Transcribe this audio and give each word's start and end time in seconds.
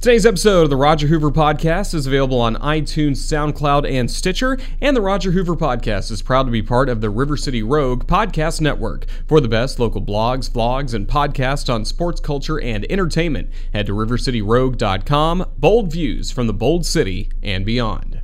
Today's 0.00 0.24
episode 0.24 0.62
of 0.62 0.70
the 0.70 0.76
Roger 0.76 1.08
Hoover 1.08 1.32
Podcast 1.32 1.92
is 1.92 2.06
available 2.06 2.40
on 2.40 2.54
iTunes, 2.54 3.16
SoundCloud, 3.16 3.90
and 3.90 4.08
Stitcher, 4.08 4.56
and 4.80 4.96
the 4.96 5.00
Roger 5.00 5.32
Hoover 5.32 5.56
Podcast 5.56 6.12
is 6.12 6.22
proud 6.22 6.44
to 6.44 6.52
be 6.52 6.62
part 6.62 6.88
of 6.88 7.00
the 7.00 7.10
River 7.10 7.36
City 7.36 7.64
Rogue 7.64 8.06
Podcast 8.06 8.60
Network. 8.60 9.06
For 9.26 9.40
the 9.40 9.48
best 9.48 9.80
local 9.80 10.00
blogs, 10.00 10.48
vlogs, 10.48 10.94
and 10.94 11.08
podcasts 11.08 11.72
on 11.72 11.84
sports 11.84 12.20
culture 12.20 12.60
and 12.60 12.86
entertainment, 12.88 13.50
head 13.74 13.86
to 13.86 13.92
rivercityrogue.com. 13.92 15.46
Bold 15.58 15.90
views 15.90 16.30
from 16.30 16.46
the 16.46 16.54
bold 16.54 16.86
city 16.86 17.32
and 17.42 17.66
beyond. 17.66 18.20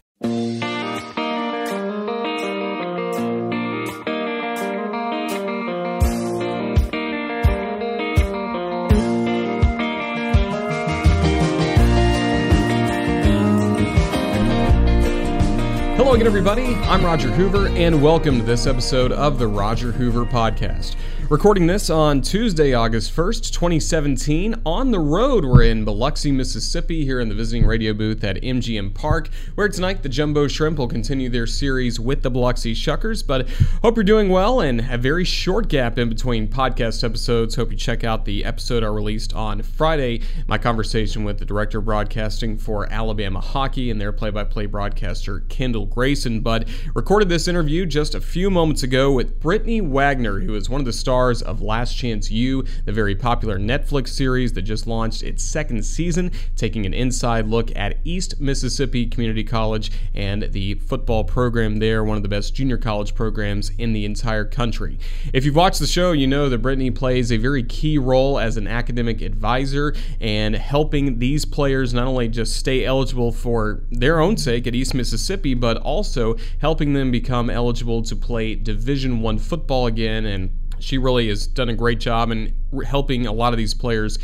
Everybody. 16.36 16.74
I'm 16.74 17.04
Roger 17.04 17.30
Hoover, 17.30 17.68
and 17.68 18.02
welcome 18.02 18.38
to 18.38 18.44
this 18.44 18.66
episode 18.66 19.12
of 19.12 19.38
the 19.38 19.46
Roger 19.46 19.92
Hoover 19.92 20.24
Podcast. 20.24 20.96
Recording 21.30 21.66
this 21.66 21.88
on 21.88 22.20
Tuesday, 22.20 22.74
August 22.74 23.16
1st, 23.16 23.50
2017. 23.50 24.56
On 24.66 24.90
the 24.90 24.98
road, 24.98 25.42
we're 25.42 25.62
in 25.62 25.82
Biloxi, 25.82 26.30
Mississippi, 26.30 27.02
here 27.02 27.18
in 27.18 27.30
the 27.30 27.34
visiting 27.34 27.64
radio 27.64 27.94
booth 27.94 28.22
at 28.24 28.36
MGM 28.42 28.94
Park, 28.94 29.30
where 29.54 29.70
tonight 29.70 30.02
the 30.02 30.10
Jumbo 30.10 30.48
Shrimp 30.48 30.76
will 30.78 30.86
continue 30.86 31.30
their 31.30 31.46
series 31.46 31.98
with 31.98 32.22
the 32.22 32.30
Biloxi 32.30 32.74
Shuckers. 32.74 33.26
But 33.26 33.48
hope 33.82 33.96
you're 33.96 34.04
doing 34.04 34.28
well, 34.28 34.60
and 34.60 34.86
a 34.90 34.98
very 34.98 35.24
short 35.24 35.68
gap 35.68 35.98
in 35.98 36.10
between 36.10 36.46
podcast 36.46 37.02
episodes. 37.02 37.54
Hope 37.54 37.70
you 37.70 37.78
check 37.78 38.04
out 38.04 38.26
the 38.26 38.44
episode 38.44 38.84
I 38.84 38.88
released 38.88 39.32
on 39.32 39.62
Friday, 39.62 40.20
my 40.46 40.58
conversation 40.58 41.24
with 41.24 41.38
the 41.38 41.46
director 41.46 41.78
of 41.78 41.86
broadcasting 41.86 42.58
for 42.58 42.86
Alabama 42.92 43.40
Hockey 43.40 43.90
and 43.90 43.98
their 43.98 44.12
play 44.12 44.28
by 44.28 44.44
play 44.44 44.66
broadcaster, 44.66 45.40
Kendall 45.48 45.86
Grayson. 45.86 46.40
But 46.40 46.68
recorded 46.94 47.30
this 47.30 47.48
interview 47.48 47.86
just 47.86 48.14
a 48.14 48.20
few 48.20 48.50
moments 48.50 48.82
ago 48.82 49.10
with 49.10 49.40
Brittany 49.40 49.80
Wagner, 49.80 50.40
who 50.40 50.54
is 50.54 50.68
one 50.68 50.82
of 50.82 50.84
the 50.84 50.92
stars 50.92 51.14
stars 51.24 51.40
of 51.40 51.62
Last 51.62 51.96
Chance 51.96 52.30
U, 52.30 52.66
the 52.84 52.92
very 52.92 53.14
popular 53.14 53.58
Netflix 53.58 54.08
series 54.08 54.52
that 54.52 54.62
just 54.62 54.86
launched 54.86 55.22
its 55.22 55.42
second 55.42 55.82
season, 55.82 56.30
taking 56.54 56.84
an 56.84 56.92
inside 56.92 57.48
look 57.48 57.74
at 57.74 57.96
East 58.04 58.42
Mississippi 58.42 59.06
Community 59.06 59.42
College 59.42 59.90
and 60.14 60.42
the 60.52 60.74
football 60.74 61.24
program 61.24 61.78
there, 61.78 62.04
one 62.04 62.18
of 62.18 62.22
the 62.22 62.28
best 62.28 62.54
junior 62.54 62.76
college 62.76 63.14
programs 63.14 63.70
in 63.78 63.94
the 63.94 64.04
entire 64.04 64.44
country. 64.44 64.98
If 65.32 65.46
you've 65.46 65.56
watched 65.56 65.80
the 65.80 65.86
show, 65.86 66.12
you 66.12 66.26
know 66.26 66.50
that 66.50 66.58
Brittany 66.58 66.90
plays 66.90 67.32
a 67.32 67.38
very 67.38 67.62
key 67.62 67.96
role 67.96 68.38
as 68.38 68.58
an 68.58 68.66
academic 68.66 69.22
advisor 69.22 69.94
and 70.20 70.54
helping 70.54 71.20
these 71.20 71.46
players 71.46 71.94
not 71.94 72.06
only 72.06 72.28
just 72.28 72.54
stay 72.54 72.84
eligible 72.84 73.32
for 73.32 73.82
their 73.90 74.20
own 74.20 74.36
sake 74.36 74.66
at 74.66 74.74
East 74.74 74.92
Mississippi, 74.92 75.54
but 75.54 75.78
also 75.78 76.36
helping 76.60 76.92
them 76.92 77.10
become 77.10 77.48
eligible 77.48 78.02
to 78.02 78.14
play 78.14 78.54
Division 78.54 79.22
One 79.22 79.38
football 79.38 79.86
again 79.86 80.26
and 80.26 80.50
she 80.84 80.98
really 80.98 81.28
has 81.28 81.46
done 81.46 81.70
a 81.70 81.74
great 81.74 81.98
job 81.98 82.30
in 82.30 82.54
helping 82.86 83.26
a 83.26 83.32
lot 83.32 83.52
of 83.52 83.56
these 83.56 83.72
players 83.72 84.18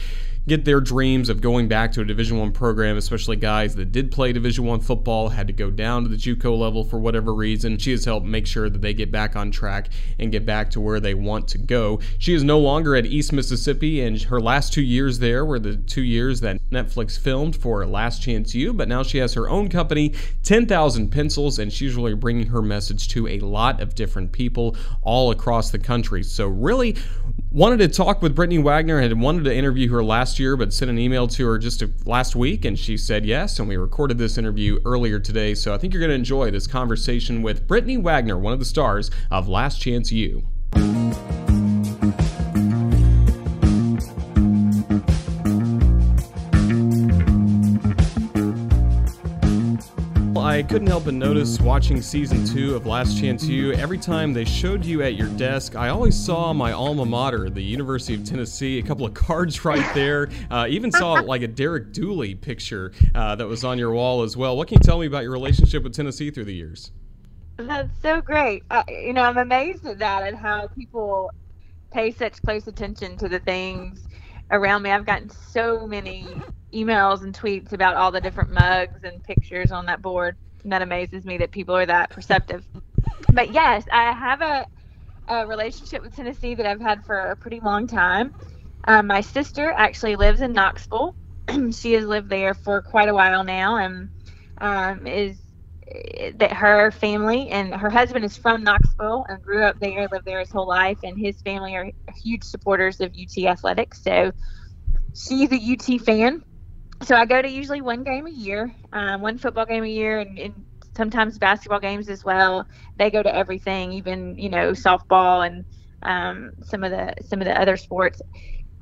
get 0.46 0.64
their 0.64 0.80
dreams 0.80 1.28
of 1.28 1.40
going 1.40 1.68
back 1.68 1.92
to 1.92 2.00
a 2.00 2.04
division 2.04 2.38
one 2.38 2.52
program 2.52 2.96
especially 2.96 3.36
guys 3.36 3.74
that 3.76 3.92
did 3.92 4.10
play 4.10 4.32
division 4.32 4.64
one 4.64 4.80
football 4.80 5.28
had 5.28 5.46
to 5.46 5.52
go 5.52 5.70
down 5.70 6.02
to 6.02 6.08
the 6.08 6.16
juco 6.16 6.58
level 6.58 6.82
for 6.82 6.98
whatever 6.98 7.34
reason. 7.34 7.78
She 7.78 7.90
has 7.90 8.04
helped 8.04 8.26
make 8.26 8.46
sure 8.46 8.68
that 8.68 8.80
they 8.80 8.94
get 8.94 9.12
back 9.12 9.36
on 9.36 9.50
track 9.50 9.90
and 10.18 10.32
get 10.32 10.46
back 10.46 10.70
to 10.70 10.80
where 10.80 11.00
they 11.00 11.14
want 11.14 11.48
to 11.48 11.58
go. 11.58 12.00
She 12.18 12.34
is 12.34 12.42
no 12.42 12.58
longer 12.58 12.96
at 12.96 13.06
east 13.06 13.32
mississippi 13.32 14.00
and 14.00 14.20
her 14.22 14.40
last 14.40 14.72
two 14.72 14.82
years 14.82 15.18
there 15.18 15.44
were 15.44 15.58
the 15.58 15.76
two 15.76 16.02
years 16.02 16.40
that 16.40 16.58
netflix 16.70 17.18
filmed 17.18 17.56
for 17.56 17.84
last 17.86 18.22
chance 18.22 18.54
u 18.54 18.72
but 18.72 18.88
now 18.88 19.02
she 19.02 19.18
has 19.18 19.34
her 19.34 19.48
own 19.48 19.68
company 19.68 20.14
10000 20.42 21.08
pencils 21.10 21.58
and 21.58 21.72
she's 21.72 21.94
really 21.94 22.14
bringing 22.14 22.46
her 22.46 22.62
message 22.62 23.08
to 23.08 23.28
a 23.28 23.38
lot 23.40 23.80
of 23.80 23.94
different 23.94 24.32
people 24.32 24.76
all 25.02 25.30
across 25.30 25.70
the 25.70 25.78
country. 25.78 26.22
So 26.22 26.46
really 26.46 26.96
wanted 27.50 27.78
to 27.78 27.88
talk 27.88 28.22
with 28.22 28.34
brittany 28.34 28.58
wagner 28.58 29.00
had 29.00 29.18
wanted 29.20 29.44
to 29.44 29.54
interview 29.54 29.90
her 29.90 30.04
last 30.04 30.29
year, 30.38 30.56
but 30.56 30.72
sent 30.72 30.90
an 30.90 30.98
email 30.98 31.26
to 31.28 31.46
her 31.46 31.58
just 31.58 31.82
last 32.06 32.36
week, 32.36 32.64
and 32.64 32.78
she 32.78 32.96
said 32.96 33.24
yes. 33.24 33.58
And 33.58 33.68
we 33.68 33.76
recorded 33.76 34.18
this 34.18 34.38
interview 34.38 34.78
earlier 34.84 35.18
today. 35.18 35.54
So 35.54 35.74
I 35.74 35.78
think 35.78 35.92
you're 35.92 36.00
going 36.00 36.10
to 36.10 36.14
enjoy 36.14 36.50
this 36.50 36.66
conversation 36.66 37.42
with 37.42 37.66
Brittany 37.66 37.96
Wagner, 37.96 38.38
one 38.38 38.52
of 38.52 38.58
the 38.58 38.64
stars 38.64 39.10
of 39.30 39.48
Last 39.48 39.80
Chance 39.80 40.12
U. 40.12 40.42
I 50.60 50.62
couldn't 50.62 50.88
help 50.88 51.06
but 51.06 51.14
notice 51.14 51.58
watching 51.58 52.02
season 52.02 52.44
two 52.44 52.76
of 52.76 52.84
Last 52.84 53.18
Chance 53.18 53.44
U, 53.46 53.72
every 53.72 53.96
time 53.96 54.34
they 54.34 54.44
showed 54.44 54.84
you 54.84 55.02
at 55.02 55.14
your 55.14 55.28
desk, 55.28 55.74
I 55.74 55.88
always 55.88 56.14
saw 56.14 56.52
my 56.52 56.72
alma 56.72 57.06
mater, 57.06 57.48
the 57.48 57.62
University 57.62 58.14
of 58.14 58.24
Tennessee, 58.24 58.78
a 58.78 58.82
couple 58.82 59.06
of 59.06 59.14
cards 59.14 59.64
right 59.64 59.94
there. 59.94 60.28
Uh, 60.50 60.66
even 60.68 60.92
saw 60.92 61.14
like 61.14 61.40
a 61.40 61.48
Derek 61.48 61.94
Dooley 61.94 62.34
picture 62.34 62.92
uh, 63.14 63.36
that 63.36 63.46
was 63.46 63.64
on 63.64 63.78
your 63.78 63.92
wall 63.92 64.20
as 64.22 64.36
well. 64.36 64.54
What 64.54 64.68
can 64.68 64.74
you 64.74 64.80
tell 64.80 64.98
me 64.98 65.06
about 65.06 65.22
your 65.22 65.32
relationship 65.32 65.82
with 65.82 65.94
Tennessee 65.94 66.30
through 66.30 66.44
the 66.44 66.54
years? 66.54 66.90
That's 67.56 67.98
so 68.02 68.20
great. 68.20 68.62
Uh, 68.70 68.82
you 68.86 69.14
know, 69.14 69.22
I'm 69.22 69.38
amazed 69.38 69.86
at 69.86 69.98
that 70.00 70.24
and 70.24 70.36
how 70.36 70.66
people 70.66 71.30
pay 71.90 72.10
such 72.10 72.34
close 72.42 72.66
attention 72.66 73.16
to 73.16 73.30
the 73.30 73.38
things 73.38 74.06
around 74.50 74.82
me. 74.82 74.90
I've 74.90 75.06
gotten 75.06 75.30
so 75.30 75.86
many 75.86 76.26
emails 76.74 77.22
and 77.22 77.34
tweets 77.34 77.72
about 77.72 77.96
all 77.96 78.10
the 78.10 78.20
different 78.20 78.50
mugs 78.50 79.04
and 79.04 79.24
pictures 79.24 79.72
on 79.72 79.86
that 79.86 80.02
board. 80.02 80.36
That 80.64 80.82
amazes 80.82 81.24
me 81.24 81.38
that 81.38 81.52
people 81.52 81.76
are 81.76 81.86
that 81.86 82.10
perceptive. 82.10 82.64
But 83.32 83.52
yes, 83.52 83.84
I 83.92 84.12
have 84.12 84.42
a, 84.42 84.66
a 85.28 85.46
relationship 85.46 86.02
with 86.02 86.14
Tennessee 86.14 86.54
that 86.54 86.66
I've 86.66 86.80
had 86.80 87.04
for 87.04 87.16
a 87.16 87.36
pretty 87.36 87.60
long 87.60 87.86
time. 87.86 88.32
Um, 88.86 89.06
my 89.06 89.20
sister 89.20 89.72
actually 89.76 90.16
lives 90.16 90.40
in 90.40 90.52
Knoxville. 90.52 91.14
she 91.72 91.92
has 91.92 92.04
lived 92.04 92.28
there 92.30 92.54
for 92.54 92.82
quite 92.82 93.08
a 93.08 93.14
while 93.14 93.44
now 93.44 93.76
and 93.76 94.10
um, 94.60 95.06
is 95.06 95.40
that 96.36 96.52
her 96.52 96.90
family 96.90 97.48
and 97.48 97.74
her 97.74 97.90
husband 97.90 98.24
is 98.24 98.36
from 98.36 98.62
Knoxville 98.62 99.24
and 99.28 99.42
grew 99.42 99.64
up 99.64 99.76
there, 99.80 100.08
lived 100.10 100.24
there 100.24 100.38
his 100.38 100.50
whole 100.50 100.68
life, 100.68 100.98
and 101.02 101.18
his 101.18 101.40
family 101.42 101.74
are 101.74 101.90
huge 102.22 102.44
supporters 102.44 103.00
of 103.00 103.12
UT 103.20 103.44
athletics. 103.44 104.02
So 104.02 104.32
she's 105.14 105.50
a 105.52 105.56
UT 105.56 106.00
fan. 106.00 106.42
So 107.02 107.16
I 107.16 107.24
go 107.24 107.40
to 107.40 107.48
usually 107.48 107.80
one 107.80 108.04
game 108.04 108.26
a 108.26 108.30
year, 108.30 108.74
um, 108.92 109.22
one 109.22 109.38
football 109.38 109.66
game 109.66 109.84
a 109.84 109.88
year, 109.88 110.20
and, 110.20 110.38
and, 110.38 110.64
sometimes 110.96 111.38
basketball 111.38 111.78
games 111.78 112.08
as 112.08 112.24
well. 112.24 112.66
They 112.98 113.10
go 113.10 113.22
to 113.22 113.34
everything, 113.34 113.92
even 113.92 114.36
you 114.36 114.48
know 114.48 114.72
softball 114.72 115.46
and 115.46 115.64
um, 116.02 116.50
some 116.62 116.82
of 116.82 116.90
the 116.90 117.14
some 117.24 117.40
of 117.40 117.46
the 117.46 117.58
other 117.58 117.76
sports. 117.76 118.20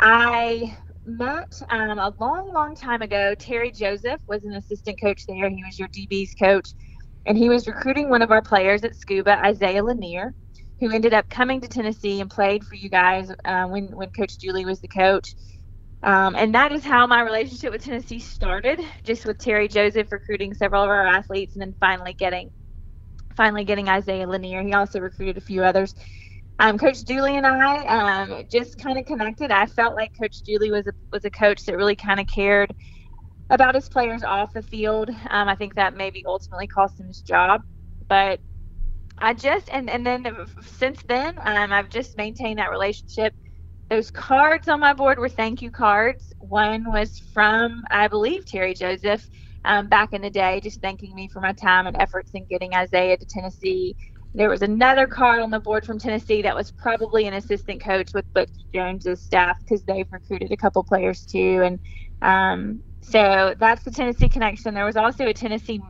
I 0.00 0.76
met 1.04 1.52
um, 1.70 1.98
a 1.98 2.14
long, 2.18 2.52
long 2.52 2.74
time 2.74 3.02
ago. 3.02 3.34
Terry 3.34 3.70
Joseph 3.70 4.20
was 4.26 4.44
an 4.44 4.54
assistant 4.54 5.00
coach 5.00 5.24
there. 5.28 5.48
He 5.48 5.62
was 5.64 5.78
your 5.78 5.88
DB's 5.88 6.34
coach 6.34 6.72
and 7.28 7.36
he 7.36 7.48
was 7.48 7.66
recruiting 7.66 8.08
one 8.08 8.22
of 8.22 8.30
our 8.30 8.42
players 8.42 8.84
at 8.84 8.92
Scooba, 8.92 9.42
Isaiah 9.44 9.84
Lanier, 9.84 10.34
who 10.80 10.90
ended 10.90 11.12
up 11.12 11.28
coming 11.28 11.60
to 11.60 11.68
Tennessee 11.68 12.20
and 12.20 12.30
played 12.30 12.64
for 12.64 12.74
you 12.74 12.88
guys 12.88 13.30
uh, 13.44 13.66
when 13.66 13.94
when 13.94 14.10
Coach 14.10 14.38
Dooley 14.38 14.64
was 14.64 14.80
the 14.80 14.88
coach. 14.88 15.34
Um, 16.02 16.36
and 16.36 16.54
that 16.54 16.72
is 16.72 16.84
how 16.84 17.06
my 17.06 17.22
relationship 17.22 17.72
with 17.72 17.82
Tennessee 17.82 18.20
started, 18.20 18.80
just 19.04 19.26
with 19.26 19.38
Terry 19.38 19.66
Joseph 19.66 20.12
recruiting 20.12 20.54
several 20.54 20.82
of 20.82 20.88
our 20.88 21.06
athletes, 21.06 21.54
and 21.54 21.62
then 21.62 21.74
finally 21.80 22.14
getting 22.14 22.50
finally 23.36 23.64
getting 23.64 23.88
Isaiah 23.88 24.26
Lanier. 24.26 24.62
He 24.62 24.74
also 24.74 25.00
recruited 25.00 25.38
a 25.38 25.40
few 25.40 25.62
others. 25.62 25.94
Um, 26.60 26.76
coach 26.76 27.04
Dooley 27.04 27.36
and 27.36 27.46
I 27.46 27.84
um, 27.86 28.44
just 28.50 28.78
kind 28.78 28.98
of 28.98 29.06
connected. 29.06 29.50
I 29.52 29.66
felt 29.66 29.94
like 29.94 30.10
Coach 30.20 30.42
Dooley 30.42 30.70
was 30.70 30.86
a 30.86 30.92
was 31.12 31.24
a 31.24 31.30
coach 31.30 31.64
that 31.66 31.76
really 31.76 31.96
kind 31.96 32.20
of 32.20 32.26
cared 32.26 32.72
about 33.50 33.74
his 33.74 33.88
players 33.88 34.24
off 34.24 34.52
the 34.52 34.62
field. 34.62 35.10
Um, 35.10 35.48
I 35.48 35.54
think 35.54 35.76
that 35.76 35.96
maybe 35.96 36.24
ultimately 36.26 36.66
cost 36.66 36.98
him 36.98 37.06
his 37.06 37.20
job. 37.22 37.62
But 38.08 38.40
I 39.18 39.34
just 39.34 39.68
and 39.72 39.88
and 39.88 40.06
then 40.06 40.26
since 40.62 41.00
then, 41.08 41.34
um, 41.38 41.72
I've 41.72 41.90
just 41.90 42.16
maintained 42.16 42.58
that 42.58 42.70
relationship. 42.70 43.34
Those 43.90 44.10
cards 44.10 44.68
on 44.68 44.80
my 44.80 44.92
board 44.92 45.18
were 45.18 45.30
thank 45.30 45.62
you 45.62 45.70
cards. 45.70 46.32
One 46.40 46.90
was 46.90 47.18
from 47.32 47.84
I 47.90 48.08
believe 48.08 48.44
Terry 48.46 48.74
Joseph 48.74 49.28
um, 49.64 49.88
back 49.88 50.12
in 50.12 50.22
the 50.22 50.30
day, 50.30 50.60
just 50.62 50.80
thanking 50.80 51.14
me 51.14 51.28
for 51.28 51.40
my 51.40 51.52
time 51.52 51.86
and 51.86 51.96
efforts 52.00 52.30
in 52.34 52.46
getting 52.50 52.74
Isaiah 52.74 53.16
to 53.16 53.26
Tennessee. 53.26 53.96
There 54.34 54.50
was 54.50 54.62
another 54.62 55.06
card 55.06 55.40
on 55.40 55.50
the 55.50 55.60
board 55.60 55.84
from 55.86 55.98
Tennessee 55.98 56.42
that 56.42 56.54
was 56.54 56.70
probably 56.70 57.26
an 57.26 57.34
assistant 57.34 57.82
coach 57.82 58.10
with 58.14 58.26
Butch 58.34 58.50
Jones's 58.74 59.22
staff 59.22 59.56
because 59.60 59.82
they've 59.84 60.06
recruited 60.12 60.52
a 60.52 60.56
couple 60.56 60.84
players 60.84 61.24
too. 61.24 61.62
And 61.64 61.80
um, 62.22 62.82
so 63.02 63.54
that's 63.58 63.84
the 63.84 63.90
Tennessee 63.90 64.28
connection. 64.28 64.74
There 64.74 64.84
was 64.84 64.96
also 64.96 65.26
a 65.26 65.32
Tennessee 65.32 65.80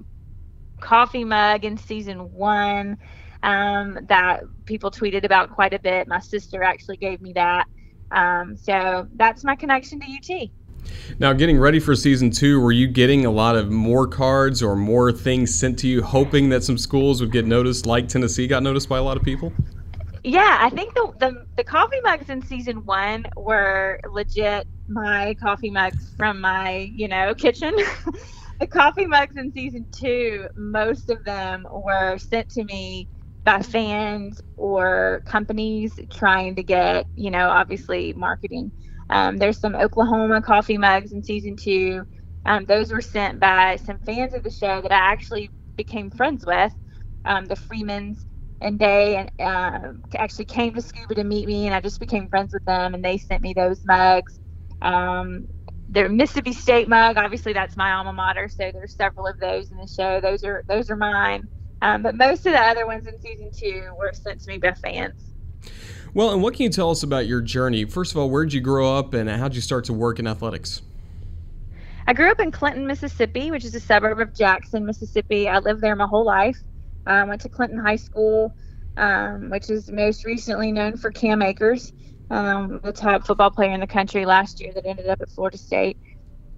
coffee 0.81 1.25
mug 1.25 1.65
in 1.65 1.77
season 1.77 2.33
one 2.33 2.97
um, 3.43 3.99
that 4.09 4.43
people 4.67 4.91
tweeted 4.91 5.25
about 5.25 5.51
quite 5.51 5.75
a 5.75 5.81
bit. 5.81 6.09
My 6.09 6.21
sister 6.21 6.63
actually 6.63 6.97
gave 6.97 7.21
me 7.21 7.33
that. 7.35 7.67
Um, 8.11 8.57
so 8.57 9.07
that's 9.17 9.45
my 9.45 9.57
connection 9.57 10.01
to 10.01 10.07
UT. 10.07 10.51
Now, 11.19 11.33
getting 11.33 11.59
ready 11.59 11.81
for 11.81 11.95
season 11.95 12.31
two, 12.31 12.61
were 12.61 12.73
you 12.73 12.87
getting 12.87 13.27
a 13.27 13.31
lot 13.31 13.57
of 13.57 13.71
more 13.71 14.07
cards 14.07 14.63
or 14.63 14.77
more 14.77 15.13
things 15.13 15.55
sent 15.55 15.79
to 15.81 15.89
you, 15.89 16.03
hoping 16.03 16.49
that 16.51 16.65
some 16.65 16.79
schools 16.79 17.21
would 17.21 17.33
get 17.33 17.47
noticed, 17.47 17.87
like 17.87 18.09
Tennessee 18.09 18.47
got 18.47 18.63
noticed 18.63 18.89
by 18.89 18.99
a 18.99 19.03
lot 19.03 19.17
of 19.17 19.23
people? 19.23 19.53
Yeah, 20.25 20.59
I 20.61 20.71
think 20.71 20.95
the, 20.95 21.13
the, 21.19 21.47
the 21.57 21.65
coffee 21.65 22.01
mugs 22.03 22.29
in 22.29 22.43
season 22.43 22.85
one 22.85 23.27
were 23.37 24.01
legit 24.11 24.67
my 24.89 25.35
coffee 25.35 25.71
mugs 25.71 26.13
from 26.17 26.41
my 26.41 26.91
you 26.95 27.09
know 27.09 27.35
kitchen. 27.35 27.75
the 28.61 28.67
coffee 28.67 29.07
mugs 29.07 29.37
in 29.37 29.53
season 29.53 29.87
two, 29.93 30.49
most 30.57 31.11
of 31.11 31.25
them 31.25 31.67
were 31.71 32.19
sent 32.19 32.51
to 32.51 32.65
me 32.65 33.09
by 33.49 33.63
fans 33.63 34.41
or 34.59 35.23
companies 35.27 35.95
trying 36.13 36.57
to 36.57 36.65
get 36.65 37.07
you 37.17 37.33
know 37.33 37.51
obviously 37.51 38.15
marketing. 38.15 38.73
Um, 39.11 39.39
there's 39.39 39.61
some 39.61 39.77
Oklahoma 39.77 40.43
coffee 40.43 40.79
mugs 40.79 41.13
in 41.13 41.25
season 41.25 41.57
two. 41.57 42.05
Um, 42.47 42.67
those 42.67 42.93
were 42.93 43.03
sent 43.03 43.41
by 43.41 43.77
some 43.79 44.01
fans 44.07 44.35
of 44.35 44.45
the 44.45 44.53
show 44.53 44.83
that 44.83 44.93
I 44.93 45.13
actually 45.13 45.51
became 45.77 46.11
friends 46.13 46.45
with, 46.47 46.73
um, 47.27 47.47
the 47.47 47.57
Freemans 47.57 48.27
and 48.63 48.79
they 48.81 49.29
uh, 49.41 49.81
actually 50.17 50.47
came 50.47 50.75
to 50.75 50.83
Scooba 50.83 51.17
to 51.17 51.25
meet 51.25 51.49
me, 51.49 51.67
and 51.67 51.77
I 51.77 51.83
just 51.83 52.01
became 52.01 52.29
friends 52.29 52.55
with 52.55 52.65
them, 52.67 52.95
and 52.95 53.05
they 53.05 53.19
sent 53.19 53.43
me 53.43 53.55
those 53.55 53.81
mugs. 53.87 54.41
Um, 54.83 55.49
their 55.89 56.11
Mississippi 56.11 56.55
State 56.55 56.89
mug, 56.89 57.19
obviously 57.19 57.55
that's 57.55 57.77
my 57.79 57.93
alma 57.95 58.15
mater, 58.15 58.49
so 58.51 58.71
there's 58.75 58.97
several 58.97 59.29
of 59.29 59.41
those 59.41 59.71
in 59.73 59.79
the 59.79 59.89
show. 59.89 60.21
Those 60.21 60.45
are 60.45 60.65
those 60.69 60.91
are 60.91 60.97
mine, 60.97 61.49
um, 61.83 62.03
but 62.03 62.15
most 62.15 62.47
of 62.47 62.53
the 62.53 62.61
other 62.61 62.87
ones 62.87 63.07
in 63.07 63.19
season 63.21 63.51
two 63.53 63.91
were 63.99 64.13
sent 64.13 64.41
to 64.41 64.49
me 64.49 64.59
by 64.59 64.73
fans. 64.73 65.23
Well, 66.15 66.33
and 66.33 66.43
what 66.43 66.55
can 66.55 66.65
you 66.65 66.71
tell 66.71 66.91
us 66.91 67.03
about 67.03 67.27
your 67.27 67.41
journey? 67.41 67.85
First 67.85 68.13
of 68.13 68.19
all, 68.19 68.31
where 68.31 68.45
did 68.45 68.53
you 68.53 68.61
grow 68.61 68.97
up, 68.97 69.15
and 69.15 69.29
how 69.29 69.49
did 69.49 69.57
you 69.57 69.61
start 69.61 69.85
to 69.87 69.93
work 69.93 70.19
in 70.19 70.27
athletics? 70.27 70.83
I 72.07 72.15
grew 72.15 72.31
up 72.31 72.41
in 72.41 72.51
Clinton, 72.51 72.87
Mississippi, 72.87 73.51
which 73.51 73.67
is 73.67 73.75
a 73.75 73.81
suburb 73.81 74.19
of 74.19 74.35
Jackson, 74.35 74.87
Mississippi. 74.87 75.47
I 75.47 75.59
lived 75.59 75.83
there 75.83 75.95
my 75.95 76.07
whole 76.07 76.25
life. 76.25 76.57
I 77.07 77.21
um, 77.21 77.29
went 77.29 77.43
to 77.43 77.51
Clinton 77.51 77.79
High 77.79 77.97
School, 77.97 78.55
um, 78.97 79.51
which 79.51 79.69
is 79.69 79.91
most 79.91 80.25
recently 80.25 80.73
known 80.73 80.97
for 80.97 81.11
Cam 81.11 81.43
Akers, 81.43 81.93
um, 82.31 82.81
the 82.83 82.93
top 82.93 83.27
football 83.27 83.51
player 83.51 83.73
in 83.73 83.81
the 83.81 83.87
country 83.87 84.25
last 84.25 84.59
year 84.61 84.73
that 84.73 84.87
ended 84.87 85.07
up 85.09 85.21
at 85.21 85.29
Florida 85.29 85.59
State. 85.59 85.99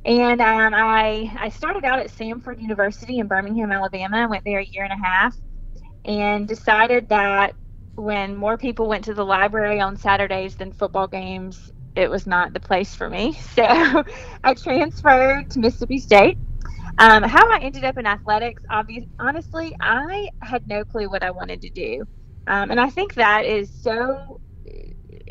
And 0.05 0.41
um, 0.41 0.75
I 0.75 1.33
I 1.39 1.51
started 1.51 1.85
out 1.85 2.01
at 2.01 2.09
Samford 2.09 2.61
University 2.61 3.19
in 3.19 3.29
Birmingham, 3.29 3.73
Alabama. 3.73 4.19
I 4.19 4.27
went 4.27 4.45
there 4.45 4.61
a 4.61 4.65
year 4.65 4.85
and 4.85 4.93
a 4.93 5.05
half, 5.07 5.37
and 6.05 6.49
decided 6.49 7.09
that 7.11 7.55
when 7.97 8.37
more 8.37 8.57
people 8.57 8.89
went 8.89 9.05
to 9.05 9.15
the 9.15 9.25
library 9.25 9.81
on 9.81 9.97
Saturdays 9.97 10.57
than 10.57 10.73
football 10.73 11.07
games, 11.09 11.73
it 11.97 12.11
was 12.11 12.27
not 12.27 12.55
the 12.55 12.61
place 12.61 12.95
for 12.95 13.11
me. 13.11 13.39
So 13.55 14.05
I 14.45 14.55
transferred 14.55 15.51
to 15.51 15.59
Mississippi 15.59 15.99
State 15.99 16.39
um, 16.99 17.23
how 17.23 17.51
I 17.51 17.61
ended 17.63 17.85
up 17.85 17.99
in 17.99 18.07
athletics, 18.07 18.63
obviously, 18.71 19.09
honestly, 19.19 19.75
I 19.81 20.29
had 20.43 20.67
no 20.67 20.85
clue 20.85 21.09
what 21.09 21.23
I 21.23 21.31
wanted 21.31 21.63
to 21.63 21.71
do, 21.71 22.05
um, 22.47 22.71
and 22.71 22.81
I 22.81 22.91
think 22.91 23.15
that 23.15 23.45
is 23.47 23.71
so. 23.83 24.41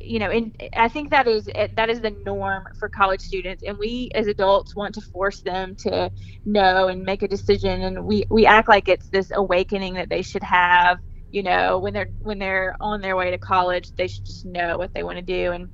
You 0.03 0.19
know, 0.19 0.29
and 0.29 0.55
I 0.75 0.87
think 0.89 1.11
that 1.11 1.27
is 1.27 1.49
that 1.75 1.89
is 1.89 2.01
the 2.01 2.11
norm 2.25 2.63
for 2.79 2.89
college 2.89 3.21
students, 3.21 3.63
and 3.65 3.77
we 3.79 4.09
as 4.15 4.27
adults 4.27 4.75
want 4.75 4.95
to 4.95 5.01
force 5.01 5.41
them 5.41 5.75
to 5.81 6.11
know 6.45 6.87
and 6.87 7.03
make 7.03 7.23
a 7.23 7.27
decision, 7.27 7.81
and 7.81 8.05
we 8.05 8.25
we 8.29 8.45
act 8.45 8.69
like 8.69 8.87
it's 8.87 9.09
this 9.09 9.31
awakening 9.33 9.95
that 9.95 10.09
they 10.09 10.21
should 10.21 10.43
have. 10.43 10.99
You 11.31 11.43
know, 11.43 11.79
when 11.79 11.93
they're 11.93 12.09
when 12.19 12.39
they're 12.39 12.75
on 12.81 13.01
their 13.01 13.15
way 13.15 13.31
to 13.31 13.37
college, 13.37 13.91
they 13.97 14.07
should 14.07 14.25
just 14.25 14.45
know 14.45 14.77
what 14.77 14.91
they 14.93 15.03
want 15.03 15.17
to 15.17 15.23
do, 15.23 15.51
and 15.51 15.69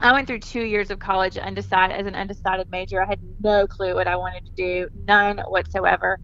I 0.00 0.12
went 0.12 0.26
through 0.26 0.40
two 0.40 0.62
years 0.62 0.90
of 0.90 0.98
college 0.98 1.38
undecided 1.38 1.96
as 1.96 2.06
an 2.06 2.14
undecided 2.14 2.68
major. 2.70 3.02
I 3.02 3.06
had 3.06 3.20
no 3.40 3.66
clue 3.66 3.94
what 3.94 4.08
I 4.08 4.16
wanted 4.16 4.44
to 4.46 4.52
do, 4.56 4.88
none 4.94 5.38
whatsoever. 5.38 6.18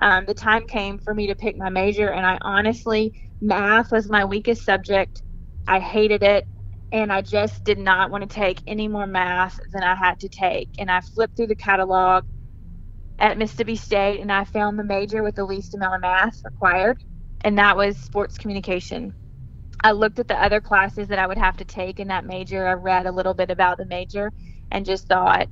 Um, 0.00 0.26
the 0.26 0.34
time 0.34 0.66
came 0.66 0.98
for 0.98 1.14
me 1.14 1.28
to 1.28 1.34
pick 1.36 1.56
my 1.56 1.70
major, 1.70 2.08
and 2.10 2.26
I 2.26 2.38
honestly, 2.42 3.14
math 3.40 3.92
was 3.92 4.08
my 4.10 4.24
weakest 4.24 4.64
subject. 4.64 5.22
I 5.66 5.80
hated 5.80 6.22
it, 6.22 6.46
and 6.92 7.12
I 7.12 7.22
just 7.22 7.64
did 7.64 7.78
not 7.78 8.10
want 8.10 8.28
to 8.28 8.34
take 8.34 8.62
any 8.66 8.88
more 8.88 9.06
math 9.06 9.58
than 9.72 9.82
I 9.82 9.94
had 9.94 10.20
to 10.20 10.28
take. 10.28 10.70
And 10.78 10.90
I 10.90 11.00
flipped 11.00 11.36
through 11.36 11.48
the 11.48 11.56
catalog 11.56 12.24
at 13.18 13.38
Mississippi 13.38 13.76
State, 13.76 14.20
and 14.20 14.32
I 14.32 14.44
found 14.44 14.78
the 14.78 14.84
major 14.84 15.22
with 15.22 15.34
the 15.34 15.44
least 15.44 15.74
amount 15.74 15.96
of 15.96 16.00
math 16.02 16.40
required, 16.44 16.98
and 17.42 17.58
that 17.58 17.76
was 17.76 17.98
sports 17.98 18.38
communication. 18.38 19.14
I 19.82 19.92
looked 19.92 20.18
at 20.18 20.28
the 20.28 20.40
other 20.40 20.60
classes 20.60 21.08
that 21.08 21.18
I 21.18 21.26
would 21.26 21.38
have 21.38 21.56
to 21.58 21.64
take 21.64 22.00
in 22.00 22.08
that 22.08 22.24
major. 22.26 22.66
I 22.66 22.72
read 22.72 23.06
a 23.06 23.12
little 23.12 23.34
bit 23.34 23.50
about 23.50 23.78
the 23.78 23.86
major 23.86 24.32
and 24.70 24.86
just 24.86 25.06
thought, 25.08 25.48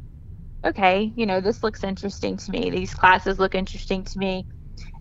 okay, 0.65 1.12
you 1.17 1.27
know, 1.27 1.41
this 1.41 1.62
looks 1.62 1.85
interesting 1.85 2.37
to 2.38 2.50
me. 2.50 2.71
These 2.71 2.94
classes 2.94 3.38
look 3.38 3.55
interesting 3.55 4.05
to 4.05 4.19
me. 4.19 4.47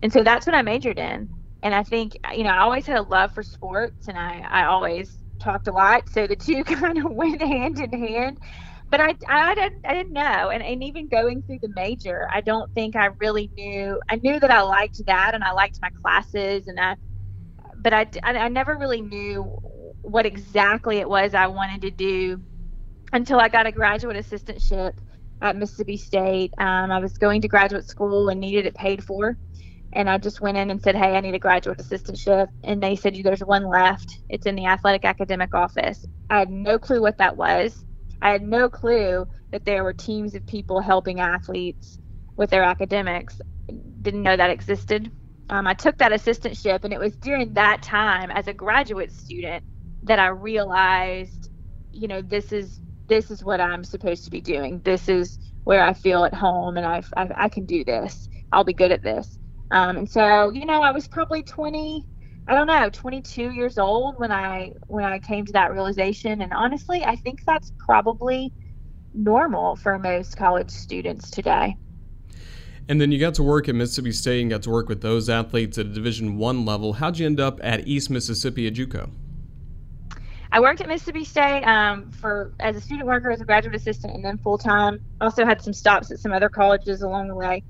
And 0.02 0.12
so 0.12 0.22
that's 0.22 0.46
what 0.46 0.54
I 0.54 0.62
majored 0.62 0.98
in. 0.98 1.28
And 1.62 1.74
I 1.74 1.82
think, 1.82 2.16
you 2.34 2.44
know, 2.44 2.50
I 2.50 2.58
always 2.60 2.86
had 2.86 2.98
a 2.98 3.02
love 3.02 3.32
for 3.32 3.42
sports 3.42 4.08
and 4.08 4.18
I, 4.18 4.44
I 4.48 4.64
always 4.66 5.16
talked 5.38 5.68
a 5.68 5.72
lot. 5.72 6.08
So 6.10 6.26
the 6.26 6.36
two 6.36 6.64
kind 6.64 6.98
of 6.98 7.10
went 7.10 7.40
hand 7.40 7.78
in 7.78 7.92
hand. 7.92 8.38
But 8.88 9.00
I, 9.00 9.14
I, 9.28 9.54
didn't, 9.54 9.84
I 9.84 9.94
didn't 9.94 10.12
know. 10.12 10.50
And, 10.50 10.62
and 10.62 10.82
even 10.84 11.08
going 11.08 11.42
through 11.42 11.58
the 11.60 11.72
major, 11.74 12.28
I 12.32 12.40
don't 12.40 12.72
think 12.72 12.94
I 12.94 13.08
really 13.20 13.50
knew. 13.56 14.00
I 14.08 14.16
knew 14.16 14.38
that 14.38 14.50
I 14.50 14.62
liked 14.62 15.04
that 15.06 15.34
and 15.34 15.42
I 15.42 15.52
liked 15.52 15.80
my 15.82 15.90
classes 16.02 16.68
and 16.68 16.78
I, 16.78 16.96
but 17.78 17.92
I, 17.92 18.06
I 18.22 18.48
never 18.48 18.76
really 18.76 19.02
knew 19.02 19.42
what 20.02 20.24
exactly 20.24 20.98
it 20.98 21.08
was 21.08 21.34
I 21.34 21.48
wanted 21.48 21.82
to 21.82 21.90
do 21.90 22.40
until 23.12 23.40
I 23.40 23.48
got 23.48 23.66
a 23.66 23.72
graduate 23.72 24.16
assistantship 24.16 24.92
at 25.40 25.56
Mississippi 25.56 25.96
State. 25.96 26.52
Um, 26.58 26.92
I 26.92 26.98
was 27.00 27.18
going 27.18 27.42
to 27.42 27.48
graduate 27.48 27.88
school 27.88 28.28
and 28.28 28.40
needed 28.40 28.66
it 28.66 28.74
paid 28.74 29.02
for. 29.02 29.36
And 29.96 30.10
I 30.10 30.18
just 30.18 30.42
went 30.42 30.58
in 30.58 30.70
and 30.70 30.82
said, 30.82 30.96
Hey, 30.96 31.16
I 31.16 31.22
need 31.22 31.34
a 31.36 31.40
graduate 31.40 31.80
assistantship. 31.80 32.48
And 32.64 32.82
they 32.82 32.96
said, 32.96 33.16
There's 33.24 33.40
one 33.42 33.64
left. 33.68 34.20
It's 34.30 34.46
in 34.46 34.56
the 34.56 34.66
athletic 34.68 35.06
academic 35.06 35.54
office. 35.54 36.06
I 36.30 36.40
had 36.40 36.50
no 36.50 36.78
clue 36.80 37.02
what 37.02 37.18
that 37.18 37.38
was. 37.38 37.84
I 38.22 38.32
had 38.32 38.42
no 38.42 38.70
clue 38.70 39.26
that 39.52 39.66
there 39.66 39.84
were 39.84 39.94
teams 39.94 40.36
of 40.36 40.46
people 40.46 40.80
helping 40.82 41.20
athletes 41.20 41.98
with 42.38 42.50
their 42.50 42.64
academics. 42.64 43.40
Didn't 44.02 44.24
know 44.24 44.38
that 44.38 44.50
existed 44.52 45.08
um, 45.48 45.66
I 45.68 45.74
took 45.74 45.98
that 45.98 46.12
assistantship, 46.12 46.84
and 46.84 46.92
it 46.92 46.98
was 47.00 47.16
during 47.18 47.54
that 47.54 47.82
time 47.82 48.30
as 48.32 48.48
a 48.48 48.54
graduate 48.54 49.12
student 49.12 49.64
that 50.04 50.18
I 50.18 50.28
realized, 50.28 51.50
you 51.92 52.08
know, 52.08 52.22
this 52.22 52.52
is 52.52 52.80
this 53.08 53.30
is 53.30 53.44
what 53.44 53.60
I'm 53.60 53.84
supposed 53.84 54.24
to 54.24 54.30
be 54.32 54.40
doing. 54.40 54.82
This 54.84 55.08
is 55.08 55.38
where 55.64 55.84
I 55.84 55.94
feel 55.94 56.24
at 56.24 56.34
home, 56.34 56.76
and 56.78 56.86
I 56.86 57.02
I, 57.16 57.28
I 57.44 57.48
can 57.48 57.66
do 57.66 57.84
this. 57.84 58.28
I'll 58.52 58.64
be 58.64 58.74
good 58.74 58.92
at 58.92 59.04
this. 59.04 59.38
Um, 59.70 59.96
and 59.96 60.10
so, 60.10 60.50
you 60.50 60.64
know, 60.64 60.82
I 60.82 60.90
was 60.90 61.08
probably 61.08 61.42
20, 61.42 62.04
I 62.48 62.54
don't 62.54 62.66
know, 62.66 62.88
22 62.90 63.50
years 63.50 63.78
old 63.78 64.18
when 64.18 64.30
I 64.30 64.72
when 64.86 65.04
I 65.04 65.18
came 65.18 65.44
to 65.46 65.52
that 65.52 65.72
realization. 65.72 66.42
And 66.42 66.52
honestly, 66.52 67.04
I 67.04 67.16
think 67.16 67.44
that's 67.44 67.72
probably 67.78 68.52
normal 69.14 69.76
for 69.76 69.98
most 69.98 70.36
college 70.36 70.70
students 70.70 71.30
today. 71.30 71.76
And 72.88 73.00
then 73.00 73.10
you 73.10 73.18
got 73.18 73.34
to 73.34 73.42
work 73.42 73.68
at 73.68 73.74
Mississippi 73.74 74.12
State 74.12 74.42
and 74.42 74.50
got 74.50 74.62
to 74.62 74.70
work 74.70 74.88
with 74.88 75.00
those 75.00 75.28
athletes 75.28 75.76
at 75.78 75.86
a 75.86 75.88
Division 75.88 76.38
One 76.38 76.64
level. 76.64 76.92
How'd 76.92 77.18
you 77.18 77.26
end 77.26 77.40
up 77.40 77.58
at 77.62 77.88
East 77.88 78.10
Mississippi 78.10 78.68
at 78.68 78.74
JUCO? 78.74 79.10
I 80.52 80.60
worked 80.60 80.80
at 80.80 80.86
Mississippi 80.86 81.24
State 81.24 81.64
um, 81.64 82.12
for 82.12 82.52
as 82.60 82.76
a 82.76 82.80
student 82.80 83.06
worker, 83.06 83.30
as 83.30 83.40
a 83.40 83.44
graduate 83.44 83.74
assistant, 83.74 84.14
and 84.14 84.24
then 84.24 84.38
full 84.38 84.56
time. 84.56 85.00
Also 85.20 85.44
had 85.44 85.60
some 85.60 85.72
stops 85.72 86.12
at 86.12 86.20
some 86.20 86.32
other 86.32 86.48
colleges 86.48 87.02
along 87.02 87.26
the 87.26 87.34
way. 87.34 87.64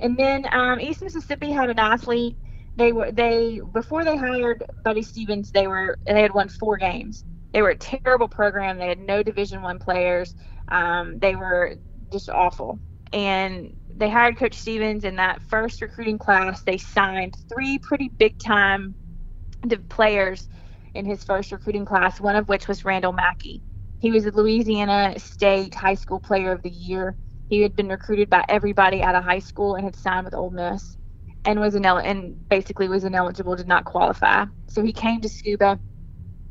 And 0.00 0.16
then 0.16 0.46
um, 0.52 0.80
East 0.80 1.02
Mississippi 1.02 1.50
had 1.50 1.70
an 1.70 1.78
athlete. 1.78 2.36
They 2.76 2.92
were 2.92 3.10
they 3.10 3.60
before 3.72 4.04
they 4.04 4.16
hired 4.16 4.64
Buddy 4.84 5.02
Stephens. 5.02 5.50
They 5.50 5.66
were 5.66 5.98
they 6.06 6.22
had 6.22 6.32
won 6.32 6.48
four 6.48 6.76
games. 6.76 7.24
They 7.52 7.62
were 7.62 7.70
a 7.70 7.76
terrible 7.76 8.28
program. 8.28 8.78
They 8.78 8.88
had 8.88 9.00
no 9.00 9.22
Division 9.22 9.62
One 9.62 9.78
players. 9.78 10.34
Um, 10.68 11.18
they 11.18 11.34
were 11.34 11.74
just 12.12 12.28
awful. 12.28 12.78
And 13.12 13.74
they 13.96 14.08
hired 14.08 14.36
Coach 14.36 14.54
Stephens 14.54 15.04
in 15.04 15.16
that 15.16 15.42
first 15.42 15.80
recruiting 15.80 16.18
class. 16.18 16.62
They 16.62 16.78
signed 16.78 17.34
three 17.48 17.78
pretty 17.78 18.10
big 18.18 18.38
time 18.38 18.94
players 19.88 20.48
in 20.94 21.04
his 21.04 21.24
first 21.24 21.50
recruiting 21.52 21.84
class, 21.84 22.20
one 22.20 22.36
of 22.36 22.48
which 22.48 22.68
was 22.68 22.84
Randall 22.84 23.12
Mackey. 23.12 23.62
He 24.00 24.10
was 24.10 24.26
a 24.26 24.30
Louisiana 24.30 25.18
State 25.18 25.74
High 25.74 25.94
School 25.94 26.20
Player 26.20 26.52
of 26.52 26.62
the 26.62 26.70
Year. 26.70 27.16
He 27.48 27.62
had 27.62 27.76
been 27.76 27.88
recruited 27.88 28.30
by 28.30 28.44
everybody 28.48 29.02
out 29.02 29.14
of 29.14 29.24
high 29.24 29.38
school 29.40 29.76
and 29.76 29.84
had 29.84 29.96
signed 29.96 30.24
with 30.26 30.34
Ole 30.34 30.50
Miss, 30.50 30.96
and 31.44 31.60
was 31.60 31.74
inel- 31.74 32.04
and 32.04 32.48
basically 32.48 32.88
was 32.88 33.04
ineligible, 33.04 33.56
did 33.56 33.68
not 33.68 33.84
qualify. 33.84 34.46
So 34.68 34.82
he 34.84 34.92
came 34.92 35.20
to 35.22 35.28
Scooba, 35.28 35.80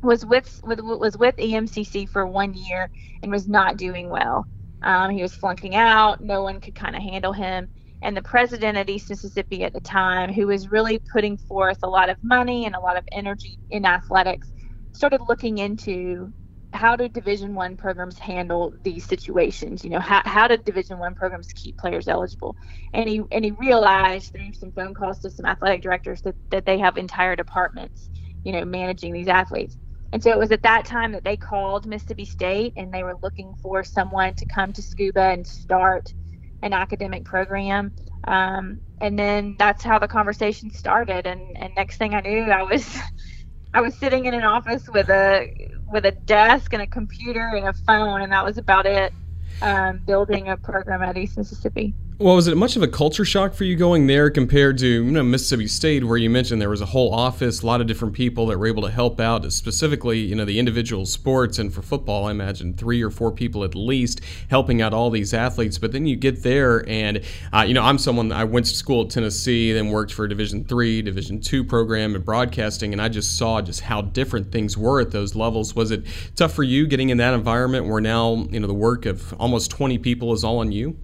was 0.02 0.24
with, 0.26 0.60
with 0.64 0.80
was 0.80 1.16
with 1.18 1.36
EMCC 1.36 2.08
for 2.08 2.26
one 2.26 2.54
year, 2.54 2.90
and 3.22 3.32
was 3.32 3.48
not 3.48 3.76
doing 3.76 4.10
well. 4.10 4.46
Um, 4.82 5.10
he 5.10 5.22
was 5.22 5.34
flunking 5.34 5.74
out. 5.74 6.20
No 6.22 6.42
one 6.42 6.60
could 6.60 6.74
kind 6.74 6.96
of 6.96 7.02
handle 7.02 7.32
him. 7.32 7.68
And 8.02 8.16
the 8.16 8.22
president 8.22 8.78
at 8.78 8.90
East 8.90 9.10
Mississippi 9.10 9.64
at 9.64 9.72
the 9.72 9.80
time, 9.80 10.32
who 10.32 10.46
was 10.46 10.70
really 10.70 11.00
putting 11.12 11.36
forth 11.36 11.78
a 11.82 11.88
lot 11.88 12.10
of 12.10 12.16
money 12.22 12.66
and 12.66 12.76
a 12.76 12.80
lot 12.80 12.96
of 12.96 13.04
energy 13.12 13.58
in 13.70 13.84
athletics, 13.84 14.52
started 14.94 15.20
looking 15.28 15.58
into 15.58 16.32
how 16.72 16.96
do 16.96 17.08
division 17.08 17.54
one 17.54 17.76
programs 17.76 18.18
handle 18.18 18.74
these 18.84 19.04
situations? 19.04 19.84
You 19.84 19.90
know 19.90 20.00
how, 20.00 20.22
how 20.24 20.48
did 20.48 20.64
division 20.64 20.98
one 20.98 21.14
programs 21.14 21.48
keep 21.54 21.78
players 21.78 22.08
eligible? 22.08 22.56
And 22.92 23.08
he 23.08 23.22
and 23.32 23.44
he 23.44 23.52
realized 23.52 24.32
through 24.32 24.52
some 24.54 24.72
phone 24.72 24.94
calls 24.94 25.20
to 25.20 25.30
some 25.30 25.46
athletic 25.46 25.82
directors 25.82 26.20
that, 26.22 26.36
that 26.50 26.66
they 26.66 26.78
have 26.78 26.96
entire 26.98 27.36
departments 27.36 28.10
you 28.44 28.52
know 28.52 28.64
managing 28.64 29.12
these 29.12 29.28
athletes. 29.28 29.76
And 30.12 30.22
so 30.22 30.30
it 30.30 30.38
was 30.38 30.52
at 30.52 30.62
that 30.62 30.86
time 30.86 31.12
that 31.12 31.24
they 31.24 31.36
called 31.36 31.86
mississippi 31.86 32.24
state 32.24 32.72
and 32.76 32.92
they 32.92 33.02
were 33.02 33.18
looking 33.22 33.54
for 33.62 33.84
someone 33.84 34.34
to 34.36 34.46
come 34.46 34.72
to 34.72 34.82
scooba 34.82 35.34
and 35.34 35.46
start 35.46 36.14
an 36.62 36.72
academic 36.72 37.24
program. 37.26 37.92
Um, 38.26 38.80
and 39.00 39.18
then 39.18 39.54
that's 39.58 39.84
how 39.84 39.98
the 39.98 40.08
conversation 40.08 40.70
started. 40.70 41.26
And, 41.26 41.42
and 41.56 41.72
next 41.76 41.98
thing 41.98 42.14
i 42.14 42.20
knew 42.20 42.42
i 42.44 42.62
was 42.62 42.86
I 43.74 43.80
was 43.80 43.96
sitting 43.96 44.24
in 44.26 44.34
an 44.34 44.44
office 44.44 44.88
with 44.88 45.08
a 45.10 45.48
with 45.90 46.04
a 46.06 46.12
desk 46.12 46.72
and 46.72 46.82
a 46.82 46.86
computer 46.86 47.52
and 47.54 47.68
a 47.68 47.72
phone, 47.72 48.22
and 48.22 48.32
that 48.32 48.44
was 48.44 48.58
about 48.58 48.86
it. 48.86 49.12
Um, 49.60 50.00
building 50.06 50.48
a 50.48 50.56
program 50.56 51.02
at 51.02 51.16
East 51.16 51.36
Mississippi. 51.36 51.94
Well, 52.20 52.34
was 52.34 52.48
it 52.48 52.56
much 52.56 52.74
of 52.74 52.82
a 52.82 52.88
culture 52.88 53.24
shock 53.24 53.54
for 53.54 53.62
you 53.62 53.76
going 53.76 54.08
there 54.08 54.28
compared 54.28 54.78
to 54.78 54.88
you 54.88 55.04
know 55.04 55.22
Mississippi 55.22 55.68
State, 55.68 56.02
where 56.02 56.16
you 56.16 56.28
mentioned 56.28 56.60
there 56.60 56.68
was 56.68 56.80
a 56.80 56.86
whole 56.86 57.14
office, 57.14 57.62
a 57.62 57.66
lot 57.66 57.80
of 57.80 57.86
different 57.86 58.12
people 58.12 58.46
that 58.46 58.58
were 58.58 58.66
able 58.66 58.82
to 58.82 58.90
help 58.90 59.20
out, 59.20 59.52
specifically 59.52 60.18
you 60.18 60.34
know 60.34 60.44
the 60.44 60.58
individual 60.58 61.06
sports 61.06 61.60
and 61.60 61.72
for 61.72 61.80
football, 61.80 62.26
I 62.26 62.32
imagine 62.32 62.74
three 62.74 63.04
or 63.04 63.12
four 63.12 63.30
people 63.30 63.62
at 63.62 63.76
least 63.76 64.20
helping 64.50 64.82
out 64.82 64.92
all 64.92 65.10
these 65.10 65.32
athletes. 65.32 65.78
But 65.78 65.92
then 65.92 66.06
you 66.06 66.16
get 66.16 66.42
there, 66.42 66.84
and 66.88 67.22
uh, 67.52 67.60
you 67.60 67.72
know 67.72 67.82
I'm 67.82 67.98
someone 67.98 68.32
I 68.32 68.42
went 68.42 68.66
to 68.66 68.74
school 68.74 69.04
at 69.04 69.10
Tennessee, 69.10 69.72
then 69.72 69.90
worked 69.90 70.12
for 70.12 70.24
a 70.24 70.28
Division 70.28 70.64
three, 70.64 71.02
Division 71.02 71.40
two 71.40 71.62
program 71.62 72.16
in 72.16 72.22
broadcasting, 72.22 72.92
and 72.92 73.00
I 73.00 73.10
just 73.10 73.38
saw 73.38 73.62
just 73.62 73.82
how 73.82 74.02
different 74.02 74.50
things 74.50 74.76
were 74.76 75.00
at 75.00 75.12
those 75.12 75.36
levels. 75.36 75.76
Was 75.76 75.92
it 75.92 76.04
tough 76.34 76.52
for 76.52 76.64
you 76.64 76.88
getting 76.88 77.10
in 77.10 77.18
that 77.18 77.34
environment 77.34 77.86
where 77.86 78.00
now 78.00 78.44
you 78.50 78.58
know 78.58 78.66
the 78.66 78.74
work 78.74 79.06
of 79.06 79.32
almost 79.34 79.70
20 79.70 79.98
people 79.98 80.32
is 80.32 80.42
all 80.42 80.58
on 80.58 80.72
you? 80.72 80.96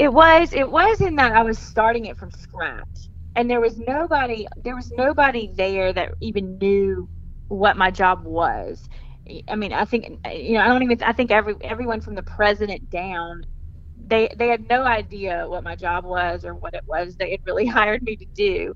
It 0.00 0.12
was 0.12 0.54
it 0.54 0.70
was 0.70 1.02
in 1.02 1.16
that 1.18 1.34
I 1.34 1.44
was 1.44 1.60
starting 1.60 2.06
it 2.06 2.18
from 2.18 2.32
scratch. 2.32 3.10
And 3.36 3.50
there 3.50 3.60
was 3.62 3.78
nobody 3.78 4.48
there 4.64 4.76
was 4.76 4.92
nobody 4.98 5.52
there 5.56 5.94
that 5.94 6.14
even 6.22 6.58
knew 6.58 7.10
what 7.48 7.78
my 7.78 7.92
job 7.92 8.24
was. 8.26 8.88
I 9.48 9.56
mean, 9.56 9.74
I 9.74 9.86
think 9.86 10.06
you 10.32 10.54
know, 10.54 10.62
I 10.62 10.68
don't 10.68 10.84
even 10.84 11.02
I 11.04 11.14
think 11.14 11.32
every 11.32 11.56
everyone 11.62 12.02
from 12.02 12.16
the 12.16 12.24
president 12.24 12.90
down 12.90 13.44
they 13.96 14.30
they 14.38 14.48
had 14.48 14.68
no 14.70 14.84
idea 14.84 15.46
what 15.48 15.64
my 15.64 15.76
job 15.76 16.04
was 16.06 16.44
or 16.44 16.56
what 16.56 16.74
it 16.74 16.84
was 16.88 17.16
they 17.16 17.32
had 17.32 17.40
really 17.46 17.66
hired 17.68 18.02
me 18.02 18.16
to 18.16 18.26
do. 18.36 18.74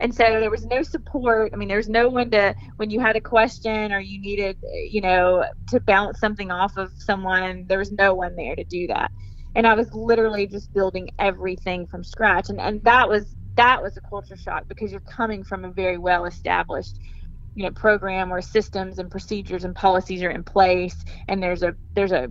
And 0.00 0.14
so 0.14 0.24
there 0.24 0.50
was 0.50 0.66
no 0.66 0.82
support. 0.84 1.52
I 1.54 1.58
mean, 1.58 1.68
there's 1.70 1.88
no 1.90 2.10
one 2.10 2.30
to 2.32 2.54
when 2.78 2.90
you 2.90 3.00
had 3.00 3.16
a 3.16 3.22
question 3.22 3.92
or 3.92 4.00
you 4.00 4.20
needed, 4.20 4.58
you 4.90 5.00
know, 5.02 5.46
to 5.70 5.80
bounce 5.80 6.20
something 6.20 6.52
off 6.52 6.76
of 6.78 6.92
someone, 6.98 7.66
there 7.68 7.78
was 7.78 7.92
no 7.92 8.14
one 8.14 8.36
there 8.36 8.56
to 8.56 8.64
do 8.64 8.88
that 8.88 9.12
and 9.54 9.66
I 9.66 9.74
was 9.74 9.88
literally 9.92 10.46
just 10.46 10.72
building 10.72 11.10
everything 11.18 11.86
from 11.86 12.04
scratch. 12.04 12.48
And 12.50 12.60
and 12.60 12.82
that 12.84 13.08
was 13.08 13.34
that 13.56 13.82
was 13.82 13.96
a 13.96 14.00
culture 14.08 14.36
shock 14.36 14.64
because 14.68 14.90
you're 14.92 15.00
coming 15.02 15.44
from 15.44 15.64
a 15.64 15.72
very 15.72 15.98
well 15.98 16.24
established 16.24 16.98
you 17.54 17.64
know 17.64 17.70
program 17.72 18.30
where 18.30 18.40
systems 18.40 18.98
and 18.98 19.10
procedures 19.10 19.64
and 19.64 19.76
policies 19.76 20.22
are 20.22 20.30
in 20.30 20.42
place 20.44 20.96
and 21.28 21.42
there's 21.42 21.62
a 21.62 21.74
there's 21.94 22.12
a 22.12 22.28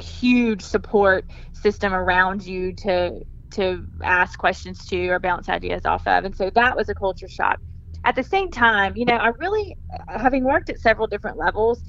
huge 0.00 0.62
support 0.62 1.24
system 1.52 1.92
around 1.92 2.46
you 2.46 2.74
to 2.74 3.20
to 3.52 3.84
ask 4.02 4.38
questions 4.38 4.84
to 4.86 5.08
or 5.08 5.18
bounce 5.18 5.48
ideas 5.48 5.82
off 5.84 6.06
of. 6.06 6.24
And 6.24 6.36
so 6.36 6.50
that 6.54 6.76
was 6.76 6.88
a 6.88 6.94
culture 6.94 7.28
shock. 7.28 7.58
At 8.04 8.14
the 8.16 8.22
same 8.22 8.50
time 8.50 8.94
you 8.96 9.04
know 9.04 9.16
i 9.16 9.28
really 9.40 9.76
having 10.08 10.44
worked 10.44 10.70
at 10.70 10.80
several 10.80 11.06
different 11.06 11.36
levels 11.36 11.82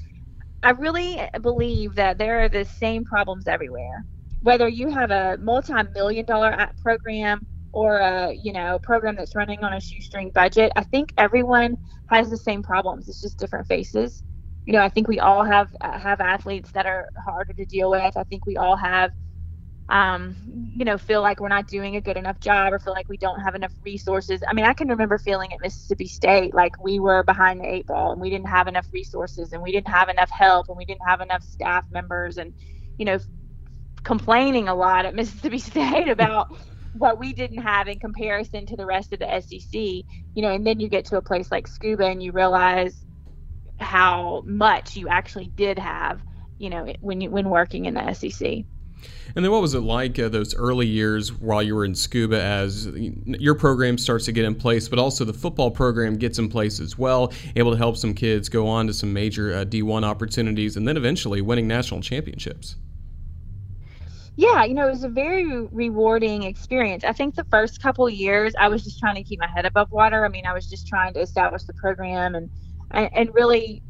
i 0.62 0.70
really 0.70 1.20
believe 1.40 1.94
that 1.96 2.18
there 2.18 2.42
are 2.44 2.48
the 2.50 2.64
same 2.64 3.04
problems 3.04 3.46
everywhere 3.46 4.04
whether 4.42 4.68
you 4.68 4.90
have 4.90 5.10
a 5.10 5.38
multi-million 5.40 6.26
dollar 6.26 6.70
program 6.82 7.46
or 7.72 7.98
a 7.98 8.34
you 8.34 8.52
know 8.52 8.78
program 8.82 9.16
that's 9.16 9.34
running 9.36 9.64
on 9.64 9.72
a 9.72 9.80
shoestring 9.80 10.30
budget 10.34 10.72
i 10.76 10.82
think 10.82 11.12
everyone 11.16 11.76
has 12.10 12.30
the 12.30 12.36
same 12.36 12.62
problems. 12.62 13.08
It's 13.08 13.20
just 13.20 13.38
different 13.38 13.66
faces. 13.66 14.22
You 14.66 14.74
know 14.74 14.80
i 14.82 14.88
think 14.88 15.08
we 15.08 15.18
all 15.20 15.44
have 15.44 15.74
have 15.82 16.20
athletes 16.20 16.70
that 16.72 16.86
are 16.86 17.08
harder 17.24 17.52
to 17.54 17.64
deal 17.66 17.90
with. 17.90 18.16
I 18.16 18.24
think 18.24 18.46
we 18.46 18.56
all 18.56 18.76
have 18.76 19.10
um, 19.88 20.36
you 20.76 20.84
know 20.84 20.96
feel 20.98 21.22
like 21.22 21.40
we're 21.40 21.48
not 21.48 21.68
doing 21.68 21.96
a 21.96 22.00
good 22.00 22.16
enough 22.16 22.40
job 22.40 22.72
or 22.72 22.78
feel 22.78 22.94
like 22.94 23.08
we 23.08 23.18
don't 23.18 23.40
have 23.40 23.54
enough 23.54 23.72
resources. 23.84 24.42
I 24.48 24.54
mean 24.54 24.64
i 24.64 24.74
can 24.74 24.88
remember 24.88 25.18
feeling 25.18 25.52
at 25.52 25.60
mississippi 25.62 26.06
state 26.06 26.54
like 26.54 26.82
we 26.82 27.00
were 27.00 27.24
behind 27.24 27.60
the 27.60 27.68
eight 27.68 27.86
ball 27.86 28.12
and 28.12 28.20
we 28.20 28.30
didn't 28.30 28.48
have 28.48 28.68
enough 28.68 28.88
resources 28.92 29.52
and 29.52 29.62
we 29.62 29.72
didn't 29.72 29.88
have 29.88 30.08
enough 30.08 30.30
help 30.30 30.66
and 30.68 30.76
we 30.78 30.84
didn't 30.84 31.06
have 31.06 31.20
enough 31.20 31.42
staff 31.42 31.84
members 31.90 32.38
and 32.38 32.54
you 32.98 33.04
know 33.04 33.18
complaining 34.04 34.68
a 34.68 34.74
lot 34.74 35.06
at 35.06 35.14
Mississippi 35.14 35.58
State 35.70 36.08
about 36.08 36.54
what 36.94 37.18
we 37.18 37.32
didn't 37.32 37.62
have 37.62 37.88
in 37.88 37.98
comparison 37.98 38.66
to 38.66 38.76
the 38.76 38.84
rest 38.84 39.12
of 39.12 39.18
the 39.18 39.40
SEC, 39.40 39.72
you 39.72 40.42
know, 40.42 40.50
and 40.50 40.66
then 40.66 40.78
you 40.80 40.88
get 40.88 41.04
to 41.06 41.16
a 41.16 41.22
place 41.22 41.50
like 41.50 41.66
Scooba 41.66 42.10
and 42.10 42.22
you 42.22 42.32
realize 42.32 43.04
how 43.80 44.42
much 44.46 44.96
you 44.96 45.08
actually 45.08 45.46
did 45.46 45.78
have, 45.78 46.20
you 46.58 46.70
know, 46.70 46.92
when 47.00 47.20
you 47.20 47.30
when 47.30 47.48
working 47.48 47.86
in 47.86 47.94
the 47.94 48.12
SEC. 48.12 48.64
And 49.34 49.44
then 49.44 49.50
what 49.50 49.62
was 49.62 49.74
it 49.74 49.80
like 49.80 50.18
uh, 50.18 50.28
those 50.28 50.54
early 50.54 50.86
years 50.86 51.32
while 51.32 51.62
you 51.62 51.74
were 51.74 51.84
in 51.84 51.92
Scooba 51.92 52.38
as 52.38 52.86
your 52.86 53.54
program 53.54 53.98
starts 53.98 54.26
to 54.26 54.32
get 54.32 54.44
in 54.44 54.54
place, 54.54 54.88
but 54.88 54.98
also 54.98 55.24
the 55.24 55.32
football 55.32 55.70
program 55.70 56.16
gets 56.16 56.38
in 56.38 56.48
place 56.48 56.78
as 56.78 56.98
well, 56.98 57.32
able 57.56 57.72
to 57.72 57.78
help 57.78 57.96
some 57.96 58.14
kids 58.14 58.48
go 58.48 58.68
on 58.68 58.86
to 58.86 58.92
some 58.92 59.12
major 59.12 59.54
uh, 59.54 59.64
D1 59.64 60.04
opportunities 60.04 60.76
and 60.76 60.86
then 60.86 60.96
eventually 60.96 61.40
winning 61.40 61.66
national 61.66 62.00
championships? 62.00 62.76
Yeah, 64.36 64.64
you 64.64 64.74
know, 64.74 64.86
it 64.86 64.90
was 64.90 65.04
a 65.04 65.08
very 65.08 65.66
rewarding 65.66 66.44
experience. 66.44 67.04
I 67.04 67.12
think 67.12 67.34
the 67.34 67.44
first 67.50 67.80
couple 67.80 68.08
years, 68.08 68.54
I 68.58 68.68
was 68.68 68.82
just 68.82 68.98
trying 68.98 69.16
to 69.16 69.24
keep 69.24 69.38
my 69.40 69.48
head 69.48 69.66
above 69.66 69.88
water. 69.90 70.24
I 70.24 70.28
mean, 70.28 70.46
I 70.46 70.54
was 70.54 70.66
just 70.68 70.86
trying 70.86 71.12
to 71.14 71.20
establish 71.20 71.64
the 71.64 71.74
program 71.74 72.34
and 72.34 72.50
and 72.92 73.30
really 73.34 73.82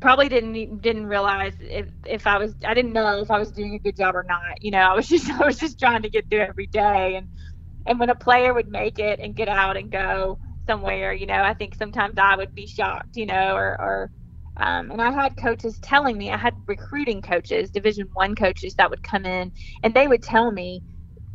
probably 0.00 0.28
didn't 0.28 0.80
didn't 0.80 1.06
realize 1.06 1.54
if 1.60 1.88
if 2.06 2.26
I 2.26 2.38
was 2.38 2.54
I 2.64 2.74
didn't 2.74 2.92
know 2.92 3.20
if 3.20 3.30
I 3.30 3.38
was 3.38 3.52
doing 3.52 3.74
a 3.74 3.78
good 3.78 3.96
job 3.96 4.14
or 4.16 4.24
not. 4.28 4.62
You 4.62 4.72
know, 4.72 4.78
I 4.90 4.94
was 4.94 5.08
just 5.08 5.30
I 5.30 5.44
was 5.44 5.58
just 5.58 5.78
trying 5.78 6.02
to 6.02 6.10
get 6.10 6.28
through 6.28 6.40
every 6.40 6.66
day 6.72 7.16
and 7.16 7.28
and 7.86 8.00
when 8.00 8.10
a 8.10 8.16
player 8.16 8.54
would 8.54 8.68
make 8.68 8.98
it 8.98 9.20
and 9.20 9.36
get 9.36 9.48
out 9.48 9.76
and 9.76 9.90
go 9.90 10.38
somewhere, 10.66 11.12
you 11.12 11.26
know, 11.26 11.42
I 11.42 11.54
think 11.54 11.74
sometimes 11.76 12.16
I 12.18 12.36
would 12.36 12.54
be 12.54 12.66
shocked, 12.66 13.16
you 13.16 13.26
know, 13.26 13.56
or 13.56 13.80
or 13.80 14.10
um, 14.58 14.90
and 14.90 15.02
I 15.02 15.10
had 15.12 15.36
coaches 15.36 15.78
telling 15.82 16.18
me, 16.18 16.30
I 16.30 16.36
had 16.36 16.54
recruiting 16.68 17.22
coaches, 17.22 17.70
Division 17.70 18.08
One 18.14 18.34
coaches 18.34 18.74
that 18.78 18.90
would 18.90 19.02
come 19.02 19.26
in, 19.26 19.52
and 19.82 19.94
they 19.94 20.08
would 20.08 20.22
tell 20.22 20.50
me 20.52 20.82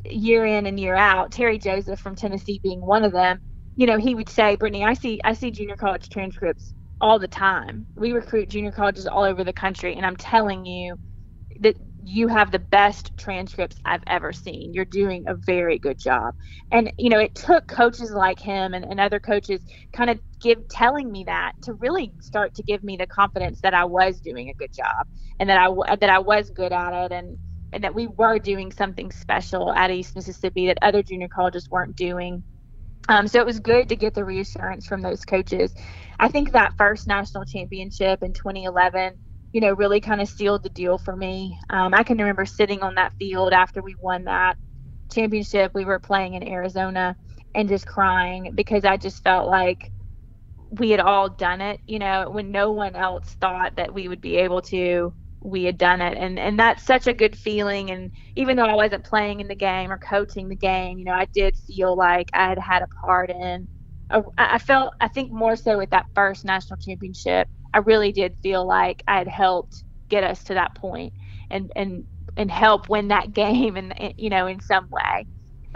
year 0.05 0.45
in 0.45 0.65
and 0.65 0.79
year 0.79 0.95
out. 0.95 1.31
Terry 1.31 1.59
Joseph 1.59 1.99
from 1.99 2.15
Tennessee 2.15 2.59
being 2.63 2.81
one 2.81 3.03
of 3.03 3.11
them. 3.13 3.39
You 3.75 3.87
know, 3.87 3.97
he 3.97 4.15
would 4.15 4.29
say, 4.29 4.55
Brittany, 4.55 4.83
I 4.85 4.93
see, 4.93 5.21
I 5.23 5.33
see 5.33 5.51
junior 5.51 5.75
college 5.77 6.09
transcripts 6.09 6.73
all 7.01 7.19
the 7.19 7.27
time. 7.27 7.87
We 7.95 8.11
recruit 8.13 8.49
junior 8.49 8.71
colleges 8.71 9.07
all 9.07 9.23
over 9.23 9.43
the 9.43 9.53
country, 9.53 9.95
and 9.95 10.05
I'm 10.05 10.17
telling 10.17 10.65
you 10.65 10.97
that 11.61 11.75
you 12.03 12.27
have 12.27 12.51
the 12.51 12.59
best 12.59 13.11
transcripts 13.17 13.77
I've 13.85 14.03
ever 14.07 14.33
seen. 14.33 14.73
You're 14.73 14.85
doing 14.85 15.25
a 15.27 15.35
very 15.35 15.77
good 15.77 15.99
job. 15.99 16.33
And, 16.71 16.91
you 16.97 17.09
know, 17.09 17.19
it 17.19 17.35
took 17.35 17.67
coaches 17.67 18.11
like 18.11 18.39
him 18.39 18.73
and, 18.73 18.83
and 18.85 18.99
other 18.99 19.19
coaches 19.19 19.61
kind 19.93 20.09
of 20.09 20.19
give 20.41 20.67
telling 20.67 21.11
me 21.11 21.25
that 21.25 21.53
to 21.63 21.73
really 21.73 22.11
start 22.19 22.55
to 22.55 22.63
give 22.63 22.83
me 22.83 22.97
the 22.97 23.05
confidence 23.05 23.61
that 23.61 23.73
I 23.73 23.85
was 23.85 24.19
doing 24.19 24.49
a 24.49 24.53
good 24.53 24.73
job 24.73 25.07
and 25.39 25.49
that 25.49 25.57
I, 25.59 25.95
that 25.95 26.09
I 26.09 26.19
was 26.19 26.49
good 26.49 26.71
at 26.71 27.05
it 27.05 27.11
and, 27.11 27.37
and 27.71 27.83
that 27.83 27.93
we 27.93 28.07
were 28.07 28.39
doing 28.39 28.71
something 28.71 29.11
special 29.11 29.71
at 29.71 29.91
East 29.91 30.15
Mississippi 30.15 30.67
that 30.67 30.79
other 30.81 31.03
junior 31.03 31.27
colleges 31.27 31.69
weren't 31.69 31.95
doing. 31.95 32.43
Um, 33.09 33.27
so 33.27 33.39
it 33.39 33.45
was 33.45 33.59
good 33.59 33.89
to 33.89 33.95
get 33.95 34.13
the 34.13 34.25
reassurance 34.25 34.87
from 34.87 35.01
those 35.01 35.23
coaches. 35.25 35.73
I 36.19 36.29
think 36.29 36.51
that 36.51 36.73
first 36.77 37.07
national 37.07 37.45
championship 37.45 38.23
in 38.23 38.33
2011 38.33 39.13
you 39.51 39.61
know, 39.61 39.73
really 39.73 39.99
kind 40.01 40.21
of 40.21 40.29
sealed 40.29 40.63
the 40.63 40.69
deal 40.69 40.97
for 40.97 41.15
me. 41.15 41.57
Um, 41.69 41.93
I 41.93 42.03
can 42.03 42.17
remember 42.17 42.45
sitting 42.45 42.81
on 42.81 42.95
that 42.95 43.13
field 43.19 43.53
after 43.53 43.81
we 43.81 43.95
won 43.99 44.25
that 44.25 44.57
championship. 45.11 45.71
We 45.73 45.85
were 45.85 45.99
playing 45.99 46.35
in 46.35 46.47
Arizona 46.47 47.15
and 47.53 47.69
just 47.69 47.85
crying 47.85 48.53
because 48.55 48.85
I 48.85 48.97
just 48.97 49.23
felt 49.23 49.47
like 49.49 49.91
we 50.69 50.89
had 50.91 51.01
all 51.01 51.29
done 51.29 51.61
it, 51.61 51.81
you 51.85 51.99
know, 51.99 52.29
when 52.29 52.51
no 52.51 52.71
one 52.71 52.95
else 52.95 53.35
thought 53.41 53.75
that 53.75 53.93
we 53.93 54.07
would 54.07 54.21
be 54.21 54.37
able 54.37 54.61
to, 54.61 55.13
we 55.43 55.65
had 55.65 55.77
done 55.77 56.01
it. 56.01 56.17
And, 56.17 56.39
and 56.39 56.57
that's 56.59 56.85
such 56.85 57.07
a 57.07 57.13
good 57.13 57.37
feeling. 57.37 57.91
And 57.91 58.11
even 58.37 58.55
though 58.55 58.65
I 58.65 58.75
wasn't 58.75 59.03
playing 59.05 59.41
in 59.41 59.47
the 59.49 59.55
game 59.55 59.91
or 59.91 59.97
coaching 59.97 60.47
the 60.47 60.55
game, 60.55 60.97
you 60.97 61.05
know, 61.05 61.11
I 61.13 61.27
did 61.33 61.57
feel 61.67 61.95
like 61.97 62.29
I 62.33 62.47
had 62.47 62.59
had 62.59 62.83
a 62.83 62.87
part 63.05 63.29
in, 63.31 63.67
I 64.37 64.59
felt, 64.59 64.93
I 65.01 65.07
think 65.09 65.31
more 65.31 65.55
so 65.55 65.77
with 65.77 65.89
that 65.91 66.05
first 66.15 66.45
national 66.45 66.77
championship 66.77 67.47
I 67.73 67.79
really 67.79 68.11
did 68.11 68.35
feel 68.43 68.65
like 68.67 69.03
I 69.07 69.17
had 69.17 69.27
helped 69.27 69.83
get 70.09 70.23
us 70.23 70.43
to 70.45 70.55
that 70.55 70.75
point 70.75 71.13
and 71.49 71.71
and 71.75 72.05
and 72.37 72.51
help 72.51 72.89
win 72.89 73.09
that 73.09 73.33
game 73.33 73.77
and 73.77 73.93
you 74.17 74.29
know 74.29 74.47
in 74.47 74.59
some 74.61 74.87
way. 74.91 75.27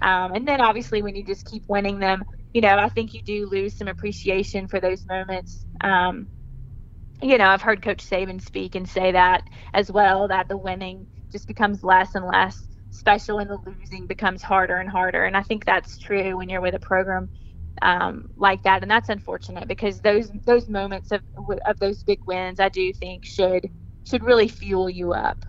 Um, 0.01 0.33
and 0.33 0.47
then 0.47 0.61
obviously 0.61 1.01
when 1.01 1.15
you 1.15 1.25
just 1.25 1.45
keep 1.45 1.63
winning 1.69 1.99
them, 1.99 2.23
you 2.53 2.61
know, 2.61 2.77
I 2.77 2.89
think 2.89 3.13
you 3.13 3.21
do 3.25 3.49
lose 3.49 3.77
some 3.77 3.87
appreciation 3.87 4.67
for 4.67 4.79
those 4.81 5.05
moments. 5.07 5.65
Um, 5.81 6.27
you 7.21 7.37
know, 7.37 7.47
I've 7.47 7.61
heard 7.61 7.81
Coach 7.81 8.05
Saban 8.05 8.41
speak 8.41 8.75
and 8.75 8.87
say 8.87 9.13
that 9.13 9.43
as 9.73 9.89
well, 9.91 10.27
that 10.27 10.47
the 10.49 10.57
winning 10.57 11.07
just 11.31 11.47
becomes 11.47 11.83
less 11.83 12.13
and 12.15 12.25
less 12.25 12.67
special 12.91 13.39
and 13.39 13.49
the 13.49 13.57
losing 13.65 14.07
becomes 14.07 14.41
harder 14.41 14.77
and 14.77 14.89
harder. 14.89 15.23
And 15.23 15.35
I 15.35 15.43
think 15.43 15.65
that's 15.65 15.97
true 15.97 16.37
when 16.37 16.49
you're 16.49 16.61
with 16.61 16.75
a 16.75 16.79
program 16.79 17.29
um, 17.81 18.29
like 18.37 18.63
that. 18.63 18.81
And 18.81 18.89
that's 18.89 19.09
unfortunate 19.09 19.67
because 19.67 20.01
those 20.01 20.31
those 20.45 20.67
moments 20.67 21.11
of 21.11 21.21
of 21.65 21.79
those 21.79 22.03
big 22.03 22.23
wins, 22.25 22.59
I 22.59 22.69
do 22.69 22.93
think 22.93 23.25
should 23.25 23.69
should 24.05 24.23
really 24.23 24.47
fuel 24.47 24.89
you 24.89 25.13
up. 25.13 25.45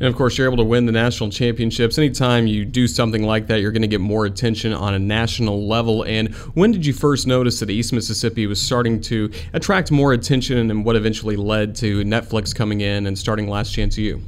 And 0.00 0.08
of 0.08 0.16
course, 0.16 0.38
you're 0.38 0.46
able 0.46 0.56
to 0.56 0.64
win 0.64 0.86
the 0.86 0.92
national 0.92 1.28
championships. 1.28 1.98
Anytime 1.98 2.46
you 2.46 2.64
do 2.64 2.88
something 2.88 3.22
like 3.22 3.48
that, 3.48 3.60
you're 3.60 3.70
going 3.70 3.82
to 3.82 3.88
get 3.88 4.00
more 4.00 4.24
attention 4.24 4.72
on 4.72 4.94
a 4.94 4.98
national 4.98 5.68
level. 5.68 6.04
And 6.04 6.34
when 6.54 6.72
did 6.72 6.86
you 6.86 6.94
first 6.94 7.26
notice 7.26 7.60
that 7.60 7.68
East 7.68 7.92
Mississippi 7.92 8.46
was 8.46 8.62
starting 8.62 9.02
to 9.02 9.30
attract 9.52 9.90
more 9.90 10.14
attention 10.14 10.70
and 10.70 10.84
what 10.86 10.96
eventually 10.96 11.36
led 11.36 11.76
to 11.76 12.02
Netflix 12.04 12.54
coming 12.54 12.80
in 12.80 13.06
and 13.06 13.18
starting 13.18 13.46
Last 13.46 13.72
Chance 13.74 13.98
U? 13.98 14.22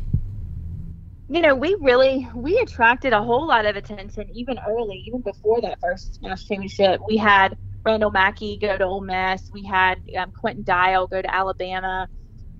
You 1.32 1.42
know, 1.42 1.56
we 1.56 1.76
really 1.82 2.28
we 2.36 2.58
attracted 2.60 3.14
a 3.14 3.22
whole 3.22 3.48
lot 3.48 3.66
of 3.66 3.76
attention 3.76 4.26
even 4.34 4.58
early, 4.68 5.04
even 5.06 5.22
before 5.22 5.62
that 5.62 5.80
first 5.82 6.18
national 6.22 6.38
championship. 6.38 7.02
We 7.08 7.18
had 7.18 7.56
Randall 7.86 8.12
Mackey 8.12 8.58
go 8.60 8.78
to 8.78 8.84
Ole 8.84 9.02
Miss. 9.02 9.50
We 9.52 9.64
had 9.64 9.98
um, 10.18 10.32
Quinton 10.40 10.64
Dial 10.64 11.08
go 11.08 11.22
to 11.22 11.34
Alabama 11.34 12.08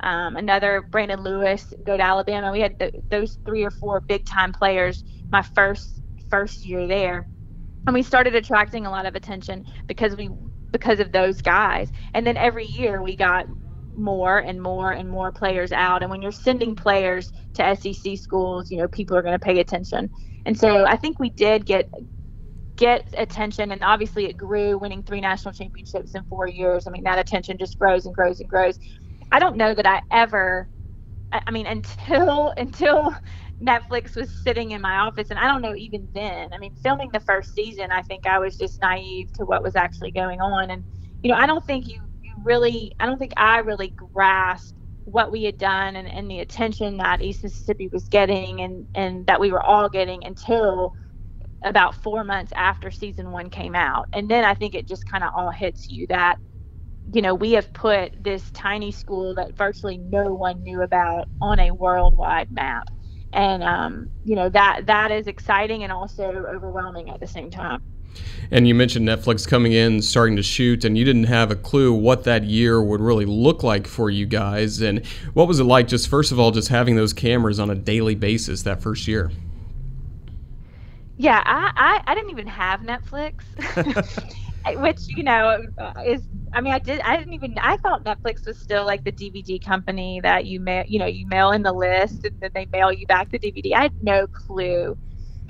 um, 0.02 0.37
another 0.37 0.83
Brandon 0.93 1.23
Lewis 1.23 1.75
go 1.87 1.99
to 1.99 2.05
Alabama. 2.05 2.52
We 2.52 2.61
had 2.61 2.79
th- 2.79 2.95
those 3.11 3.38
three 3.47 3.64
or 3.64 3.73
four 3.73 4.02
big 4.09 4.26
time 4.26 4.52
players 4.52 5.05
my 5.33 5.43
first 5.43 6.02
first 6.31 6.64
year 6.67 6.88
there, 6.88 7.29
and 7.87 7.95
we 7.95 8.05
started 8.05 8.37
attracting 8.37 8.87
a 8.87 8.91
lot 8.91 9.07
of 9.07 9.17
attention 9.17 9.64
because 9.88 10.17
we 10.17 10.31
because 10.73 11.00
of 11.00 11.12
those 11.12 11.43
guys. 11.43 11.91
And 12.14 12.26
then 12.26 12.38
every 12.38 12.67
year 12.67 13.02
we 13.02 13.17
got 13.17 13.47
more 13.97 14.39
and 14.39 14.61
more 14.63 14.93
and 14.93 15.09
more 15.09 15.33
players 15.33 15.73
out. 15.73 16.03
And 16.03 16.11
when 16.11 16.23
you're 16.23 16.33
sending 16.33 16.75
players 16.77 17.31
to 17.55 17.77
SEC 17.77 18.19
schools, 18.19 18.71
you 18.71 18.79
know 18.79 18.89
people 18.89 19.17
are 19.17 19.23
going 19.23 19.39
to 19.39 19.45
pay 19.45 19.61
attention. 19.61 20.11
And 20.45 20.59
so 20.59 20.85
I 20.87 20.97
think 20.97 21.19
we 21.19 21.31
did 21.31 21.67
get 21.67 21.89
get 22.79 23.07
attention 23.19 23.71
and 23.71 23.83
obviously 23.85 24.25
it 24.25 24.37
grew 24.37 24.79
winning 24.79 25.03
three 25.03 25.21
national 25.21 25.53
championships 25.53 26.15
in 26.15 26.25
four 26.25 26.49
years 26.49 26.87
i 26.87 26.91
mean 26.91 27.05
that 27.05 27.19
attention 27.19 27.59
just 27.59 27.79
grows 27.79 28.07
and 28.07 28.15
grows 28.15 28.41
and 28.41 28.49
grows 28.49 28.79
I 29.33 29.39
don't 29.39 29.57
know 29.57 29.75
that 29.75 29.87
I 29.87 30.03
ever 30.11 30.69
I 31.33 31.51
mean 31.51 31.67
until 31.67 32.53
until 32.57 33.17
Netflix 33.63 34.15
was 34.15 34.31
sitting 34.43 34.73
in 34.73 34.83
my 34.83 34.99
office 34.99 35.31
and 35.31 35.39
I 35.39 35.45
don't 35.47 35.63
know 35.63 35.75
even 35.75 36.09
then. 36.15 36.51
I 36.53 36.59
mean 36.59 36.75
filming 36.83 37.11
the 37.13 37.21
first 37.21 37.55
season 37.55 37.91
I 37.91 38.03
think 38.03 38.27
I 38.27 38.39
was 38.39 38.57
just 38.57 38.81
naive 38.83 39.33
to 39.35 39.45
what 39.45 39.63
was 39.63 39.75
actually 39.75 40.13
going 40.13 40.41
on 40.41 40.71
and 40.71 40.85
you 41.23 41.31
know 41.31 41.39
I 41.39 41.47
don't 41.47 41.65
think 41.65 41.89
you 41.89 41.99
really 42.45 42.93
I 43.01 43.07
don't 43.07 43.19
think 43.19 43.35
I 43.37 43.59
really 43.61 43.95
grasped 44.15 44.75
what 45.05 45.33
we 45.33 45.45
had 45.45 45.59
done 45.59 45.97
and, 45.97 46.09
and 46.09 46.31
the 46.31 46.41
attention 46.41 46.99
that 46.99 47.23
East 47.23 47.45
Mississippi 47.45 47.89
was 47.93 48.09
getting 48.09 48.61
and, 48.63 48.87
and 48.95 49.27
that 49.27 49.41
we 49.41 49.53
were 49.53 49.63
all 49.63 49.89
getting 49.89 50.25
until 50.25 50.93
about 51.65 51.97
four 51.97 52.25
months 52.25 52.53
after 52.57 52.91
season 52.91 53.33
one 53.33 53.51
came 53.51 53.75
out. 53.75 54.07
And 54.13 54.31
then 54.31 54.45
I 54.45 54.55
think 54.55 54.75
it 54.75 54.89
just 54.89 55.07
kind 55.07 55.25
of 55.25 55.31
all 55.37 55.51
hits 55.51 55.89
you 55.91 56.07
that 56.09 56.37
you 57.13 57.23
know, 57.23 57.35
we 57.35 57.53
have 57.53 57.73
put 57.75 58.13
this 58.23 58.51
tiny 58.53 58.93
school 58.93 59.35
that 59.37 59.57
virtually 59.57 59.99
no 59.99 60.35
one 60.35 60.63
knew 60.63 60.83
about 60.83 61.29
on 61.41 61.61
a 61.61 61.73
worldwide 61.73 62.49
map. 62.51 62.89
And 63.33 63.63
um, 63.65 64.09
you 64.25 64.37
know 64.37 64.49
that 64.51 64.87
that 64.87 65.11
is 65.11 65.27
exciting 65.27 65.85
and 65.85 65.93
also 65.93 66.25
overwhelming 66.25 67.11
at 67.11 67.21
the 67.21 67.27
same 67.27 67.51
time. 67.51 67.81
And 68.50 68.69
you 68.69 68.75
mentioned 68.75 69.09
Netflix 69.09 69.49
coming 69.49 69.73
in, 69.73 70.02
starting 70.02 70.37
to 70.37 70.42
shoot, 70.42 70.85
and 70.85 70.99
you 70.99 71.04
didn't 71.04 71.25
have 71.25 71.50
a 71.50 71.57
clue 71.57 71.92
what 71.92 72.25
that 72.25 72.45
year 72.45 72.83
would 72.83 73.00
really 73.00 73.25
look 73.25 73.62
like 73.62 73.87
for 73.87 74.11
you 74.11 74.26
guys. 74.26 74.81
And 74.83 75.07
what 75.33 75.49
was 75.49 75.59
it 75.59 75.64
like, 75.64 75.88
just 75.88 76.09
first 76.09 76.33
of 76.33 76.38
all, 76.38 76.50
just 76.50 76.69
having 76.69 76.97
those 76.97 77.12
cameras 77.12 77.59
on 77.59 77.71
a 77.71 77.75
daily 77.75 78.14
basis 78.14 78.62
that 78.62 78.83
first 78.83 79.09
year? 79.09 79.31
Yeah, 81.16 81.42
I, 81.47 81.73
I, 81.76 82.12
I 82.12 82.14
didn't 82.14 82.31
even 82.31 82.47
have 82.47 82.81
Netflix. 82.81 83.42
which 84.76 85.09
you 85.09 85.22
know 85.22 85.64
is 86.05 86.22
I 86.53 86.61
mean 86.61 86.72
I 86.72 86.79
did 86.79 87.01
I 87.01 87.16
didn't 87.16 87.35
even 87.35 87.59
I 87.59 87.77
thought 87.79 88.05
Netflix 88.05 88.46
was 88.46 88.59
still 88.59 88.85
like 88.85 89.05
the 89.05 89.12
DVD 89.12 89.64
company 89.64 90.20
that 90.22 90.46
you 90.46 90.61
mail 90.61 90.85
you 90.87 90.98
know 90.98 91.07
you 91.07 91.27
mail 91.27 91.51
in 91.51 91.62
the 91.62 91.72
list 91.72 92.25
and 92.25 92.38
then 92.40 92.51
they 92.55 92.66
mail 92.66 92.92
you 92.92 93.07
back 93.07 93.31
the 93.31 93.38
DVD. 93.38 93.75
I 93.75 93.83
had 93.83 94.03
no 94.03 94.27
clue 94.27 94.96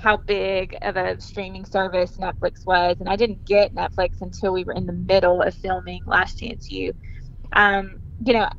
how 0.03 0.17
big 0.17 0.77
of 0.81 0.97
a 0.97 1.19
streaming 1.21 1.65
service 1.65 2.17
Netflix 2.17 2.65
was, 2.65 2.97
and 2.99 3.07
I 3.07 3.15
didn't 3.15 3.45
get 3.45 3.73
Netflix 3.73 4.21
until 4.21 4.51
we 4.51 4.65
were 4.65 4.73
in 4.73 4.85
the 4.85 4.93
middle 4.93 5.41
of 5.41 5.55
filming 5.55 6.01
Last 6.05 6.39
Chance 6.39 6.69
U. 6.69 6.93
Um, 7.53 8.01
you 8.23 8.33
know, 8.33 8.49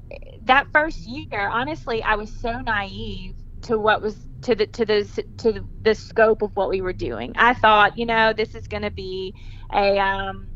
that 0.44 0.68
first 0.72 1.06
year, 1.06 1.48
honestly, 1.48 2.02
I 2.02 2.14
was 2.16 2.34
so 2.40 2.60
naive 2.60 3.34
to 3.62 3.78
what 3.78 4.00
was 4.00 4.16
to 4.42 4.54
the 4.54 4.66
to 4.68 4.86
the 4.86 5.24
to 5.38 5.68
the 5.82 5.94
scope 5.94 6.40
of 6.40 6.50
what 6.54 6.70
we 6.70 6.80
were 6.80 6.94
doing. 6.94 7.32
I 7.36 7.52
thought, 7.52 7.98
you 7.98 8.06
know, 8.06 8.32
this 8.32 8.54
is 8.54 8.66
going 8.66 8.82
to 8.82 8.90
be 8.90 9.34
a 9.72 9.98
um, 9.98 10.48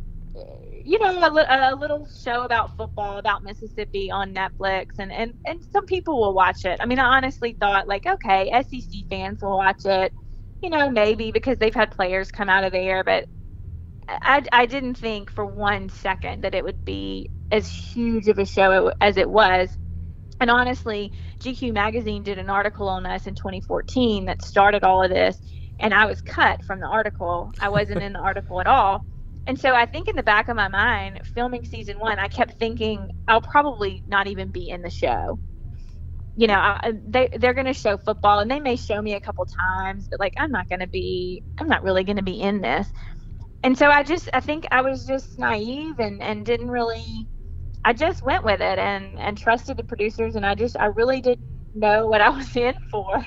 you 0.85 0.98
know 0.98 1.20
a, 1.20 1.74
a, 1.74 1.77
little 1.77 2.07
show 2.24 2.44
about 2.44 2.77
football 2.79 3.18
about 3.18 3.42
Mississippi 3.42 4.11
on 4.11 4.35
Netflix, 4.35 4.87
and 4.98 5.12
and 5.12 5.35
and 5.44 5.59
some 5.70 5.85
people 5.85 6.18
will 6.18 6.35
watch 6.35 6.64
it. 6.64 6.79
I 6.81 6.87
mean, 6.87 6.98
I 6.98 7.16
honestly 7.16 7.57
thought 7.61 7.88
like, 7.88 8.07
okay, 8.07 8.51
SEC 8.62 9.03
fans 9.11 9.40
will 9.42 9.59
watch 9.59 9.85
it, 9.85 10.12
you 10.62 10.71
know, 10.71 10.90
maybe 10.90 11.33
because 11.33 11.59
they've 11.59 11.75
had 11.75 11.90
players 11.92 12.31
come 12.31 12.49
out 12.49 12.64
of 12.64 12.73
there, 12.73 13.05
but 13.05 13.27
I 14.09 14.42
I 14.53 14.66
didn't 14.66 14.97
think 14.97 15.31
for 15.31 15.44
one 15.47 15.88
second 15.90 16.42
that 16.44 16.55
it 16.55 16.64
would 16.64 16.79
be 16.85 17.31
as 17.51 17.68
huge 17.71 18.29
of 18.29 18.38
a 18.38 18.47
show 18.47 18.92
as 19.01 19.16
it 19.16 19.31
was. 19.31 19.71
And 20.40 20.51
honestly, 20.51 21.12
GQ 21.42 21.73
magazine 21.73 22.23
did 22.25 22.38
an 22.38 22.51
article 22.51 22.88
on 22.88 23.07
us 23.07 23.27
in 23.27 23.35
2014 23.35 24.27
that 24.27 24.42
started 24.44 24.85
all 24.85 25.03
of 25.05 25.11
this 25.11 25.38
and 25.81 25.94
I 25.94 26.07
was 26.07 26.21
cut 26.23 26.64
from 26.64 26.81
the 26.81 26.87
article. 26.88 27.53
I 27.61 27.71
wasn't 27.71 28.03
in 28.03 28.12
the 28.14 28.21
article 28.25 28.61
at 28.61 28.66
all. 28.66 29.05
And 29.47 29.59
so 29.61 29.75
I 29.75 29.87
think 29.87 30.09
in 30.09 30.16
the 30.16 30.23
back 30.25 30.49
of 30.49 30.57
my 30.57 30.68
mind, 30.68 31.21
filming 31.35 31.64
season 31.64 31.99
one, 32.01 32.18
I 32.18 32.29
kept 32.29 32.59
thinking 32.59 33.09
I'll 33.29 33.42
probably 33.42 34.03
not 34.07 34.27
even 34.29 34.51
be 34.53 34.68
in 34.71 34.83
the 34.83 34.90
show. 34.90 35.40
You 36.38 36.46
know, 36.46 36.55
I, 36.55 36.92
they 37.05 37.29
they're 37.37 37.53
going 37.53 37.66
to 37.66 37.74
show 37.74 37.96
football, 37.96 38.38
and 38.38 38.48
they 38.48 38.61
may 38.61 38.77
show 38.77 39.03
me 39.03 39.14
a 39.14 39.20
couple 39.20 39.44
times, 39.44 40.07
but 40.09 40.20
like 40.20 40.35
I'm 40.38 40.53
not 40.53 40.68
going 40.68 40.79
to 40.79 40.87
be, 40.87 41.42
I'm 41.59 41.66
not 41.66 41.83
really 41.83 42.05
going 42.05 42.18
to 42.18 42.22
be 42.22 42.40
in 42.40 42.61
this. 42.61 42.87
And 43.64 43.77
so 43.77 43.88
I 43.88 44.05
just, 44.05 44.29
I 44.33 44.38
think 44.38 44.64
I 44.70 44.83
was 44.83 45.05
just 45.05 45.37
naive 45.37 45.98
and 45.98 46.22
and 46.22 46.46
didn't 46.46 46.70
really, 46.70 47.05
I 47.85 47.92
just 47.92 48.24
went 48.24 48.44
with 48.44 48.61
it 48.61 48.79
and 48.79 49.18
and 49.18 49.37
trusted 49.37 49.79
the 49.79 49.83
producers, 49.83 50.37
and 50.37 50.46
I 50.46 50.55
just, 50.55 50.77
I 50.79 50.87
really 50.87 51.20
didn't 51.20 51.74
know 51.74 52.07
what 52.07 52.20
I 52.20 52.29
was 52.38 52.55
in 52.55 52.74
for 52.88 53.27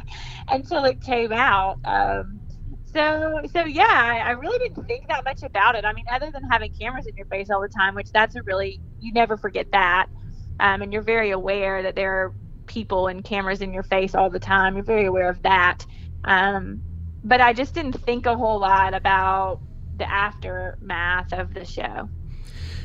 until 0.49 0.85
it 0.85 1.01
came 1.01 1.33
out. 1.33 1.79
Um, 1.83 2.39
so 2.85 3.41
so 3.51 3.65
yeah 3.65 3.83
I, 3.89 4.19
I, 4.19 4.31
really 4.31 4.59
didn't 4.59 4.85
think 4.85 5.07
that 5.07 5.23
much 5.23 5.43
about 5.43 5.75
it 5.75 5.85
i 5.85 5.93
mean 5.93 6.03
other 6.11 6.29
than 6.31 6.43
having 6.51 6.73
cameras 6.73 7.07
in 7.07 7.15
your 7.15 7.25
face 7.27 7.49
all 7.49 7.61
the 7.61 7.69
time 7.69 7.95
which 7.95 8.11
that's 8.11 8.35
a 8.35 8.43
really 8.43 8.81
you 8.99 9.13
never 9.13 9.37
forget 9.37 9.67
that 9.71 10.07
um, 10.59 10.81
and 10.81 10.93
you're 10.93 11.01
very 11.01 11.31
aware 11.31 11.83
that 11.83 11.95
there 11.95 12.11
are 12.11 12.33
people 12.67 13.07
and 13.07 13.23
cameras 13.23 13.61
in 13.61 13.73
your 13.73 13.83
face 13.83 14.15
all 14.15 14.29
the 14.29 14.39
time. 14.39 14.75
You're 14.75 14.83
very 14.83 15.05
aware 15.05 15.29
of 15.29 15.41
that. 15.43 15.85
Um, 16.23 16.81
but 17.23 17.41
i 17.41 17.53
just 17.53 17.73
didn't 17.73 17.93
think 17.93 18.25
a 18.25 18.35
whole 18.35 18.59
lot 18.59 18.93
about 18.93 19.59
the 19.97 20.11
aftermath 20.11 21.31
of 21.33 21.53
the 21.53 21.65
show 21.65 22.09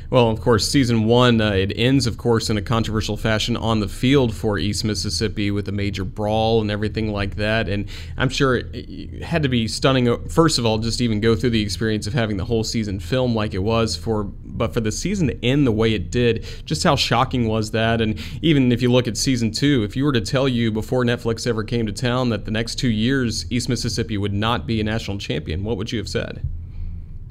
well, 0.09 0.29
of 0.29 0.39
course, 0.39 0.69
season 0.69 1.03
one, 1.03 1.41
uh, 1.41 1.51
it 1.51 1.73
ends, 1.75 2.07
of 2.07 2.17
course, 2.17 2.49
in 2.49 2.55
a 2.55 2.61
controversial 2.61 3.17
fashion 3.17 3.57
on 3.57 3.81
the 3.81 3.89
field 3.89 4.33
for 4.33 4.57
East 4.57 4.85
Mississippi 4.85 5.51
with 5.51 5.67
a 5.67 5.71
major 5.73 6.05
brawl 6.05 6.61
and 6.61 6.71
everything 6.71 7.11
like 7.11 7.35
that. 7.35 7.67
And 7.67 7.89
I'm 8.15 8.29
sure 8.29 8.55
it 8.55 9.21
had 9.21 9.43
to 9.43 9.49
be 9.49 9.67
stunning, 9.67 10.07
uh, 10.07 10.17
first 10.29 10.59
of 10.59 10.65
all, 10.65 10.77
just 10.77 11.01
even 11.01 11.19
go 11.19 11.35
through 11.35 11.49
the 11.49 11.61
experience 11.61 12.07
of 12.07 12.13
having 12.13 12.37
the 12.37 12.45
whole 12.45 12.63
season 12.63 13.01
film 13.01 13.35
like 13.35 13.53
it 13.53 13.59
was 13.59 13.97
for, 13.97 14.23
but 14.23 14.73
for 14.73 14.79
the 14.79 14.93
season 14.93 15.27
to 15.27 15.45
end 15.45 15.67
the 15.67 15.73
way 15.73 15.93
it 15.93 16.09
did, 16.09 16.45
just 16.63 16.85
how 16.85 16.95
shocking 16.95 17.47
was 17.47 17.71
that? 17.71 17.99
And 17.99 18.17
even 18.41 18.71
if 18.71 18.81
you 18.81 18.89
look 18.89 19.09
at 19.09 19.17
season 19.17 19.51
two, 19.51 19.83
if 19.83 19.97
you 19.97 20.05
were 20.05 20.13
to 20.13 20.21
tell 20.21 20.47
you 20.47 20.71
before 20.71 21.03
Netflix 21.03 21.45
ever 21.45 21.65
came 21.65 21.85
to 21.85 21.91
town 21.91 22.29
that 22.29 22.45
the 22.45 22.51
next 22.51 22.75
two 22.75 22.89
years 22.89 23.51
East 23.51 23.67
Mississippi 23.67 24.17
would 24.17 24.33
not 24.33 24.65
be 24.65 24.79
a 24.79 24.85
national 24.85 25.17
champion, 25.17 25.65
what 25.65 25.75
would 25.75 25.91
you 25.91 25.99
have 25.99 26.07
said? 26.07 26.41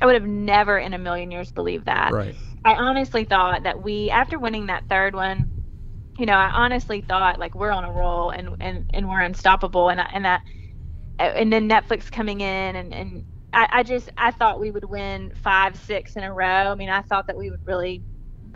I 0.01 0.07
would 0.07 0.15
have 0.15 0.27
never 0.27 0.79
in 0.79 0.93
a 0.95 0.99
million 0.99 1.31
years 1.31 1.51
believed 1.53 1.87
that. 1.87 2.13
Right. 2.13 2.37
I 2.65 2.75
honestly 2.75 3.25
thought 3.25 3.63
that 3.63 3.83
we, 3.83 4.11
after 4.11 4.39
winning 4.39 4.67
that 4.67 4.89
third 4.89 5.15
one, 5.15 5.51
you 6.19 6.27
know, 6.27 6.35
I 6.35 6.51
honestly 6.51 7.01
thought 7.01 7.39
like 7.39 7.55
we're 7.55 7.71
on 7.71 7.85
a 7.85 7.93
roll 7.93 8.31
and 8.31 8.57
and, 8.61 8.85
and 8.91 9.09
we're 9.09 9.21
unstoppable, 9.21 9.89
and 9.91 10.01
and 10.01 10.25
that, 10.25 10.43
and 11.19 11.53
then 11.53 11.69
Netflix 11.69 12.11
coming 12.11 12.41
in 12.41 12.77
and 12.77 12.95
and 12.95 13.25
I, 13.53 13.69
I 13.73 13.83
just 13.83 14.11
I 14.17 14.31
thought 14.31 14.61
we 14.61 14.71
would 14.71 14.85
win 14.85 15.33
five 15.35 15.77
six 15.79 16.17
in 16.17 16.25
a 16.25 16.33
row. 16.33 16.47
I 16.47 16.75
mean, 16.75 16.89
I 16.89 17.03
thought 17.03 17.27
that 17.29 17.37
we 17.37 17.51
would 17.51 17.61
really 17.67 18.03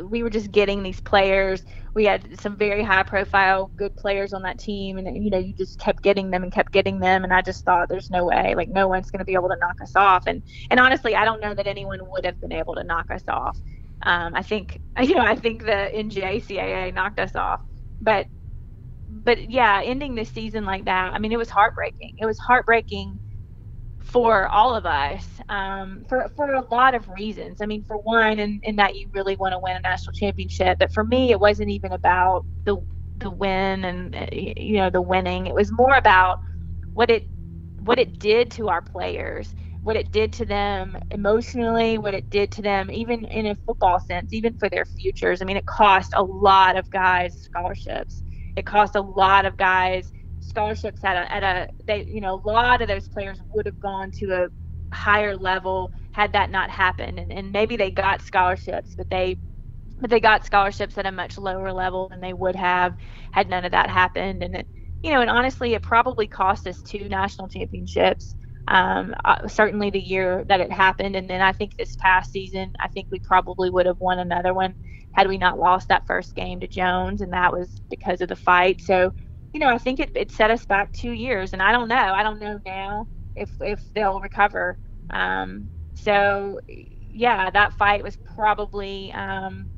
we 0.08 0.22
were 0.22 0.30
just 0.30 0.50
getting 0.52 0.82
these 0.82 1.00
players. 1.00 1.62
We 1.94 2.04
had 2.04 2.40
some 2.40 2.56
very 2.56 2.82
high 2.84 3.02
profile, 3.02 3.70
good 3.76 3.96
players 3.96 4.32
on 4.32 4.42
that 4.42 4.58
team, 4.58 4.98
and 4.98 5.22
you 5.22 5.30
know, 5.30 5.38
you 5.38 5.54
just 5.54 5.78
kept 5.78 6.02
getting 6.02 6.30
them 6.30 6.42
and 6.42 6.52
kept 6.52 6.72
getting 6.72 7.00
them, 7.00 7.24
and 7.24 7.32
I 7.32 7.42
just 7.42 7.64
thought, 7.64 7.88
there's 7.88 8.10
no 8.10 8.24
way, 8.26 8.54
like 8.56 8.68
no 8.68 8.88
one's 8.88 9.10
going 9.10 9.18
to 9.20 9.24
be 9.24 9.34
able 9.34 9.48
to 9.48 9.56
knock 9.60 9.76
us 9.82 9.96
off. 9.96 10.24
And 10.26 10.42
and 10.70 10.80
honestly, 10.80 11.14
I 11.14 11.24
don't 11.24 11.40
know 11.42 11.54
that 11.54 11.66
anyone 11.66 12.00
would 12.02 12.24
have 12.24 12.40
been 12.40 12.52
able 12.52 12.74
to 12.76 12.84
knock 12.84 13.06
us 13.10 13.24
off 13.28 13.58
Um, 14.04 14.34
I 14.34 14.42
think 14.42 14.78
you 15.00 15.14
know 15.14 15.22
I 15.24 15.36
think 15.36 15.62
the 15.64 15.88
NJCAA 15.94 16.90
knocked 16.92 17.18
us 17.20 17.34
off, 17.36 17.60
but 18.00 18.26
but 19.08 19.50
yeah, 19.50 19.82
ending 19.84 20.14
this 20.14 20.30
season 20.32 20.64
like 20.64 20.84
that, 20.86 21.12
I 21.14 21.18
mean, 21.18 21.32
it 21.32 21.38
was 21.38 21.50
heartbreaking. 21.50 22.14
It 22.18 22.26
was 22.26 22.38
heartbreaking 22.38 23.20
for 24.02 24.48
all 24.48 24.74
of 24.74 24.86
us 24.86 25.26
um, 25.48 26.04
for 26.08 26.30
for 26.36 26.52
a 26.54 26.64
lot 26.72 26.94
of 26.94 27.08
reasons. 27.08 27.60
I 27.60 27.66
mean, 27.66 27.84
for 27.86 27.96
one, 27.98 28.38
in, 28.38 28.60
in 28.64 28.76
that 28.76 28.96
you 28.96 29.10
really 29.14 29.36
want 29.36 29.52
to 29.52 29.58
win 29.58 29.76
a 29.76 29.80
national 29.80 30.12
championship, 30.14 30.78
but 30.80 30.92
for 30.92 31.04
me, 31.04 31.30
it 31.30 31.40
wasn't 31.40 31.70
even 31.70 31.92
about 31.92 32.46
the 32.64 32.76
the 33.16 33.30
win 33.30 33.84
and 33.84 34.14
uh, 34.14 34.26
you 34.32 34.76
know 34.76 34.90
the 34.90 35.02
winning. 35.02 35.46
It 35.46 35.54
was 35.54 35.70
more 35.72 35.94
about 35.94 36.38
what 36.92 37.10
it 37.10 37.24
what 37.80 37.98
it 37.98 38.18
did 38.18 38.50
to 38.52 38.68
our 38.68 38.82
players, 38.82 39.54
what 39.82 39.96
it 39.96 40.12
did 40.12 40.32
to 40.34 40.46
them 40.46 40.98
emotionally, 41.10 41.98
what 41.98 42.14
it 42.14 42.28
did 42.30 42.50
to 42.52 42.62
them 42.62 42.90
even 42.90 43.24
in 43.26 43.46
a 43.46 43.56
football 43.66 44.00
sense, 44.00 44.32
even 44.32 44.54
for 44.58 44.68
their 44.68 44.84
futures. 44.84 45.40
I 45.42 45.44
mean, 45.44 45.56
it 45.56 45.66
cost 45.66 46.12
a 46.16 46.22
lot 46.22 46.76
of 46.76 46.88
guys 46.90 47.36
scholarships. 47.36 48.22
It 48.56 48.66
cost 48.66 48.96
a 48.96 49.00
lot 49.00 49.46
of 49.46 49.56
guys 49.56 50.10
scholarships 50.40 51.05
at 51.05 51.16
a, 51.16 51.33
at 51.33 51.42
a 51.42 51.68
they 51.87 52.07
you 52.09 52.20
know 52.20 52.40
a 52.44 52.48
lot 52.48 52.83
of 52.83 52.88
those 52.88 53.09
players 53.09 53.38
would 53.55 53.66
have 53.66 53.79
gone 53.81 54.11
to 54.18 54.33
a 54.33 54.48
higher 54.94 55.37
level 55.37 55.92
had 56.12 56.33
that 56.33 56.50
not 56.50 56.70
happened. 56.70 57.18
And, 57.18 57.33
and 57.33 57.53
maybe 57.53 57.76
they 57.76 57.90
got 57.90 58.22
scholarships 58.22 58.94
but 58.96 59.09
they 59.11 59.38
but 60.00 60.11
they 60.11 60.20
got 60.20 60.46
scholarships 60.46 60.98
at 60.98 61.07
a 61.07 61.12
much 61.12 61.38
lower 61.38 61.72
level 61.72 62.09
than 62.09 62.20
they 62.20 62.33
would 62.33 62.57
have 62.57 62.94
had 63.33 63.48
none 63.48 63.64
of 63.64 63.72
that 63.72 63.90
happened. 63.90 64.42
And 64.42 64.57
it, 64.57 64.68
you 65.03 65.12
know 65.12 65.20
and 65.20 65.31
honestly 65.31 65.74
it 65.74 65.83
probably 65.83 66.26
cost 66.26 66.66
us 66.66 66.83
two 66.83 67.09
national 67.09 67.48
championships 67.48 68.35
um, 68.68 69.14
uh, 69.24 69.48
certainly 69.48 69.90
the 69.90 69.98
year 70.00 70.44
that 70.48 70.61
it 70.61 70.72
happened. 70.72 71.16
And 71.16 71.29
then 71.31 71.40
i 71.42 71.53
think 71.53 71.72
this 71.76 71.96
past 71.96 72.33
season 72.33 72.72
i 72.81 72.88
think 72.88 73.09
we 73.11 73.20
probably 73.20 73.70
would 73.70 73.87
have 73.87 74.00
won 74.00 74.18
another 74.18 74.55
one 74.55 74.74
had 75.12 75.29
we 75.29 75.38
not 75.38 75.59
lost 75.59 75.88
that 75.88 76.07
first 76.07 76.35
game 76.35 76.61
to 76.61 76.68
jones. 76.68 77.20
And 77.20 77.33
that 77.33 77.53
was 77.53 77.70
because 77.90 78.20
of 78.20 78.29
the 78.29 78.37
fight. 78.37 78.81
So 78.81 79.12
you 79.52 79.60
know, 79.60 79.68
I 79.68 79.78
think 79.78 80.00
it, 80.00 80.10
it 80.14 80.32
set 80.32 80.50
us 80.50 80.64
back 80.66 80.92
two 80.92 81.12
years, 81.12 81.52
and 81.52 81.62
I 81.62 81.72
don't 81.72 81.88
know. 81.88 81.96
I 81.96 82.22
don't 82.22 82.40
know 82.40 82.60
now 82.66 83.08
if 83.34 83.50
if 83.60 83.82
they'll 83.94 84.20
recover. 84.20 84.78
Um, 85.10 85.70
so, 85.94 86.60
yeah, 86.68 87.50
that 87.50 87.74
fight 87.74 88.02
was 88.04 88.16
probably 88.34 89.12
um, 89.12 89.70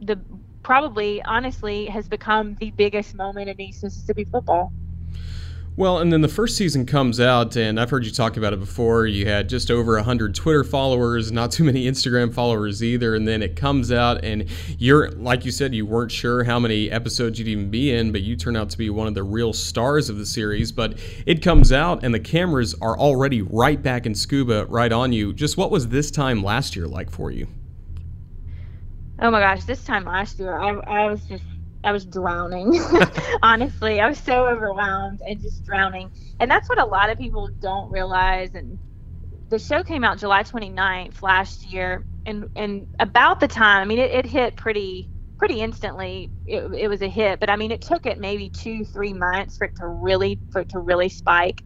the 0.00 0.24
probably 0.62 1.22
honestly 1.22 1.86
has 1.86 2.08
become 2.08 2.56
the 2.60 2.72
biggest 2.72 3.14
moment 3.14 3.48
in 3.50 3.60
East 3.60 3.82
Mississippi 3.84 4.24
football. 4.24 4.72
Well, 5.78 5.98
and 5.98 6.10
then 6.10 6.22
the 6.22 6.28
first 6.28 6.56
season 6.56 6.86
comes 6.86 7.20
out, 7.20 7.54
and 7.54 7.78
I've 7.78 7.90
heard 7.90 8.06
you 8.06 8.10
talk 8.10 8.38
about 8.38 8.54
it 8.54 8.60
before. 8.60 9.06
You 9.06 9.26
had 9.26 9.46
just 9.46 9.70
over 9.70 9.96
100 9.96 10.34
Twitter 10.34 10.64
followers, 10.64 11.30
not 11.30 11.52
too 11.52 11.64
many 11.64 11.84
Instagram 11.84 12.32
followers 12.32 12.82
either. 12.82 13.14
And 13.14 13.28
then 13.28 13.42
it 13.42 13.56
comes 13.56 13.92
out, 13.92 14.24
and 14.24 14.46
you're, 14.78 15.10
like 15.10 15.44
you 15.44 15.50
said, 15.50 15.74
you 15.74 15.84
weren't 15.84 16.10
sure 16.10 16.44
how 16.44 16.58
many 16.58 16.90
episodes 16.90 17.38
you'd 17.38 17.48
even 17.48 17.68
be 17.68 17.92
in, 17.92 18.10
but 18.10 18.22
you 18.22 18.36
turn 18.36 18.56
out 18.56 18.70
to 18.70 18.78
be 18.78 18.88
one 18.88 19.06
of 19.06 19.12
the 19.12 19.22
real 19.22 19.52
stars 19.52 20.08
of 20.08 20.16
the 20.16 20.24
series. 20.24 20.72
But 20.72 20.98
it 21.26 21.42
comes 21.42 21.72
out, 21.72 22.02
and 22.02 22.14
the 22.14 22.20
cameras 22.20 22.74
are 22.80 22.98
already 22.98 23.42
right 23.42 23.82
back 23.82 24.06
in 24.06 24.14
Scooba, 24.14 24.64
right 24.70 24.92
on 24.92 25.12
you. 25.12 25.34
Just 25.34 25.58
what 25.58 25.70
was 25.70 25.88
this 25.88 26.10
time 26.10 26.42
last 26.42 26.74
year 26.74 26.86
like 26.86 27.10
for 27.10 27.30
you? 27.30 27.48
Oh 29.20 29.30
my 29.30 29.40
gosh, 29.40 29.64
this 29.64 29.84
time 29.84 30.06
last 30.06 30.38
year, 30.38 30.58
I, 30.58 30.70
I 30.70 31.10
was 31.10 31.20
just 31.24 31.44
I 31.84 31.92
was 31.92 32.04
drowning. 32.06 32.80
Honestly, 33.42 34.00
I 34.00 34.08
was 34.08 34.18
so 34.18 34.48
overwhelmed 34.48 35.20
and 35.26 35.40
just 35.40 35.64
drowning. 35.64 36.10
And 36.40 36.50
that's 36.50 36.68
what 36.68 36.80
a 36.80 36.86
lot 36.86 37.10
of 37.10 37.18
people 37.18 37.48
don't 37.60 37.90
realize. 37.90 38.54
And 38.54 38.78
the 39.50 39.58
show 39.58 39.82
came 39.82 40.04
out 40.04 40.18
July 40.18 40.42
29th 40.42 41.22
last 41.22 41.64
year, 41.64 42.06
and 42.26 42.46
and 42.56 42.86
about 42.98 43.40
the 43.40 43.48
time, 43.48 43.82
I 43.82 43.84
mean, 43.84 43.98
it, 43.98 44.10
it 44.12 44.26
hit 44.26 44.56
pretty 44.56 45.10
pretty 45.38 45.60
instantly. 45.60 46.32
It, 46.46 46.64
it 46.74 46.88
was 46.88 47.02
a 47.02 47.08
hit, 47.08 47.40
but 47.40 47.50
I 47.50 47.56
mean, 47.56 47.70
it 47.72 47.82
took 47.82 48.06
it 48.06 48.18
maybe 48.18 48.50
two 48.50 48.84
three 48.84 49.12
months 49.12 49.56
for 49.56 49.66
it 49.66 49.74
to 49.78 49.86
really 49.86 50.40
for 50.50 50.62
it 50.62 50.70
to 50.70 50.80
really 50.80 51.08
spike. 51.08 51.62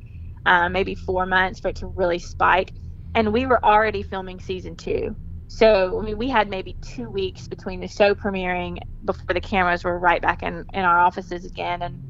Um, 0.46 0.72
maybe 0.72 0.94
four 0.94 1.26
months 1.26 1.60
for 1.60 1.68
it 1.68 1.76
to 1.76 1.86
really 1.86 2.18
spike, 2.18 2.72
and 3.14 3.32
we 3.32 3.46
were 3.46 3.64
already 3.64 4.02
filming 4.02 4.40
season 4.40 4.76
two. 4.76 5.16
So 5.52 5.98
I 6.00 6.04
mean, 6.04 6.16
we 6.16 6.28
had 6.30 6.48
maybe 6.48 6.78
two 6.80 7.10
weeks 7.10 7.48
between 7.48 7.80
the 7.80 7.88
show 7.88 8.14
premiering 8.14 8.78
before 9.04 9.34
the 9.34 9.40
cameras 9.40 9.82
were 9.82 9.98
right 9.98 10.22
back 10.22 10.44
in, 10.44 10.64
in 10.72 10.84
our 10.84 11.00
offices 11.00 11.44
again, 11.44 11.82
and 11.82 12.00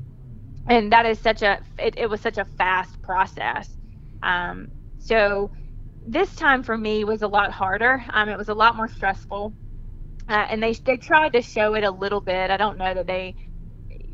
and 0.68 0.92
that 0.92 1.06
is 1.06 1.20
such 1.20 1.42
a 1.42 1.58
it, 1.78 1.94
it 1.98 2.10
was 2.10 2.20
such 2.20 2.38
a 2.38 2.46
fast 2.58 3.02
process. 3.02 3.68
Um, 4.22 4.68
so 4.98 5.52
this 6.06 6.34
time 6.36 6.62
for 6.64 6.76
me 6.76 7.04
was 7.04 7.22
a 7.22 7.28
lot 7.28 7.52
harder. 7.52 8.04
Um, 8.12 8.28
it 8.28 8.38
was 8.38 8.48
a 8.50 8.54
lot 8.54 8.76
more 8.76 8.88
stressful, 8.88 9.54
uh, 10.28 10.46
and 10.50 10.62
they 10.62 10.74
they 10.86 10.98
tried 10.98 11.34
to 11.34 11.42
show 11.42 11.74
it 11.74 11.84
a 11.84 11.90
little 11.90 12.20
bit. 12.22 12.50
I 12.50 12.58
don't 12.58 12.78
know 12.78 12.94
that 12.94 13.06
they, 13.06 13.36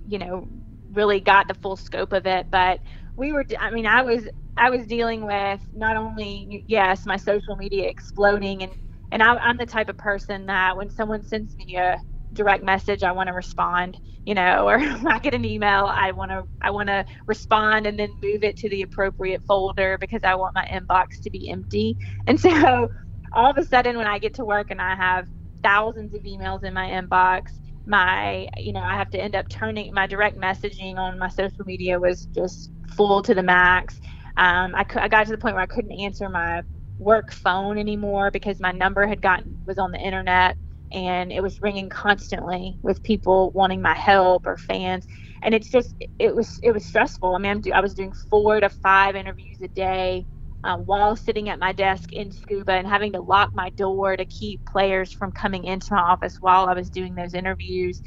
you 0.04 0.18
know, 0.18 0.48
really 0.92 1.20
got 1.20 1.48
the 1.48 1.54
full 1.54 1.76
scope 1.76 2.12
of 2.12 2.26
it, 2.26 2.46
but 2.50 2.80
we 3.16 3.32
were. 3.32 3.44
I 3.58 3.70
mean, 3.70 3.86
I 3.86 4.02
was 4.02 4.28
I 4.56 4.70
was 4.70 4.86
dealing 4.86 5.24
with 5.26 5.60
not 5.72 5.96
only 5.96 6.64
yes 6.68 7.06
my 7.06 7.16
social 7.16 7.56
media 7.56 7.88
exploding 7.88 8.62
and 8.62 8.72
and 9.10 9.22
I, 9.22 9.34
I'm 9.36 9.56
the 9.56 9.66
type 9.66 9.88
of 9.88 9.98
person 9.98 10.46
that 10.46 10.76
when 10.76 10.90
someone 10.90 11.22
sends 11.24 11.54
me 11.58 11.76
a 11.76 11.98
direct 12.32 12.64
message, 12.64 13.02
I 13.02 13.12
want 13.12 13.28
to 13.28 13.32
respond, 13.34 13.98
you 14.24 14.34
know, 14.34 14.68
or 14.68 14.78
I 15.08 15.18
get 15.20 15.34
an 15.34 15.44
email, 15.44 15.86
I 15.86 16.12
want 16.12 16.30
to 16.30 16.44
I 16.62 16.70
want 16.70 16.88
to 16.88 17.04
respond 17.26 17.86
and 17.86 17.98
then 17.98 18.10
move 18.22 18.42
it 18.44 18.56
to 18.58 18.68
the 18.68 18.82
appropriate 18.82 19.42
folder 19.46 19.98
because 20.00 20.22
I 20.24 20.34
want 20.34 20.54
my 20.54 20.66
inbox 20.66 21.20
to 21.22 21.30
be 21.30 21.48
empty. 21.50 21.96
And 22.26 22.40
so 22.40 22.88
all 23.32 23.50
of 23.50 23.58
a 23.58 23.64
sudden 23.64 23.96
when 23.96 24.06
I 24.06 24.18
get 24.18 24.34
to 24.34 24.44
work 24.44 24.70
and 24.70 24.80
I 24.80 24.96
have 24.96 25.26
thousands 25.62 26.14
of 26.14 26.22
emails 26.22 26.64
in 26.64 26.74
my 26.74 26.88
inbox, 26.88 27.42
my 27.86 28.48
you 28.56 28.72
know, 28.72 28.80
I 28.80 28.96
have 28.96 29.10
to 29.10 29.20
end 29.20 29.36
up 29.36 29.48
turning 29.48 29.92
my 29.94 30.06
direct 30.06 30.36
messaging 30.38 30.96
on 30.96 31.18
my 31.18 31.28
social 31.28 31.64
media 31.64 32.00
was 32.00 32.28
just 32.34 32.70
full 32.88 33.22
to 33.22 33.34
the 33.34 33.42
max. 33.42 33.98
Um, 34.36 34.74
I, 34.74 34.84
I 34.96 35.08
got 35.08 35.26
to 35.26 35.32
the 35.32 35.38
point 35.38 35.54
where 35.54 35.62
I 35.62 35.66
couldn't 35.66 35.98
answer 36.00 36.28
my 36.28 36.62
work 36.98 37.32
phone 37.32 37.78
anymore 37.78 38.30
because 38.30 38.60
my 38.60 38.72
number 38.72 39.06
had 39.06 39.20
gotten 39.22 39.58
was 39.66 39.78
on 39.78 39.92
the 39.92 39.98
internet 39.98 40.56
and 40.92 41.32
it 41.32 41.42
was 41.42 41.60
ringing 41.60 41.88
constantly 41.88 42.78
with 42.82 43.02
people 43.02 43.50
wanting 43.54 43.82
my 43.82 43.94
help 43.94 44.46
or 44.46 44.56
fans. 44.56 45.06
And 45.42 45.54
it's 45.54 45.70
just 45.70 45.94
it 46.18 46.34
was 46.34 46.58
it 46.62 46.72
was 46.72 46.86
stressful. 46.86 47.34
I 47.34 47.38
mean 47.38 47.62
i 47.74 47.80
was 47.80 47.94
doing 47.94 48.12
four 48.30 48.60
to 48.60 48.68
five 48.70 49.16
interviews 49.16 49.58
a 49.62 49.68
day 49.68 50.26
uh, 50.64 50.78
while 50.78 51.16
sitting 51.16 51.48
at 51.48 51.58
my 51.58 51.72
desk 51.72 52.12
in 52.12 52.30
scooba 52.30 52.70
and 52.70 52.86
having 52.88 53.12
to 53.12 53.20
lock 53.20 53.50
my 53.54 53.70
door 53.70 54.16
to 54.16 54.24
keep 54.26 54.62
players 54.66 55.12
from 55.12 55.32
coming 55.32 55.64
into 55.64 55.88
my 55.92 56.00
office 56.00 56.36
while 56.40 56.66
i 56.66 56.74
was 56.74 56.90
doing 56.90 57.14
those 57.14 57.34
interviews. 57.34 58.00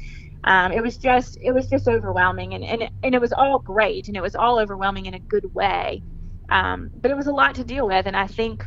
Um, 0.44 0.72
it 0.72 0.82
was 0.82 0.96
just 0.98 1.38
it 1.42 1.52
was 1.52 1.68
just 1.68 1.86
overwhelming 1.86 2.54
and, 2.54 2.64
and, 2.64 2.90
and 3.02 3.14
it 3.14 3.20
was 3.20 3.32
all 3.32 3.60
great 3.60 4.08
and 4.08 4.16
it 4.16 4.22
was 4.22 4.34
all 4.34 4.58
overwhelming 4.58 5.06
in 5.06 5.14
a 5.14 5.20
good 5.20 5.44
way. 5.54 6.02
Um, 6.50 6.90
but 6.94 7.10
it 7.10 7.16
was 7.16 7.26
a 7.28 7.32
lot 7.32 7.56
to 7.56 7.64
deal 7.64 7.86
with 7.86 8.06
and 8.06 8.16
i 8.16 8.26
think 8.26 8.66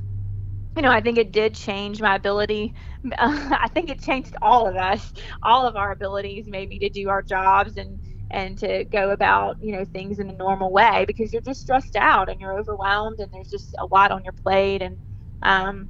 you 0.75 0.81
know, 0.81 0.89
I 0.89 1.01
think 1.01 1.17
it 1.17 1.31
did 1.31 1.53
change 1.53 2.01
my 2.01 2.15
ability. 2.15 2.73
I 3.19 3.69
think 3.73 3.89
it 3.89 4.01
changed 4.01 4.35
all 4.41 4.67
of 4.67 4.75
us, 4.75 5.13
all 5.43 5.67
of 5.67 5.75
our 5.75 5.91
abilities, 5.91 6.45
maybe 6.47 6.79
to 6.79 6.89
do 6.89 7.09
our 7.09 7.21
jobs 7.21 7.77
and 7.77 7.99
and 8.31 8.57
to 8.57 8.83
go 8.85 9.11
about 9.11 9.61
you 9.61 9.71
know 9.71 9.85
things 9.85 10.17
in 10.17 10.27
a 10.29 10.33
normal 10.33 10.71
way 10.71 11.05
because 11.05 11.31
you're 11.31 11.41
just 11.41 11.61
stressed 11.61 11.95
out 11.95 12.29
and 12.29 12.41
you're 12.41 12.57
overwhelmed 12.57 13.19
and 13.19 13.31
there's 13.31 13.51
just 13.51 13.75
a 13.77 13.85
lot 13.85 14.11
on 14.11 14.23
your 14.23 14.33
plate. 14.33 14.81
And 14.81 14.97
um, 15.43 15.89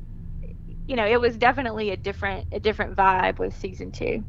you 0.86 0.98
know 0.98 1.06
it 1.06 1.22
was 1.22 1.38
definitely 1.38 1.92
a 1.92 1.98
different 1.98 2.46
a 2.52 2.60
different 2.60 2.98
vibe 2.98 3.40
with 3.40 3.56
season 3.56 3.90
two. 3.90 4.22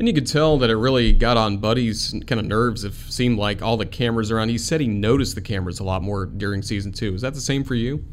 And 0.00 0.08
you 0.08 0.14
could 0.14 0.26
tell 0.26 0.58
that 0.58 0.70
it 0.70 0.76
really 0.76 1.12
got 1.12 1.36
on 1.36 1.58
buddy's 1.58 2.10
kind 2.26 2.40
of 2.40 2.46
nerves. 2.46 2.82
It 2.82 2.94
seemed 2.94 3.38
like 3.38 3.62
all 3.62 3.76
the 3.76 3.86
cameras 3.86 4.32
around 4.32 4.48
he 4.48 4.58
said 4.58 4.80
he 4.80 4.88
noticed 4.88 5.36
the 5.36 5.40
cameras 5.40 5.78
a 5.78 5.84
lot 5.84 6.02
more 6.02 6.26
during 6.26 6.62
season 6.62 6.90
two. 6.90 7.14
Is 7.14 7.20
that 7.20 7.34
the 7.34 7.40
same 7.40 7.62
for 7.62 7.76
you 7.76 8.04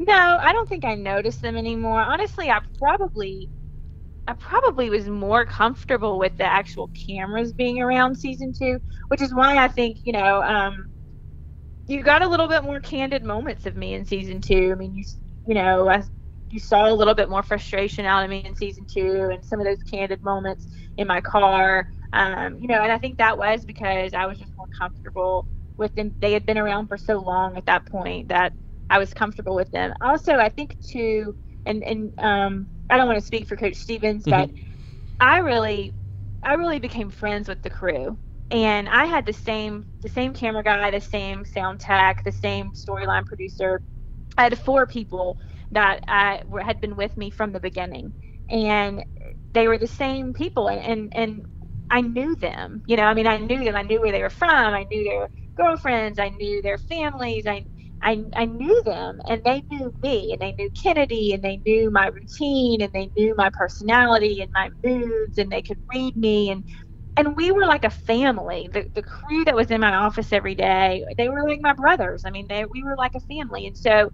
no, 0.00 0.38
I 0.40 0.52
don't 0.52 0.68
think 0.68 0.84
I 0.84 0.94
noticed 0.94 1.42
them 1.42 1.56
anymore. 1.56 2.00
Honestly, 2.00 2.50
I 2.50 2.60
probably 2.78 3.50
I 4.26 4.34
probably 4.34 4.90
was 4.90 5.08
more 5.08 5.46
comfortable 5.46 6.18
with 6.18 6.36
the 6.38 6.44
actual 6.44 6.90
cameras 7.06 7.52
being 7.54 7.82
around 7.82 8.16
season 8.16 8.54
two, 8.58 8.80
which 9.08 9.22
is 9.22 9.34
why 9.34 9.58
I 9.58 9.68
think, 9.68 9.98
you 10.04 10.12
know, 10.14 10.42
um, 10.42 10.86
you 11.86 12.02
got 12.02 12.22
a 12.22 12.28
little 12.28 12.48
bit 12.48 12.62
more 12.64 12.80
candid 12.80 13.24
moments 13.24 13.66
of 13.66 13.76
me 13.76 13.94
in 13.94 14.04
season 14.04 14.40
two. 14.40 14.70
I 14.72 14.76
mean, 14.76 14.94
you 14.94 15.04
you 15.46 15.54
know, 15.54 15.88
I, 15.88 16.04
you 16.50 16.60
saw 16.60 16.88
a 16.90 16.94
little 16.94 17.14
bit 17.14 17.30
more 17.30 17.42
frustration 17.42 18.04
out 18.06 18.24
of 18.24 18.30
me 18.30 18.42
in 18.44 18.54
season 18.54 18.86
two, 18.92 19.30
and 19.32 19.44
some 19.44 19.60
of 19.60 19.66
those 19.66 19.82
candid 19.90 20.22
moments 20.22 20.66
in 20.96 21.06
my 21.06 21.20
car. 21.20 21.88
Um, 22.12 22.58
you 22.60 22.68
know, 22.68 22.82
and 22.82 22.92
I 22.92 22.98
think 22.98 23.18
that 23.18 23.38
was 23.38 23.64
because 23.64 24.14
I 24.14 24.26
was 24.26 24.38
just 24.38 24.52
more 24.58 24.66
comfortable 24.78 25.46
with 25.78 25.94
them. 25.94 26.14
They 26.20 26.32
had 26.32 26.46
been 26.46 26.58
around 26.58 26.88
for 26.88 26.98
so 26.98 27.18
long 27.20 27.56
at 27.56 27.66
that 27.66 27.86
point 27.86 28.28
that 28.28 28.52
I 28.90 28.98
was 28.98 29.14
comfortable 29.14 29.54
with 29.54 29.70
them. 29.70 29.94
Also, 30.00 30.34
I 30.34 30.48
think 30.48 30.76
too, 30.84 31.36
and 31.64 31.82
and 31.84 32.12
um, 32.18 32.66
I 32.90 32.96
don't 32.96 33.06
want 33.06 33.20
to 33.20 33.24
speak 33.24 33.46
for 33.46 33.56
Coach 33.56 33.76
Stephens, 33.76 34.24
mm-hmm. 34.24 34.52
but 34.52 34.60
I 35.20 35.38
really, 35.38 35.94
I 36.42 36.54
really 36.54 36.80
became 36.80 37.08
friends 37.08 37.48
with 37.48 37.62
the 37.62 37.70
crew, 37.70 38.18
and 38.50 38.88
I 38.88 39.06
had 39.06 39.26
the 39.26 39.32
same 39.32 39.86
the 40.00 40.08
same 40.08 40.34
camera 40.34 40.64
guy, 40.64 40.90
the 40.90 41.00
same 41.00 41.44
sound 41.44 41.78
tech, 41.78 42.24
the 42.24 42.32
same 42.32 42.72
storyline 42.72 43.26
producer. 43.26 43.80
I 44.36 44.44
had 44.44 44.58
four 44.58 44.86
people 44.86 45.38
that 45.70 46.00
I, 46.08 46.42
had 46.60 46.80
been 46.80 46.96
with 46.96 47.16
me 47.16 47.30
from 47.30 47.52
the 47.52 47.60
beginning, 47.60 48.12
and 48.48 49.04
they 49.52 49.68
were 49.68 49.78
the 49.78 49.86
same 49.86 50.34
people, 50.34 50.68
and 50.68 50.84
and, 50.84 51.14
and 51.14 51.46
I 51.92 52.00
knew 52.00 52.34
them. 52.34 52.82
You 52.86 52.96
know, 52.96 53.04
I 53.04 53.14
mean, 53.14 53.28
I 53.28 53.36
knew 53.36 53.62
them. 53.62 53.76
I 53.76 53.82
knew 53.82 54.00
where 54.00 54.10
they 54.10 54.22
were 54.22 54.30
from. 54.30 54.74
I 54.74 54.82
knew 54.90 55.04
their 55.04 55.28
girlfriends. 55.54 56.18
I 56.18 56.30
knew 56.30 56.60
their 56.60 56.78
families. 56.78 57.46
I 57.46 57.64
I, 58.02 58.24
I 58.36 58.46
knew 58.46 58.82
them 58.84 59.20
and 59.28 59.42
they 59.44 59.62
knew 59.70 59.92
me 60.02 60.32
and 60.32 60.40
they 60.40 60.54
knew 60.58 60.70
Kennedy 60.82 61.32
and 61.34 61.42
they 61.42 61.60
knew 61.66 61.90
my 61.90 62.08
routine 62.08 62.80
and 62.82 62.90
they 62.94 63.10
knew 63.16 63.34
my 63.36 63.50
personality 63.52 64.40
and 64.40 64.50
my 64.54 64.70
moods 64.84 65.38
and 65.38 65.50
they 65.52 65.62
could 65.62 65.78
read 65.94 66.16
me 66.16 66.50
and 66.50 66.64
and 67.16 67.36
we 67.36 67.52
were 67.52 67.66
like 67.66 67.84
a 67.84 67.90
family. 67.90 68.70
The 68.72 68.86
the 68.94 69.02
crew 69.02 69.44
that 69.46 69.54
was 69.56 69.70
in 69.70 69.80
my 69.82 69.94
office 69.94 70.32
every 70.32 70.54
day, 70.56 71.04
they 71.18 71.28
were 71.28 71.48
like 71.48 71.60
my 71.62 71.74
brothers. 71.74 72.22
I 72.26 72.30
mean, 72.30 72.46
they 72.48 72.64
we 72.72 72.82
were 72.84 72.96
like 72.98 73.14
a 73.16 73.20
family. 73.20 73.66
And 73.66 73.76
so 73.76 74.10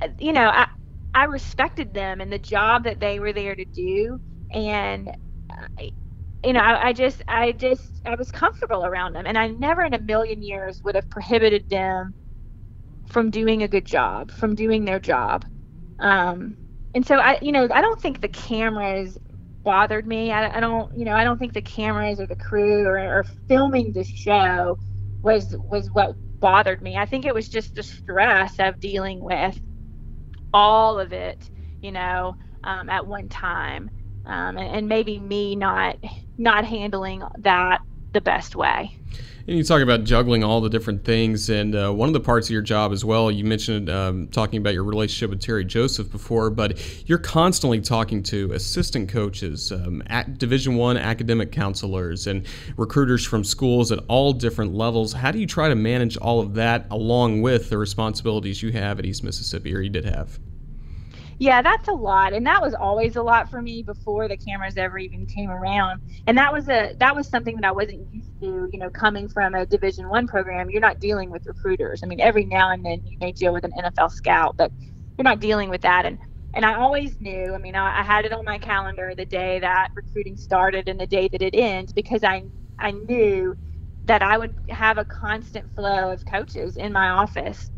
uh, 0.00 0.08
you 0.18 0.32
know, 0.32 0.48
I 0.48 0.66
I 1.14 1.24
respected 1.24 1.94
them 1.94 2.20
and 2.20 2.32
the 2.32 2.38
job 2.38 2.84
that 2.84 3.00
they 3.00 3.18
were 3.20 3.32
there 3.32 3.54
to 3.56 3.64
do 3.74 4.18
and 4.52 5.10
I, 5.80 5.90
you 6.44 6.52
know, 6.54 6.60
I, 6.60 6.88
I, 6.88 6.92
just, 6.94 7.22
I 7.28 7.52
just, 7.52 7.82
I 8.06 8.14
was 8.16 8.30
comfortable 8.30 8.84
around 8.86 9.14
them, 9.14 9.26
and 9.26 9.38
I 9.38 9.48
never 9.48 9.84
in 9.84 9.94
a 9.94 10.00
million 10.02 10.42
years 10.42 10.80
would 10.84 10.94
have 10.96 11.08
prohibited 11.10 11.64
them 11.70 12.14
from 13.08 13.30
doing 13.30 13.62
a 13.62 13.68
good 13.68 13.86
job, 13.86 14.30
from 14.32 14.54
doing 14.54 14.84
their 14.84 15.00
job. 15.00 15.44
Um, 15.98 16.56
and 16.94 17.06
so 17.06 17.16
I, 17.16 17.38
you 17.42 17.52
know, 17.52 17.68
I 17.72 17.80
don't 17.82 18.00
think 18.00 18.20
the 18.20 18.28
cameras 18.28 19.18
bothered 19.64 20.06
me. 20.06 20.32
I, 20.32 20.56
I 20.56 20.60
don't, 20.60 20.90
you 20.96 21.04
know, 21.04 21.14
I 21.14 21.24
don't 21.24 21.38
think 21.38 21.54
the 21.54 21.62
cameras 21.62 22.20
or 22.20 22.26
the 22.26 22.36
crew 22.36 22.86
or, 22.86 22.98
or 22.98 23.24
filming 23.48 23.92
the 23.92 24.04
show 24.04 24.78
was 25.22 25.56
was 25.70 25.88
what 25.92 26.16
bothered 26.40 26.82
me. 26.82 26.96
I 26.96 27.06
think 27.06 27.26
it 27.26 27.34
was 27.34 27.48
just 27.48 27.74
the 27.74 27.82
stress 27.82 28.54
of 28.58 28.80
dealing 28.80 29.20
with 29.20 29.58
all 30.52 31.00
of 31.00 31.12
it, 31.12 31.50
you 31.82 31.92
know, 31.92 32.36
um, 32.64 32.88
at 32.90 33.06
one 33.06 33.28
time, 33.28 33.90
um, 34.26 34.58
and, 34.58 34.76
and 34.76 34.88
maybe 34.88 35.18
me 35.18 35.56
not 35.56 35.96
not 36.38 36.64
handling 36.64 37.22
that 37.40 37.80
the 38.12 38.20
best 38.20 38.56
way. 38.56 38.97
And 39.46 39.56
you 39.56 39.64
talk 39.64 39.80
about 39.80 40.04
juggling 40.04 40.44
all 40.44 40.60
the 40.60 40.68
different 40.68 41.06
things, 41.06 41.48
and 41.48 41.74
uh, 41.74 41.90
one 41.90 42.06
of 42.10 42.12
the 42.12 42.20
parts 42.20 42.48
of 42.48 42.50
your 42.50 42.60
job 42.60 42.92
as 42.92 43.02
well. 43.02 43.30
You 43.30 43.44
mentioned 43.44 43.88
um, 43.88 44.28
talking 44.28 44.58
about 44.58 44.74
your 44.74 44.84
relationship 44.84 45.30
with 45.30 45.40
Terry 45.40 45.64
Joseph 45.64 46.12
before, 46.12 46.50
but 46.50 47.08
you're 47.08 47.16
constantly 47.16 47.80
talking 47.80 48.22
to 48.24 48.52
assistant 48.52 49.08
coaches, 49.08 49.72
um, 49.72 50.02
Division 50.36 50.76
One 50.76 50.98
academic 50.98 51.50
counselors, 51.50 52.26
and 52.26 52.46
recruiters 52.76 53.24
from 53.24 53.42
schools 53.42 53.90
at 53.90 54.00
all 54.08 54.34
different 54.34 54.74
levels. 54.74 55.14
How 55.14 55.30
do 55.30 55.38
you 55.38 55.46
try 55.46 55.70
to 55.70 55.74
manage 55.74 56.18
all 56.18 56.40
of 56.40 56.52
that 56.54 56.86
along 56.90 57.40
with 57.40 57.70
the 57.70 57.78
responsibilities 57.78 58.62
you 58.62 58.72
have 58.72 58.98
at 58.98 59.06
East 59.06 59.24
Mississippi, 59.24 59.74
or 59.74 59.80
you 59.80 59.88
did 59.88 60.04
have? 60.04 60.38
Yeah 61.38 61.62
that's 61.62 61.88
a 61.88 61.92
lot 61.92 62.32
and 62.32 62.46
that 62.46 62.62
was 62.62 62.74
always 62.74 63.16
a 63.16 63.22
lot 63.22 63.50
for 63.50 63.62
me 63.62 63.82
before 63.82 64.28
the 64.28 64.36
cameras 64.36 64.76
ever 64.76 64.98
even 64.98 65.26
came 65.26 65.50
around. 65.50 66.00
And 66.26 66.38
that 66.38 66.52
was 66.52 66.68
a 66.68 66.94
that 67.00 67.14
was 67.16 67.28
something 67.28 67.56
that 67.56 67.64
i 67.66 67.72
wasn't 67.72 68.06
used 68.12 68.30
to 68.42 68.68
you 68.72 68.78
know 68.78 68.90
coming 68.90 69.28
from 69.28 69.54
a 69.54 69.66
division 69.66 70.08
one 70.08 70.26
program. 70.28 70.70
You're 70.70 70.80
not 70.80 71.00
dealing 71.00 71.30
with 71.30 71.42
recruiters. 71.46 72.00
I 72.02 72.06
mean 72.06 72.20
every 72.20 72.44
now 72.44 72.70
and 72.72 72.84
then 72.84 73.02
you 73.04 73.18
may 73.20 73.32
deal 73.32 73.52
with 73.52 73.64
an 73.64 73.72
nfl 73.78 74.10
scout 74.10 74.54
but 74.58 74.72
you're 75.18 75.24
not 75.24 75.40
dealing 75.40 75.70
with 75.70 75.82
that. 75.82 76.06
And 76.06 76.18
and 76.54 76.64
i 76.64 76.74
always 76.76 77.14
knew 77.20 77.54
i 77.54 77.58
mean 77.58 77.74
i, 77.76 78.00
I 78.00 78.02
had 78.02 78.24
it 78.24 78.32
on 78.32 78.44
my 78.44 78.58
calendar 78.58 79.14
the 79.16 79.26
day 79.26 79.60
that 79.60 79.88
recruiting 79.96 80.36
started 80.36 80.88
and 80.88 80.98
the 81.00 81.06
day 81.06 81.28
that 81.32 81.42
it 81.42 81.54
ends 81.54 81.92
because 81.92 82.24
i 82.24 82.44
i 82.78 82.90
knew 82.92 83.54
that 84.04 84.22
i 84.22 84.38
would 84.38 84.54
have 84.70 84.98
a 84.98 85.04
constant 85.04 85.70
flow 85.74 86.10
of 86.12 86.24
coaches 86.26 86.76
in 86.76 86.92
my 86.92 87.10
office 87.10 87.70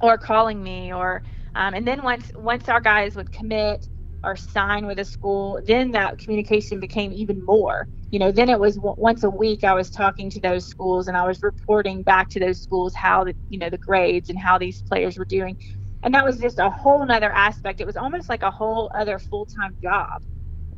or 0.00 0.18
calling 0.18 0.62
me 0.62 0.92
or 0.92 1.22
um, 1.54 1.74
and 1.74 1.86
then 1.86 2.02
once 2.02 2.30
once 2.36 2.68
our 2.68 2.80
guys 2.80 3.16
would 3.16 3.32
commit 3.32 3.86
or 4.24 4.36
sign 4.36 4.86
with 4.86 4.98
a 4.98 5.04
school, 5.04 5.60
then 5.66 5.92
that 5.92 6.18
communication 6.18 6.80
became 6.80 7.12
even 7.12 7.44
more. 7.44 7.88
You 8.10 8.20
know, 8.20 8.32
then 8.32 8.48
it 8.50 8.60
was 8.60 8.76
w- 8.76 8.94
once 8.98 9.24
a 9.24 9.30
week 9.30 9.64
I 9.64 9.74
was 9.74 9.90
talking 9.90 10.30
to 10.30 10.40
those 10.40 10.66
schools 10.66 11.08
and 11.08 11.16
I 11.16 11.26
was 11.26 11.42
reporting 11.42 12.02
back 12.02 12.30
to 12.30 12.40
those 12.40 12.60
schools 12.62 12.94
how 12.96 13.24
the 13.24 13.34
you 13.48 13.58
know 13.58 13.70
the 13.70 13.78
grades 13.78 14.30
and 14.30 14.38
how 14.38 14.58
these 14.58 14.82
players 14.82 15.18
were 15.18 15.26
doing, 15.26 15.56
and 16.02 16.14
that 16.14 16.24
was 16.24 16.38
just 16.40 16.58
a 16.60 16.70
whole 16.70 17.06
nother 17.06 17.32
aspect. 17.32 17.80
It 17.80 17.86
was 17.86 17.96
almost 17.96 18.28
like 18.30 18.42
a 18.42 18.50
whole 18.50 18.90
other 18.94 19.18
full 19.18 19.46
time 19.46 19.76
job. 19.82 20.08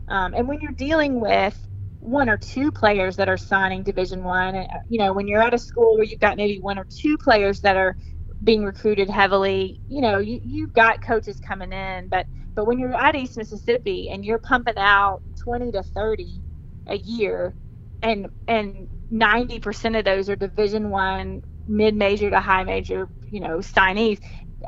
Um, 0.09 0.35
and 0.35 0.49
when 0.49 0.61
you're 0.61 0.73
dealing 0.73 1.21
with 1.21 1.59
one 2.01 2.29
or 2.29 2.37
two 2.37 2.71
players 2.73 3.17
that 3.17 3.29
are 3.29 3.37
signing 3.39 3.83
Division 3.83 4.23
One, 4.25 4.55
uh, 4.57 4.67
you 4.89 4.99
know, 4.99 5.13
when 5.13 5.29
you're 5.29 5.43
at 5.43 5.55
a 5.55 5.59
school 5.59 5.95
where 5.97 6.05
you've 6.05 6.21
got 6.21 6.37
maybe 6.37 6.61
one 6.61 6.79
or 6.79 6.87
two 6.91 7.17
players 7.19 7.61
that 7.61 7.77
are 7.77 7.97
being 8.47 8.65
recruited 8.65 9.11
heavily, 9.11 9.83
you 9.89 10.03
know, 10.03 10.19
you, 10.21 10.41
you've 10.45 10.75
got 10.75 11.03
coaches 11.03 11.41
coming 11.41 11.73
in, 11.75 12.09
but 12.11 12.27
but 12.57 12.67
when 12.69 12.81
you're 12.81 12.95
at 12.97 13.17
East 13.17 13.39
Mississippi 13.39 14.11
and 14.13 14.27
you're 14.27 14.41
pumping 14.41 14.75
out 14.79 15.23
20 15.45 15.73
to 15.73 15.85
30 15.85 16.45
a 16.89 16.99
year, 16.99 17.57
and 18.03 18.29
and 18.49 18.89
90% 19.13 19.99
of 20.01 20.07
those 20.07 20.31
are 20.31 20.37
Division 20.37 20.91
One, 20.91 21.43
mid-major 21.69 22.31
to 22.31 22.41
high 22.41 22.65
major, 22.65 23.11
you 23.31 23.41
know, 23.41 23.59
signees. 23.61 24.21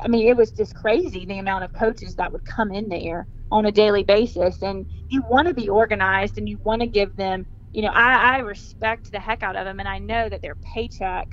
I 0.03 0.09
mean, 0.09 0.29
it 0.29 0.37
was 0.37 0.53
just 0.53 0.75
crazy 0.75 1.25
the 1.27 1.39
amount 1.39 1.65
of 1.65 1.73
coaches 1.73 2.17
that 2.17 2.33
would 2.33 2.45
come 2.45 2.73
in 2.73 2.89
there 2.89 3.27
on 3.51 3.67
a 3.67 3.73
daily 3.73 4.03
basis, 4.05 4.63
and 4.63 4.87
you 5.09 5.23
want 5.31 5.49
to 5.49 5.55
be 5.55 5.69
organized 5.69 6.39
and 6.39 6.49
you 6.49 6.59
want 6.65 6.81
to 6.83 6.87
give 6.87 7.15
them. 7.17 7.47
You 7.73 7.83
know, 7.83 7.89
I, 7.93 8.37
I 8.37 8.39
respect 8.39 9.11
the 9.11 9.19
heck 9.21 9.43
out 9.43 9.57
of 9.57 9.65
them, 9.65 9.81
and 9.81 9.89
I 9.89 9.99
know 9.99 10.29
that 10.29 10.43
their 10.43 10.57
paycheck 10.75 11.27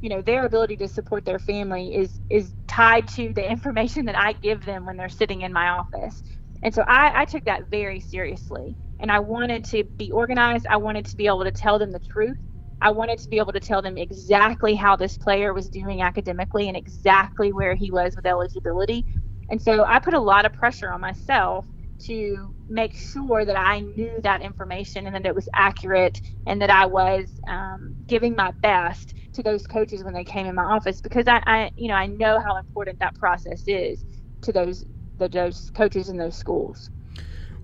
you 0.00 0.08
know 0.10 0.22
their 0.22 0.46
ability 0.46 0.76
to 0.78 0.88
support 0.88 1.24
their 1.24 1.38
family 1.38 1.94
is 1.94 2.20
is 2.30 2.54
tied 2.68 3.08
to 3.08 3.32
the 3.34 3.48
information 3.50 4.06
that 4.06 4.18
I 4.18 4.32
give 4.32 4.64
them 4.64 4.86
when 4.86 4.96
they're 4.96 5.08
sitting 5.08 5.42
in 5.42 5.52
my 5.52 5.68
office. 5.70 6.22
And 6.62 6.74
so 6.74 6.82
I, 6.86 7.22
I 7.22 7.24
took 7.24 7.44
that 7.44 7.70
very 7.70 8.00
seriously. 8.00 8.76
And 8.98 9.10
I 9.10 9.20
wanted 9.20 9.64
to 9.66 9.84
be 9.98 10.10
organized. 10.12 10.66
I 10.68 10.76
wanted 10.76 11.06
to 11.06 11.16
be 11.16 11.26
able 11.26 11.44
to 11.44 11.50
tell 11.50 11.78
them 11.78 11.90
the 11.90 12.00
truth. 12.00 12.36
I 12.82 12.90
wanted 12.90 13.18
to 13.20 13.28
be 13.30 13.38
able 13.38 13.52
to 13.52 13.60
tell 13.60 13.82
them 13.82 13.96
exactly 13.96 14.74
how 14.74 14.96
this 14.96 15.16
player 15.16 15.54
was 15.54 15.70
doing 15.70 16.02
academically 16.02 16.68
and 16.68 16.76
exactly 16.76 17.52
where 17.52 17.74
he 17.74 17.90
was 17.90 18.14
with 18.16 18.26
eligibility. 18.26 19.06
And 19.48 19.60
so 19.60 19.84
I 19.84 19.98
put 20.00 20.14
a 20.14 20.20
lot 20.20 20.46
of 20.46 20.52
pressure 20.52 20.90
on 20.90 21.00
myself 21.00 21.66
to 22.06 22.54
make 22.68 22.94
sure 22.96 23.44
that 23.44 23.56
I 23.58 23.80
knew 23.80 24.12
that 24.24 24.42
information 24.42 25.06
and 25.06 25.16
that 25.16 25.26
it 25.26 25.34
was 25.34 25.48
accurate 25.54 26.20
and 26.46 26.62
that 26.62 26.70
I 26.70 26.86
was 26.86 27.30
um, 27.48 27.94
giving 28.08 28.36
my 28.36 28.52
best 28.62 29.14
to 29.34 29.42
those 29.42 29.66
coaches 29.66 30.04
when 30.04 30.14
they 30.14 30.24
came 30.24 30.46
in 30.46 30.54
my 30.56 30.64
office 30.64 31.00
because 31.00 31.26
I, 31.28 31.42
I 31.46 31.70
you 31.76 31.88
know 31.88 31.94
I 31.94 32.06
know 32.06 32.40
how 32.40 32.58
important 32.58 33.00
that 33.00 33.16
process 33.16 33.62
is 33.66 34.04
to 34.42 34.52
those 34.52 34.84
the, 35.18 35.28
those 35.28 35.70
coaches 35.76 36.08
in 36.10 36.18
those 36.18 36.36
schools. 36.36 36.90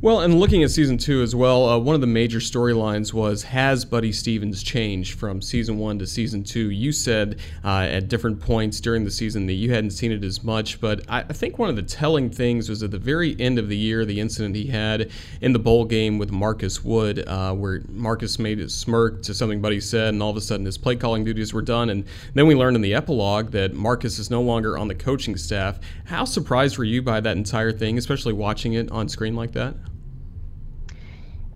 Well, 0.06 0.20
and 0.20 0.38
looking 0.38 0.62
at 0.62 0.70
season 0.70 0.98
two 0.98 1.20
as 1.22 1.34
well, 1.34 1.68
uh, 1.68 1.78
one 1.78 1.96
of 1.96 2.00
the 2.00 2.06
major 2.06 2.38
storylines 2.38 3.12
was 3.12 3.42
has 3.42 3.84
Buddy 3.84 4.12
Stephens 4.12 4.62
changed 4.62 5.18
from 5.18 5.42
season 5.42 5.78
one 5.78 5.98
to 5.98 6.06
season 6.06 6.44
two? 6.44 6.70
You 6.70 6.92
said 6.92 7.40
uh, 7.64 7.88
at 7.90 8.06
different 8.06 8.38
points 8.38 8.80
during 8.80 9.02
the 9.02 9.10
season 9.10 9.46
that 9.46 9.54
you 9.54 9.72
hadn't 9.72 9.90
seen 9.90 10.12
it 10.12 10.22
as 10.22 10.44
much, 10.44 10.80
but 10.80 11.00
I, 11.08 11.22
I, 11.22 11.32
think 11.32 11.58
one 11.58 11.70
of 11.70 11.74
the 11.74 11.82
telling 11.82 12.30
things 12.30 12.68
was 12.68 12.84
at 12.84 12.92
the 12.92 13.00
very 13.00 13.34
end 13.40 13.58
of 13.58 13.68
the 13.68 13.76
year, 13.76 14.04
the 14.04 14.20
incident 14.20 14.54
he 14.54 14.68
had 14.68 15.10
in 15.40 15.52
the 15.52 15.58
bowl 15.58 15.84
game 15.84 16.18
with 16.18 16.30
Marcus 16.30 16.84
Wood, 16.84 17.24
uh, 17.26 17.52
where 17.52 17.82
Marcus 17.88 18.38
made 18.38 18.60
a 18.60 18.68
smirk 18.68 19.22
to 19.24 19.34
something 19.34 19.60
Buddy 19.60 19.80
said, 19.80 20.14
and 20.14 20.22
all 20.22 20.30
of 20.30 20.36
a 20.36 20.40
sudden 20.40 20.66
his 20.66 20.78
play 20.78 20.94
calling 20.94 21.24
duties 21.24 21.52
were 21.52 21.62
done. 21.62 21.90
And 21.90 22.04
then 22.34 22.46
we 22.46 22.54
learned 22.54 22.76
in 22.76 22.82
the 22.82 22.94
epilogue 22.94 23.50
that 23.50 23.74
Marcus 23.74 24.20
is 24.20 24.30
no 24.30 24.40
longer 24.40 24.78
on 24.78 24.86
the 24.86 24.94
coaching 24.94 25.36
staff. 25.36 25.80
How 26.04 26.24
surprised 26.24 26.78
were 26.78 26.84
you 26.84 27.02
by 27.02 27.18
that 27.18 27.36
entire 27.36 27.72
thing, 27.72 27.98
especially 27.98 28.34
watching 28.34 28.74
it 28.74 28.88
on 28.92 29.08
screen 29.08 29.34
like 29.34 29.50
that? 29.50 29.74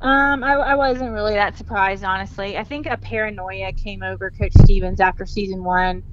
Um, 0.01 0.45
I, 0.45 0.53
I 0.55 0.75
wasn't 0.77 1.13
really 1.13 1.35
that 1.35 1.57
surprised, 1.59 2.05
honestly. 2.05 2.57
I 2.57 2.65
think 2.65 2.87
a 2.87 2.97
paranoia 2.97 3.73
came 3.73 4.03
over 4.03 4.31
Coach 4.31 4.53
Stephens 4.63 5.01
after 5.01 5.27
season 5.27 5.65
one. 5.65 6.05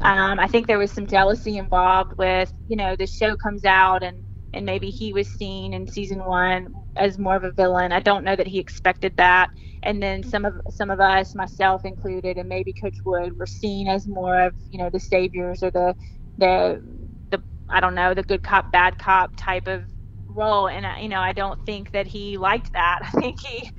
Um, 0.00 0.40
I 0.40 0.48
think 0.48 0.66
there 0.66 0.78
was 0.78 0.92
some 0.92 1.06
jealousy 1.06 1.58
involved 1.58 2.14
with, 2.18 2.52
you 2.68 2.76
know, 2.76 2.96
the 2.96 3.06
show 3.06 3.36
comes 3.36 3.64
out 3.64 4.02
and 4.04 4.24
and 4.54 4.66
maybe 4.66 4.90
he 4.90 5.12
was 5.12 5.28
seen 5.28 5.74
in 5.74 5.86
season 5.88 6.24
one 6.24 6.68
as 6.96 7.18
more 7.18 7.36
of 7.36 7.44
a 7.44 7.52
villain. 7.52 7.92
I 7.92 8.00
don't 8.00 8.24
know 8.24 8.36
that 8.36 8.46
he 8.48 8.58
expected 8.60 9.14
that. 9.18 9.48
And 9.82 10.02
then 10.02 10.24
some 10.24 10.44
of 10.46 10.54
some 10.70 10.90
of 10.90 11.00
us, 11.00 11.34
myself 11.34 11.84
included, 11.84 12.38
and 12.38 12.48
maybe 12.48 12.72
Coach 12.74 12.96
Wood, 13.04 13.34
were 13.38 13.46
seen 13.46 13.88
as 13.88 14.06
more 14.08 14.40
of, 14.46 14.54
you 14.70 14.78
know, 14.78 14.90
the 14.90 15.00
saviors 15.00 15.62
or 15.62 15.70
the 15.72 15.94
the 16.38 16.82
the 17.30 17.42
I 17.68 17.80
don't 17.80 17.94
know, 17.94 18.14
the 18.14 18.22
good 18.24 18.42
cop, 18.42 18.72
bad 18.72 18.98
cop 18.98 19.32
type 19.36 19.68
of 19.68 19.84
role 20.28 20.68
and 20.68 20.86
you 21.02 21.08
know 21.08 21.20
I 21.20 21.32
don't 21.32 21.58
think 21.66 21.90
that 21.92 22.06
he 22.06 22.38
liked 22.38 22.72
that. 22.74 23.00
I 23.14 23.20
think 23.20 23.38
he 23.40 23.70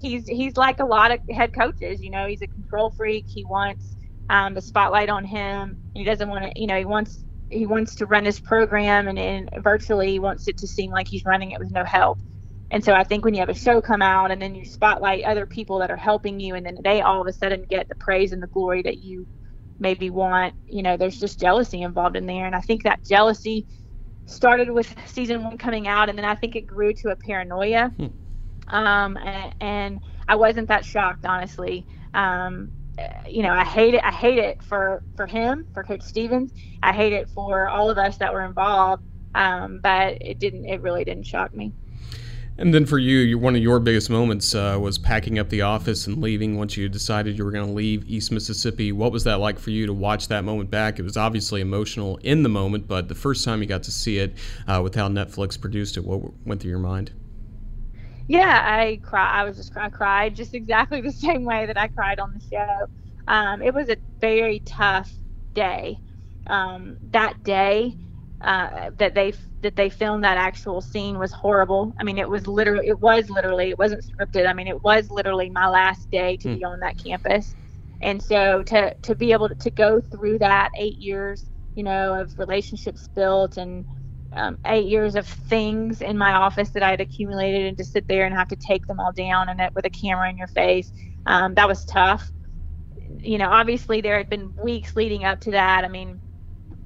he's 0.00 0.26
he's 0.26 0.56
like 0.56 0.80
a 0.80 0.84
lot 0.84 1.10
of 1.12 1.20
head 1.30 1.52
coaches. 1.52 2.00
You 2.02 2.10
know, 2.10 2.26
he's 2.26 2.42
a 2.42 2.48
control 2.48 2.92
freak. 2.96 3.26
He 3.28 3.44
wants 3.44 3.96
um, 4.28 4.54
the 4.54 4.62
spotlight 4.62 5.08
on 5.08 5.24
him. 5.24 5.78
He 5.94 6.04
doesn't 6.04 6.28
want 6.28 6.44
to. 6.44 6.60
You 6.60 6.66
know, 6.66 6.78
he 6.78 6.84
wants 6.84 7.24
he 7.50 7.66
wants 7.66 7.96
to 7.96 8.06
run 8.06 8.24
his 8.24 8.40
program 8.40 9.08
and, 9.08 9.18
and 9.18 9.50
virtually 9.62 10.08
he 10.10 10.18
wants 10.18 10.48
it 10.48 10.58
to 10.58 10.66
seem 10.66 10.90
like 10.90 11.06
he's 11.08 11.24
running 11.24 11.52
it 11.52 11.60
with 11.60 11.70
no 11.70 11.84
help. 11.84 12.18
And 12.70 12.82
so 12.82 12.92
I 12.92 13.04
think 13.04 13.24
when 13.24 13.34
you 13.34 13.40
have 13.40 13.50
a 13.50 13.54
show 13.54 13.80
come 13.80 14.02
out 14.02 14.30
and 14.30 14.40
then 14.42 14.54
you 14.54 14.64
spotlight 14.64 15.24
other 15.24 15.46
people 15.46 15.78
that 15.78 15.90
are 15.90 15.96
helping 15.96 16.40
you 16.40 16.54
and 16.54 16.66
then 16.66 16.78
they 16.82 17.02
all 17.02 17.20
of 17.20 17.26
a 17.28 17.32
sudden 17.32 17.64
get 17.68 17.88
the 17.88 17.94
praise 18.00 18.32
and 18.32 18.42
the 18.42 18.48
glory 18.48 18.82
that 18.82 18.98
you 18.98 19.26
maybe 19.78 20.10
want, 20.10 20.54
you 20.66 20.82
know, 20.82 20.96
there's 20.96 21.18
just 21.18 21.38
jealousy 21.38 21.82
involved 21.82 22.16
in 22.16 22.26
there. 22.26 22.46
And 22.46 22.56
I 22.56 22.60
think 22.60 22.82
that 22.84 23.04
jealousy 23.06 23.66
started 24.26 24.70
with 24.70 24.94
season 25.06 25.44
one 25.44 25.58
coming 25.58 25.86
out, 25.86 26.08
and 26.08 26.18
then 26.18 26.24
I 26.24 26.34
think 26.34 26.56
it 26.56 26.66
grew 26.66 26.92
to 26.94 27.10
a 27.10 27.16
paranoia. 27.16 27.92
Hmm. 27.96 28.74
Um, 28.74 29.16
and, 29.18 29.54
and, 29.60 30.00
I 30.26 30.36
wasn't 30.36 30.68
that 30.68 30.86
shocked, 30.86 31.26
honestly. 31.26 31.86
Um, 32.14 32.70
you 33.28 33.42
know, 33.42 33.52
I 33.52 33.62
hate 33.62 33.92
it. 33.92 34.02
I 34.02 34.10
hate 34.10 34.38
it 34.38 34.62
for 34.62 35.02
for 35.16 35.26
him, 35.26 35.66
for 35.74 35.84
Coach 35.84 36.00
Stephens. 36.00 36.50
I 36.82 36.92
hate 36.94 37.12
it 37.12 37.28
for 37.28 37.68
all 37.68 37.90
of 37.90 37.98
us 37.98 38.16
that 38.18 38.32
were 38.32 38.42
involved. 38.42 39.02
Um, 39.34 39.80
but 39.82 40.16
it 40.22 40.38
didn't. 40.38 40.64
It 40.64 40.80
really 40.80 41.04
didn't 41.04 41.26
shock 41.26 41.54
me. 41.54 41.74
And 42.56 42.72
then 42.72 42.86
for 42.86 42.98
you, 42.98 43.36
one 43.36 43.56
of 43.56 43.62
your 43.62 43.80
biggest 43.80 44.08
moments 44.08 44.54
uh, 44.54 44.78
was 44.80 44.96
packing 44.96 45.40
up 45.40 45.48
the 45.48 45.62
office 45.62 46.06
and 46.06 46.22
leaving 46.22 46.56
once 46.56 46.76
you 46.76 46.88
decided 46.88 47.36
you 47.36 47.44
were 47.44 47.50
going 47.50 47.66
to 47.66 47.72
leave 47.72 48.08
East 48.08 48.30
Mississippi. 48.30 48.92
What 48.92 49.10
was 49.10 49.24
that 49.24 49.40
like 49.40 49.58
for 49.58 49.70
you 49.70 49.86
to 49.86 49.92
watch 49.92 50.28
that 50.28 50.44
moment 50.44 50.70
back? 50.70 51.00
It 51.00 51.02
was 51.02 51.16
obviously 51.16 51.60
emotional 51.60 52.16
in 52.18 52.44
the 52.44 52.48
moment, 52.48 52.86
but 52.86 53.08
the 53.08 53.14
first 53.16 53.44
time 53.44 53.60
you 53.60 53.66
got 53.66 53.82
to 53.84 53.90
see 53.90 54.18
it 54.18 54.38
uh, 54.68 54.80
with 54.84 54.94
how 54.94 55.08
Netflix 55.08 55.60
produced 55.60 55.96
it, 55.96 56.04
what 56.04 56.32
went 56.46 56.60
through 56.60 56.70
your 56.70 56.78
mind? 56.78 57.10
Yeah, 58.28 58.62
I 58.64 59.00
cry. 59.02 59.40
I 59.40 59.44
was 59.44 59.56
just 59.56 59.76
I 59.76 59.88
cried 59.88 60.36
just 60.36 60.54
exactly 60.54 61.00
the 61.02 61.12
same 61.12 61.44
way 61.44 61.66
that 61.66 61.76
I 61.76 61.88
cried 61.88 62.20
on 62.20 62.34
the 62.34 62.40
show. 62.40 62.86
Um, 63.26 63.62
it 63.62 63.74
was 63.74 63.88
a 63.88 63.96
very 64.20 64.60
tough 64.60 65.10
day. 65.54 65.98
Um, 66.46 66.98
that 67.10 67.42
day, 67.42 67.96
uh, 68.44 68.90
that 68.98 69.14
they 69.14 69.32
that 69.62 69.74
they 69.74 69.88
filmed 69.88 70.22
that 70.22 70.36
actual 70.36 70.82
scene 70.82 71.18
was 71.18 71.32
horrible. 71.32 71.94
I 71.98 72.04
mean, 72.04 72.18
it 72.18 72.28
was 72.28 72.46
literally 72.46 72.88
it 72.88 73.00
was 73.00 73.30
literally 73.30 73.70
it 73.70 73.78
wasn't 73.78 74.04
scripted. 74.04 74.46
I 74.46 74.52
mean, 74.52 74.68
it 74.68 74.84
was 74.84 75.10
literally 75.10 75.48
my 75.48 75.66
last 75.66 76.10
day 76.10 76.36
to 76.38 76.48
mm. 76.48 76.58
be 76.58 76.64
on 76.64 76.80
that 76.80 77.02
campus, 77.02 77.54
and 78.02 78.22
so 78.22 78.62
to 78.64 78.94
to 78.94 79.14
be 79.14 79.32
able 79.32 79.48
to, 79.48 79.54
to 79.54 79.70
go 79.70 79.98
through 79.98 80.40
that 80.40 80.70
eight 80.76 80.98
years, 80.98 81.46
you 81.74 81.82
know, 81.82 82.20
of 82.20 82.38
relationships 82.38 83.08
built 83.14 83.56
and 83.56 83.86
um, 84.34 84.58
eight 84.66 84.86
years 84.86 85.16
of 85.16 85.26
things 85.26 86.02
in 86.02 86.18
my 86.18 86.34
office 86.34 86.68
that 86.70 86.82
I 86.82 86.90
had 86.90 87.00
accumulated, 87.00 87.66
and 87.66 87.78
to 87.78 87.84
sit 87.84 88.06
there 88.08 88.26
and 88.26 88.34
have 88.34 88.48
to 88.48 88.56
take 88.56 88.86
them 88.86 89.00
all 89.00 89.12
down 89.12 89.48
and 89.48 89.58
it 89.58 89.74
with 89.74 89.86
a 89.86 89.90
camera 89.90 90.28
in 90.28 90.36
your 90.36 90.48
face, 90.48 90.92
um, 91.24 91.54
that 91.54 91.66
was 91.66 91.86
tough. 91.86 92.30
You 93.20 93.38
know, 93.38 93.48
obviously 93.48 94.02
there 94.02 94.18
had 94.18 94.28
been 94.28 94.52
weeks 94.62 94.96
leading 94.96 95.24
up 95.24 95.40
to 95.40 95.52
that. 95.52 95.84
I 95.84 95.88
mean 95.88 96.20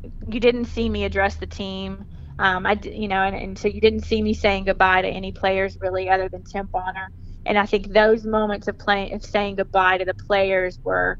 you 0.02 0.40
didn't 0.40 0.66
see 0.66 0.88
me 0.88 1.04
address 1.04 1.36
the 1.36 1.46
team. 1.46 2.04
Um, 2.38 2.66
I, 2.66 2.78
you 2.82 3.08
know, 3.08 3.22
and, 3.22 3.34
and, 3.36 3.58
so 3.58 3.68
you 3.68 3.80
didn't 3.80 4.04
see 4.04 4.22
me 4.22 4.32
saying 4.32 4.64
goodbye 4.64 5.02
to 5.02 5.08
any 5.08 5.32
players 5.32 5.76
really, 5.80 6.08
other 6.08 6.28
than 6.28 6.44
Tim 6.44 6.68
Bonner. 6.72 7.10
And 7.44 7.58
I 7.58 7.66
think 7.66 7.92
those 7.92 8.24
moments 8.24 8.68
of 8.68 8.78
playing, 8.78 9.14
of 9.14 9.24
saying 9.24 9.56
goodbye 9.56 9.98
to 9.98 10.04
the 10.04 10.14
players 10.14 10.78
were, 10.84 11.18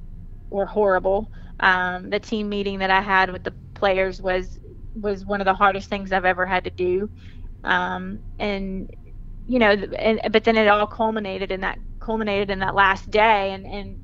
were 0.50 0.66
horrible. 0.66 1.30
Um, 1.60 2.10
the 2.10 2.20
team 2.20 2.48
meeting 2.48 2.78
that 2.80 2.90
I 2.90 3.00
had 3.00 3.32
with 3.32 3.42
the 3.44 3.54
players 3.74 4.20
was 4.20 4.58
was 4.94 5.24
one 5.24 5.40
of 5.40 5.44
the 5.44 5.54
hardest 5.54 5.88
things 5.88 6.12
I've 6.12 6.24
ever 6.24 6.46
had 6.46 6.64
to 6.64 6.70
do. 6.70 7.08
Um, 7.64 8.20
and 8.38 8.88
you 9.46 9.58
know, 9.58 9.70
and, 9.70 10.20
but 10.30 10.44
then 10.44 10.56
it 10.56 10.68
all 10.68 10.86
culminated 10.86 11.50
in 11.50 11.62
that 11.62 11.78
culminated 12.00 12.50
in 12.50 12.60
that 12.60 12.74
last 12.74 13.10
day, 13.10 13.52
and 13.52 13.66
and 13.66 13.98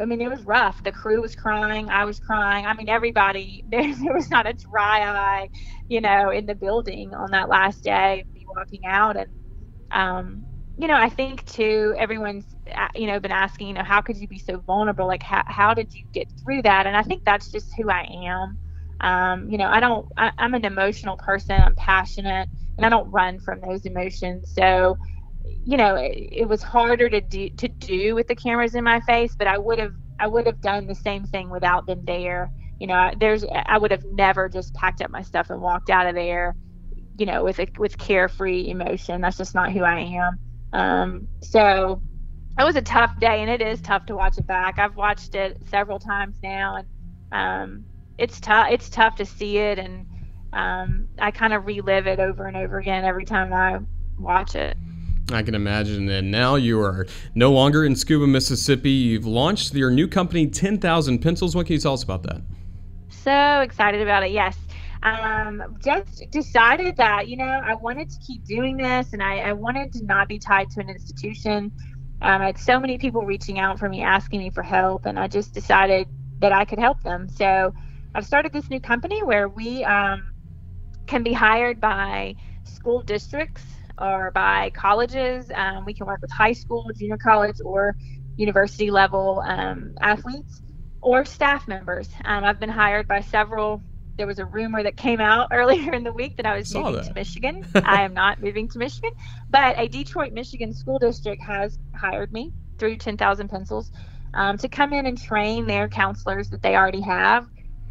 I 0.00 0.04
mean, 0.04 0.20
it 0.20 0.28
was 0.30 0.42
rough. 0.44 0.82
The 0.82 0.92
crew 0.92 1.20
was 1.22 1.34
crying. 1.34 1.88
I 1.90 2.04
was 2.04 2.20
crying. 2.20 2.66
I 2.66 2.74
mean, 2.74 2.88
everybody, 2.88 3.64
there, 3.68 3.82
there 3.94 4.14
was 4.14 4.30
not 4.30 4.46
a 4.46 4.52
dry 4.54 5.00
eye, 5.02 5.50
you 5.88 6.00
know, 6.00 6.30
in 6.30 6.46
the 6.46 6.54
building 6.54 7.14
on 7.14 7.32
that 7.32 7.48
last 7.48 7.82
day 7.84 8.24
me 8.34 8.44
walking 8.56 8.82
out. 8.86 9.16
And, 9.16 9.28
um, 9.90 10.46
you 10.78 10.88
know, 10.88 10.96
I 10.96 11.08
think 11.10 11.44
too, 11.46 11.94
everyone's, 11.98 12.46
uh, 12.74 12.88
you 12.94 13.06
know, 13.06 13.20
been 13.20 13.32
asking, 13.32 13.68
you 13.68 13.74
know, 13.74 13.84
how 13.84 14.02
could 14.02 14.16
you 14.16 14.28
be 14.28 14.38
so 14.38 14.58
vulnerable? 14.66 15.06
Like, 15.06 15.22
how, 15.22 15.42
how 15.46 15.74
did 15.74 15.94
you 15.94 16.02
get 16.12 16.28
through 16.44 16.62
that? 16.62 16.86
And 16.86 16.96
I 16.96 17.02
think 17.02 17.22
that's 17.24 17.50
just 17.50 17.68
who 17.76 17.90
I 17.90 18.06
am. 18.26 18.58
Um, 19.00 19.50
you 19.50 19.58
know, 19.58 19.68
I 19.68 19.80
don't, 19.80 20.06
I, 20.16 20.32
I'm 20.38 20.54
an 20.54 20.64
emotional 20.64 21.16
person. 21.16 21.56
I'm 21.60 21.74
passionate 21.76 22.48
and 22.78 22.86
I 22.86 22.88
don't 22.90 23.10
run 23.10 23.40
from 23.40 23.60
those 23.60 23.84
emotions. 23.86 24.50
So, 24.54 24.96
you 25.64 25.76
know, 25.76 25.96
it, 25.96 26.28
it, 26.32 26.48
was 26.48 26.62
harder 26.62 27.08
to 27.08 27.20
do 27.20 27.50
to 27.50 27.68
do 27.68 28.14
with 28.14 28.28
the 28.28 28.34
cameras 28.34 28.74
in 28.74 28.84
my 28.84 29.00
face, 29.00 29.34
but 29.36 29.46
I 29.46 29.58
would 29.58 29.78
have 29.78 29.94
I 30.18 30.26
would 30.26 30.46
have 30.46 30.60
done 30.60 30.86
the 30.86 30.94
same 30.94 31.24
thing 31.24 31.50
without 31.50 31.86
them 31.86 32.04
there. 32.04 32.50
You 32.78 32.86
know, 32.86 33.10
there's 33.18 33.44
I 33.44 33.78
would 33.78 33.90
have 33.90 34.04
never 34.04 34.48
just 34.48 34.74
packed 34.74 35.02
up 35.02 35.10
my 35.10 35.22
stuff 35.22 35.50
and 35.50 35.60
walked 35.60 35.90
out 35.90 36.06
of 36.06 36.14
there, 36.14 36.54
you 37.18 37.26
know, 37.26 37.44
with 37.44 37.58
a 37.58 37.68
with 37.78 37.98
carefree 37.98 38.68
emotion. 38.68 39.20
That's 39.20 39.36
just 39.36 39.54
not 39.54 39.72
who 39.72 39.82
I 39.82 40.00
am. 40.00 40.38
Um, 40.72 41.28
so 41.42 42.00
it 42.58 42.64
was 42.64 42.76
a 42.76 42.82
tough 42.82 43.18
day, 43.18 43.42
and 43.42 43.50
it 43.50 43.60
is 43.60 43.80
tough 43.80 44.06
to 44.06 44.16
watch 44.16 44.38
it 44.38 44.46
back. 44.46 44.78
I've 44.78 44.96
watched 44.96 45.34
it 45.34 45.58
several 45.68 45.98
times 45.98 46.36
now, 46.42 46.76
and 46.76 46.86
um, 47.32 47.84
it's 48.18 48.40
tough. 48.40 48.68
It's 48.70 48.88
tough 48.88 49.16
to 49.16 49.26
see 49.26 49.58
it, 49.58 49.78
and 49.78 50.06
um, 50.52 51.08
I 51.18 51.30
kind 51.30 51.52
of 51.52 51.66
relive 51.66 52.06
it 52.06 52.18
over 52.18 52.46
and 52.46 52.56
over 52.56 52.78
again 52.78 53.04
every 53.04 53.24
time 53.24 53.52
I 53.52 53.78
watch 54.18 54.54
it. 54.54 54.76
I 55.32 55.42
can 55.42 55.54
imagine. 55.54 56.08
And 56.08 56.30
now 56.30 56.54
you 56.54 56.80
are 56.80 57.06
no 57.34 57.52
longer 57.52 57.84
in 57.84 57.94
Scooba, 57.94 58.28
Mississippi. 58.28 58.90
You've 58.90 59.26
launched 59.26 59.74
your 59.74 59.90
new 59.90 60.06
company, 60.06 60.46
10,000 60.46 61.18
Pencils. 61.18 61.56
What 61.56 61.66
can 61.66 61.74
you 61.74 61.80
tell 61.80 61.94
us 61.94 62.02
about 62.02 62.22
that? 62.24 62.40
So 63.08 63.60
excited 63.60 64.02
about 64.02 64.22
it. 64.22 64.30
Yes. 64.30 64.56
Um, 65.02 65.76
just 65.84 66.30
decided 66.30 66.96
that, 66.96 67.28
you 67.28 67.36
know, 67.36 67.44
I 67.44 67.74
wanted 67.74 68.10
to 68.10 68.18
keep 68.20 68.44
doing 68.44 68.76
this 68.76 69.12
and 69.12 69.22
I, 69.22 69.38
I 69.38 69.52
wanted 69.52 69.92
to 69.94 70.04
not 70.04 70.28
be 70.28 70.38
tied 70.38 70.70
to 70.70 70.80
an 70.80 70.88
institution. 70.88 71.72
Um, 72.22 72.42
I 72.42 72.46
had 72.46 72.58
so 72.58 72.80
many 72.80 72.96
people 72.96 73.22
reaching 73.22 73.58
out 73.58 73.78
for 73.78 73.88
me, 73.88 74.02
asking 74.02 74.40
me 74.40 74.50
for 74.50 74.62
help, 74.62 75.04
and 75.04 75.18
I 75.18 75.28
just 75.28 75.52
decided 75.52 76.08
that 76.38 76.52
I 76.52 76.64
could 76.64 76.78
help 76.78 77.02
them. 77.02 77.28
So 77.28 77.74
I've 78.14 78.24
started 78.24 78.52
this 78.52 78.70
new 78.70 78.80
company 78.80 79.22
where 79.22 79.48
we 79.48 79.84
um, 79.84 80.32
can 81.06 81.22
be 81.22 81.32
hired 81.32 81.80
by 81.80 82.34
school 82.64 83.02
districts 83.02 83.62
or 83.98 84.30
by 84.32 84.70
colleges. 84.74 85.50
Um, 85.54 85.84
we 85.84 85.94
can 85.94 86.06
work 86.06 86.20
with 86.20 86.30
high 86.30 86.52
school, 86.52 86.90
junior 86.94 87.18
college, 87.18 87.56
or 87.64 87.96
university 88.36 88.90
level 88.90 89.42
um, 89.46 89.94
athletes 90.00 90.62
or 91.00 91.24
staff 91.24 91.68
members. 91.68 92.08
Um, 92.24 92.44
I've 92.44 92.60
been 92.60 92.70
hired 92.70 93.08
by 93.08 93.20
several. 93.20 93.82
There 94.16 94.26
was 94.26 94.38
a 94.38 94.44
rumor 94.44 94.82
that 94.82 94.96
came 94.96 95.20
out 95.20 95.48
earlier 95.52 95.92
in 95.92 96.04
the 96.04 96.12
week 96.12 96.36
that 96.36 96.46
I 96.46 96.56
was 96.56 96.74
moving 96.74 96.94
that. 96.94 97.04
to 97.06 97.14
Michigan. 97.14 97.66
I 97.74 98.02
am 98.02 98.14
not 98.14 98.42
moving 98.42 98.68
to 98.70 98.78
Michigan, 98.78 99.10
but 99.50 99.78
a 99.78 99.88
Detroit, 99.88 100.32
Michigan 100.32 100.72
school 100.72 100.98
district 100.98 101.42
has 101.42 101.78
hired 101.94 102.32
me 102.32 102.52
through 102.78 102.96
10,000 102.96 103.48
Pencils 103.48 103.90
um, 104.34 104.58
to 104.58 104.68
come 104.68 104.92
in 104.92 105.06
and 105.06 105.20
train 105.20 105.66
their 105.66 105.88
counselors 105.88 106.50
that 106.50 106.62
they 106.62 106.76
already 106.76 107.00
have, 107.00 107.46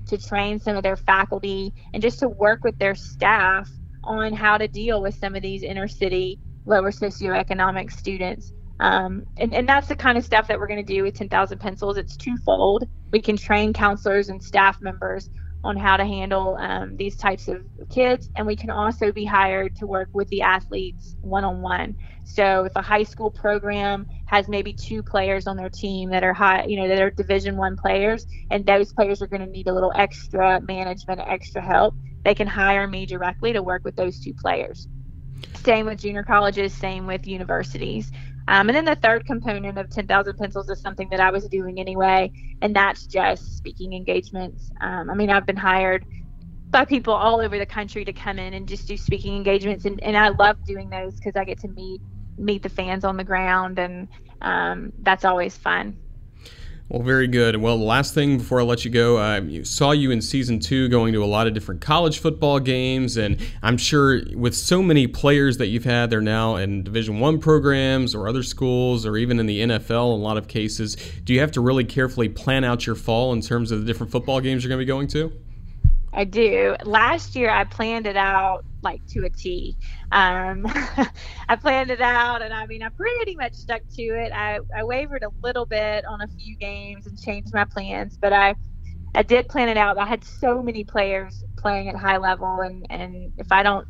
to 0.07 0.17
train 0.17 0.59
some 0.59 0.75
of 0.75 0.83
their 0.83 0.95
faculty, 0.95 1.73
and 1.93 2.03
just 2.03 2.19
to 2.19 2.29
work 2.29 2.63
with 2.63 2.77
their 2.77 2.95
staff 2.95 3.69
on 4.05 4.33
how 4.33 4.57
to 4.57 4.67
deal 4.67 5.01
with 5.01 5.15
some 5.15 5.35
of 5.35 5.41
these 5.41 5.63
inner 5.63 5.87
city, 5.87 6.39
lower 6.65 6.91
socioeconomic 6.91 7.91
students. 7.91 8.53
Um, 8.79 9.23
and, 9.37 9.53
and 9.53 9.67
that's 9.67 9.87
the 9.87 9.95
kind 9.95 10.17
of 10.17 10.25
stuff 10.25 10.47
that 10.47 10.59
we're 10.59 10.67
going 10.67 10.85
to 10.85 10.93
do 10.93 11.03
with 11.03 11.15
10,000 11.15 11.57
Pencils. 11.59 11.97
It's 11.97 12.17
twofold. 12.17 12.87
We 13.11 13.21
can 13.21 13.37
train 13.37 13.73
counselors 13.73 14.29
and 14.29 14.43
staff 14.43 14.81
members 14.81 15.29
on 15.63 15.75
how 15.77 15.97
to 15.97 16.05
handle 16.05 16.57
um, 16.59 16.95
these 16.95 17.17
types 17.17 17.47
of 17.47 17.65
kids, 17.89 18.29
and 18.35 18.45
we 18.45 18.55
can 18.55 18.69
also 18.69 19.11
be 19.11 19.25
hired 19.25 19.75
to 19.77 19.87
work 19.87 20.09
with 20.13 20.27
the 20.29 20.41
athletes 20.41 21.15
one 21.21 21.43
on 21.43 21.61
one. 21.61 21.95
So 22.25 22.65
if 22.65 22.75
a 22.75 22.81
high 22.81 23.03
school 23.03 23.29
program 23.29 24.07
has 24.25 24.47
maybe 24.47 24.73
two 24.73 25.03
players 25.03 25.45
on 25.47 25.55
their 25.55 25.69
team 25.69 26.09
that 26.09 26.23
are 26.23 26.33
high, 26.33 26.65
you 26.65 26.75
know, 26.75 26.87
that 26.87 26.99
are 26.99 27.11
Division 27.11 27.55
One 27.55 27.77
players, 27.77 28.25
and 28.49 28.65
those 28.65 28.91
players 28.91 29.21
are 29.21 29.27
going 29.27 29.45
to 29.45 29.47
need 29.47 29.67
a 29.67 29.73
little 29.73 29.93
extra 29.95 30.59
management, 30.61 31.21
extra 31.21 31.61
help, 31.61 31.93
they 32.25 32.33
can 32.33 32.47
hire 32.47 32.87
me 32.87 33.05
directly 33.05 33.53
to 33.53 33.61
work 33.61 33.85
with 33.85 33.95
those 33.95 34.19
two 34.19 34.33
players. 34.33 34.87
Same 35.63 35.85
with 35.85 35.99
junior 35.99 36.23
colleges, 36.23 36.73
same 36.73 37.05
with 37.05 37.27
universities. 37.27 38.11
Um, 38.47 38.69
and 38.69 38.75
then 38.75 38.85
the 38.85 38.95
third 38.95 39.25
component 39.25 39.77
of 39.77 39.89
10,000 39.89 40.37
Pencils 40.37 40.69
is 40.69 40.81
something 40.81 41.07
that 41.09 41.19
I 41.19 41.29
was 41.29 41.47
doing 41.47 41.79
anyway, 41.79 42.31
and 42.61 42.75
that's 42.75 43.05
just 43.05 43.57
speaking 43.57 43.93
engagements. 43.93 44.71
Um, 44.81 45.09
I 45.09 45.13
mean, 45.13 45.29
I've 45.29 45.45
been 45.45 45.57
hired 45.57 46.05
by 46.69 46.85
people 46.85 47.13
all 47.13 47.39
over 47.39 47.57
the 47.59 47.65
country 47.65 48.03
to 48.05 48.13
come 48.13 48.39
in 48.39 48.53
and 48.55 48.67
just 48.67 48.87
do 48.87 48.97
speaking 48.97 49.35
engagements, 49.35 49.85
and, 49.85 50.01
and 50.03 50.17
I 50.17 50.29
love 50.29 50.63
doing 50.65 50.89
those 50.89 51.15
because 51.15 51.35
I 51.35 51.43
get 51.43 51.59
to 51.59 51.67
meet 51.67 52.01
meet 52.37 52.63
the 52.63 52.69
fans 52.69 53.03
on 53.03 53.17
the 53.17 53.23
ground, 53.23 53.79
and 53.79 54.07
um, 54.41 54.91
that's 55.01 55.25
always 55.25 55.55
fun. 55.57 55.97
Well, 56.87 57.01
very 57.01 57.27
good. 57.27 57.55
Well, 57.55 57.79
the 57.79 57.83
last 57.83 58.13
thing 58.13 58.37
before 58.37 58.59
I 58.59 58.63
let 58.63 58.85
you 58.85 58.91
go, 58.91 59.17
I 59.17 59.63
saw 59.63 59.91
you 59.91 60.11
in 60.11 60.21
season 60.21 60.59
two 60.59 60.87
going 60.87 61.13
to 61.13 61.23
a 61.23 61.25
lot 61.25 61.47
of 61.47 61.55
different 61.55 61.81
college 61.81 62.19
football 62.19 62.59
games, 62.59 63.17
and 63.17 63.41
I'm 63.63 63.77
sure 63.77 64.21
with 64.35 64.53
so 64.53 64.83
many 64.83 65.07
players 65.07 65.57
that 65.57 65.67
you've 65.67 65.83
had, 65.83 66.11
they're 66.11 66.21
now 66.21 66.57
in 66.57 66.83
Division 66.83 67.19
One 67.19 67.39
programs 67.39 68.13
or 68.13 68.27
other 68.27 68.43
schools, 68.43 69.03
or 69.03 69.17
even 69.17 69.39
in 69.39 69.47
the 69.47 69.61
NFL. 69.61 70.13
In 70.13 70.21
a 70.21 70.23
lot 70.23 70.37
of 70.37 70.47
cases, 70.47 70.95
do 71.23 71.33
you 71.33 71.39
have 71.39 71.51
to 71.53 71.61
really 71.61 71.85
carefully 71.85 72.29
plan 72.29 72.63
out 72.63 72.85
your 72.85 72.95
fall 72.95 73.33
in 73.33 73.41
terms 73.41 73.71
of 73.71 73.79
the 73.79 73.85
different 73.85 74.11
football 74.11 74.39
games 74.39 74.63
you're 74.63 74.69
going 74.69 74.79
to 74.79 74.85
be 74.85 74.87
going 74.87 75.07
to? 75.07 75.33
I 76.15 76.25
do. 76.25 76.75
Last 76.85 77.35
year, 77.37 77.51
I 77.51 77.65
planned 77.65 78.07
it 78.07 78.17
out 78.17 78.61
like 78.83 79.01
to 79.09 79.25
a 79.25 79.31
T. 79.31 79.77
Um, 80.11 80.65
I 81.49 81.57
planned 81.61 81.91
it 81.91 82.01
out, 82.01 82.41
and 82.43 82.53
I 82.53 82.67
mean, 82.67 82.83
I 82.83 82.89
pretty 82.97 83.35
much 83.37 83.55
stuck 83.55 83.81
to 83.95 84.03
it. 84.03 84.31
I, 84.33 84.59
I 84.75 84.85
wavered 84.85 85.23
a 85.23 85.31
little 85.43 85.67
bit 85.67 86.05
on 86.09 86.21
a 86.21 86.27
few 86.39 86.57
games 86.57 87.07
and 87.07 87.19
changed 87.19 87.53
my 87.53 87.65
plans, 87.65 88.17
but 88.21 88.33
I 88.33 88.55
I 89.15 89.23
did 89.23 89.49
plan 89.49 89.69
it 89.69 89.77
out. 89.77 89.97
I 89.99 90.05
had 90.05 90.23
so 90.25 90.63
many 90.63 90.85
players 90.85 91.43
playing 91.59 91.89
at 91.89 91.97
high 91.97 92.17
level, 92.17 92.61
and 92.61 92.85
and 92.89 93.33
if 93.37 93.51
I 93.51 93.63
don't 93.63 93.87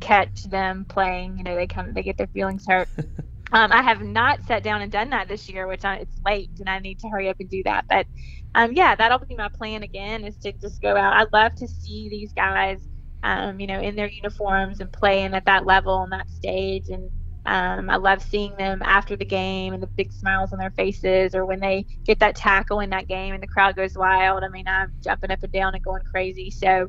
catch 0.00 0.42
them 0.44 0.86
playing, 0.88 1.38
you 1.38 1.44
know, 1.44 1.56
they 1.56 1.68
come 1.68 1.94
they 1.94 2.04
get 2.04 2.18
their 2.18 2.28
feelings 2.28 2.64
hurt. 2.66 2.88
um, 3.52 3.72
I 3.72 3.82
have 3.82 4.02
not 4.02 4.44
sat 4.44 4.62
down 4.62 4.82
and 4.82 4.92
done 4.92 5.10
that 5.10 5.28
this 5.28 5.48
year, 5.48 5.66
which 5.66 5.84
I, 5.84 5.96
it's 5.96 6.20
late, 6.24 6.50
and 6.58 6.68
I 6.68 6.78
need 6.80 6.98
to 7.00 7.08
hurry 7.08 7.28
up 7.28 7.36
and 7.40 7.48
do 7.48 7.62
that. 7.64 7.86
But 7.88 8.06
um, 8.54 8.72
yeah, 8.72 8.94
that'll 8.94 9.20
be 9.20 9.36
my 9.36 9.48
plan 9.48 9.82
again 9.82 10.24
is 10.24 10.36
to 10.38 10.52
just 10.52 10.82
go 10.82 10.96
out. 10.96 11.14
I'd 11.14 11.32
love 11.32 11.54
to 11.56 11.68
see 11.68 12.08
these 12.08 12.32
guys, 12.32 12.78
um, 13.22 13.60
you 13.60 13.66
know, 13.66 13.80
in 13.80 13.96
their 13.96 14.08
uniforms 14.08 14.80
and 14.80 14.92
playing 14.92 15.34
at 15.34 15.46
that 15.46 15.66
level 15.66 15.94
on 15.94 16.10
that 16.10 16.28
stage. 16.30 16.88
And 16.88 17.10
um, 17.46 17.88
I 17.88 17.96
love 17.96 18.22
seeing 18.22 18.54
them 18.56 18.82
after 18.82 19.16
the 19.16 19.24
game 19.24 19.72
and 19.72 19.82
the 19.82 19.88
big 19.96 20.12
smiles 20.12 20.52
on 20.52 20.58
their 20.58 20.72
faces, 20.72 21.34
or 21.34 21.46
when 21.46 21.60
they 21.60 21.86
get 22.04 22.18
that 22.20 22.36
tackle 22.36 22.80
in 22.80 22.90
that 22.90 23.08
game 23.08 23.32
and 23.34 23.42
the 23.42 23.48
crowd 23.48 23.76
goes 23.76 23.96
wild. 23.96 24.44
I 24.44 24.48
mean, 24.48 24.68
I'm 24.68 24.92
jumping 25.02 25.30
up 25.30 25.42
and 25.42 25.52
down 25.52 25.74
and 25.74 25.82
going 25.82 26.02
crazy. 26.10 26.50
So 26.50 26.88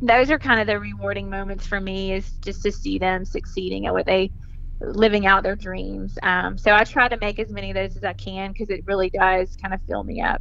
those 0.00 0.30
are 0.30 0.38
kind 0.38 0.60
of 0.60 0.66
the 0.66 0.78
rewarding 0.78 1.28
moments 1.30 1.66
for 1.66 1.80
me 1.80 2.12
is 2.12 2.30
just 2.44 2.62
to 2.62 2.72
see 2.72 2.98
them 2.98 3.24
succeeding 3.24 3.86
at 3.86 3.92
what 3.92 4.06
they 4.06 4.32
living 4.80 5.26
out 5.26 5.42
their 5.42 5.56
dreams. 5.56 6.18
Um, 6.22 6.56
so 6.56 6.72
I 6.72 6.84
try 6.84 7.08
to 7.08 7.16
make 7.18 7.38
as 7.38 7.50
many 7.50 7.70
of 7.70 7.74
those 7.74 7.96
as 7.96 8.04
I 8.04 8.12
can 8.12 8.52
because 8.52 8.70
it 8.70 8.84
really 8.86 9.10
does 9.10 9.56
kind 9.56 9.74
of 9.74 9.80
fill 9.86 10.04
me 10.04 10.20
up. 10.20 10.40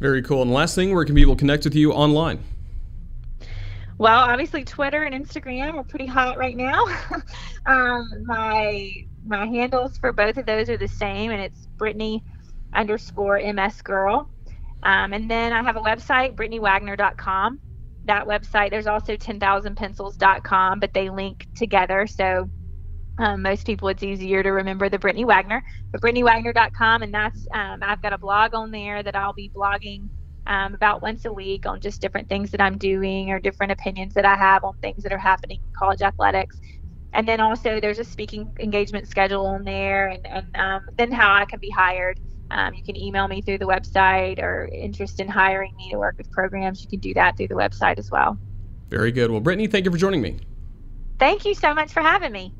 Very 0.00 0.22
cool. 0.22 0.42
And 0.42 0.52
last 0.52 0.74
thing, 0.74 0.94
where 0.94 1.04
can 1.04 1.14
people 1.14 1.36
connect 1.36 1.64
with 1.64 1.74
you 1.74 1.92
online? 1.92 2.42
Well, 3.98 4.18
obviously 4.18 4.64
Twitter 4.64 5.04
and 5.04 5.14
Instagram 5.14 5.74
are 5.74 5.84
pretty 5.84 6.06
hot 6.06 6.36
right 6.38 6.56
now. 6.56 6.86
um, 7.66 8.08
my 8.24 8.92
my 9.24 9.46
handles 9.46 9.96
for 9.98 10.12
both 10.12 10.36
of 10.36 10.46
those 10.46 10.68
are 10.68 10.76
the 10.76 10.88
same, 10.88 11.30
and 11.30 11.40
it's 11.40 11.66
Brittany 11.76 12.24
underscore 12.74 13.40
MS 13.40 13.80
Girl. 13.82 14.28
Um, 14.82 15.12
and 15.12 15.30
then 15.30 15.52
I 15.52 15.62
have 15.62 15.76
a 15.76 15.80
website, 15.80 16.34
BrittanyWagner.com. 16.34 17.60
That 18.06 18.26
website, 18.26 18.70
there's 18.70 18.88
also 18.88 19.16
10,000pencils.com, 19.16 20.80
but 20.80 20.92
they 20.92 21.08
link 21.08 21.46
together. 21.54 22.08
So 22.08 22.50
um, 23.18 23.42
most 23.42 23.66
people, 23.66 23.88
it's 23.88 24.02
easier 24.02 24.42
to 24.42 24.50
remember 24.50 24.88
the 24.88 24.98
Brittany 24.98 25.24
Wagner, 25.24 25.62
but 25.90 26.00
BrittanyWagner.com, 26.00 27.02
and 27.02 27.12
that's 27.12 27.46
um, 27.52 27.80
I've 27.82 28.02
got 28.02 28.12
a 28.12 28.18
blog 28.18 28.54
on 28.54 28.70
there 28.70 29.02
that 29.02 29.14
I'll 29.14 29.34
be 29.34 29.50
blogging 29.54 30.08
um, 30.46 30.74
about 30.74 31.02
once 31.02 31.24
a 31.24 31.32
week 31.32 31.66
on 31.66 31.80
just 31.80 32.00
different 32.00 32.28
things 32.28 32.50
that 32.50 32.60
I'm 32.60 32.78
doing 32.78 33.30
or 33.30 33.38
different 33.38 33.72
opinions 33.72 34.14
that 34.14 34.24
I 34.24 34.34
have 34.34 34.64
on 34.64 34.76
things 34.78 35.02
that 35.02 35.12
are 35.12 35.18
happening 35.18 35.60
in 35.62 35.72
college 35.78 36.02
athletics. 36.02 36.58
And 37.12 37.28
then 37.28 37.40
also 37.40 37.78
there's 37.80 37.98
a 37.98 38.04
speaking 38.04 38.50
engagement 38.58 39.06
schedule 39.08 39.46
on 39.46 39.64
there, 39.64 40.08
and, 40.08 40.26
and 40.26 40.56
um, 40.56 40.86
then 40.96 41.12
how 41.12 41.34
I 41.34 41.44
can 41.44 41.60
be 41.60 41.70
hired. 41.70 42.18
Um, 42.50 42.74
you 42.74 42.82
can 42.82 42.96
email 42.96 43.28
me 43.28 43.40
through 43.40 43.58
the 43.58 43.66
website 43.66 44.38
or 44.38 44.66
interest 44.66 45.20
in 45.20 45.28
hiring 45.28 45.74
me 45.76 45.90
to 45.90 45.98
work 45.98 46.16
with 46.18 46.30
programs. 46.30 46.82
You 46.82 46.88
can 46.88 47.00
do 47.00 47.14
that 47.14 47.36
through 47.36 47.48
the 47.48 47.54
website 47.54 47.98
as 47.98 48.10
well. 48.10 48.38
Very 48.88 49.12
good. 49.12 49.30
Well, 49.30 49.40
Brittany, 49.40 49.68
thank 49.68 49.84
you 49.84 49.90
for 49.90 49.96
joining 49.96 50.20
me. 50.20 50.38
Thank 51.18 51.44
you 51.44 51.54
so 51.54 51.72
much 51.72 51.92
for 51.92 52.00
having 52.00 52.32
me. 52.32 52.52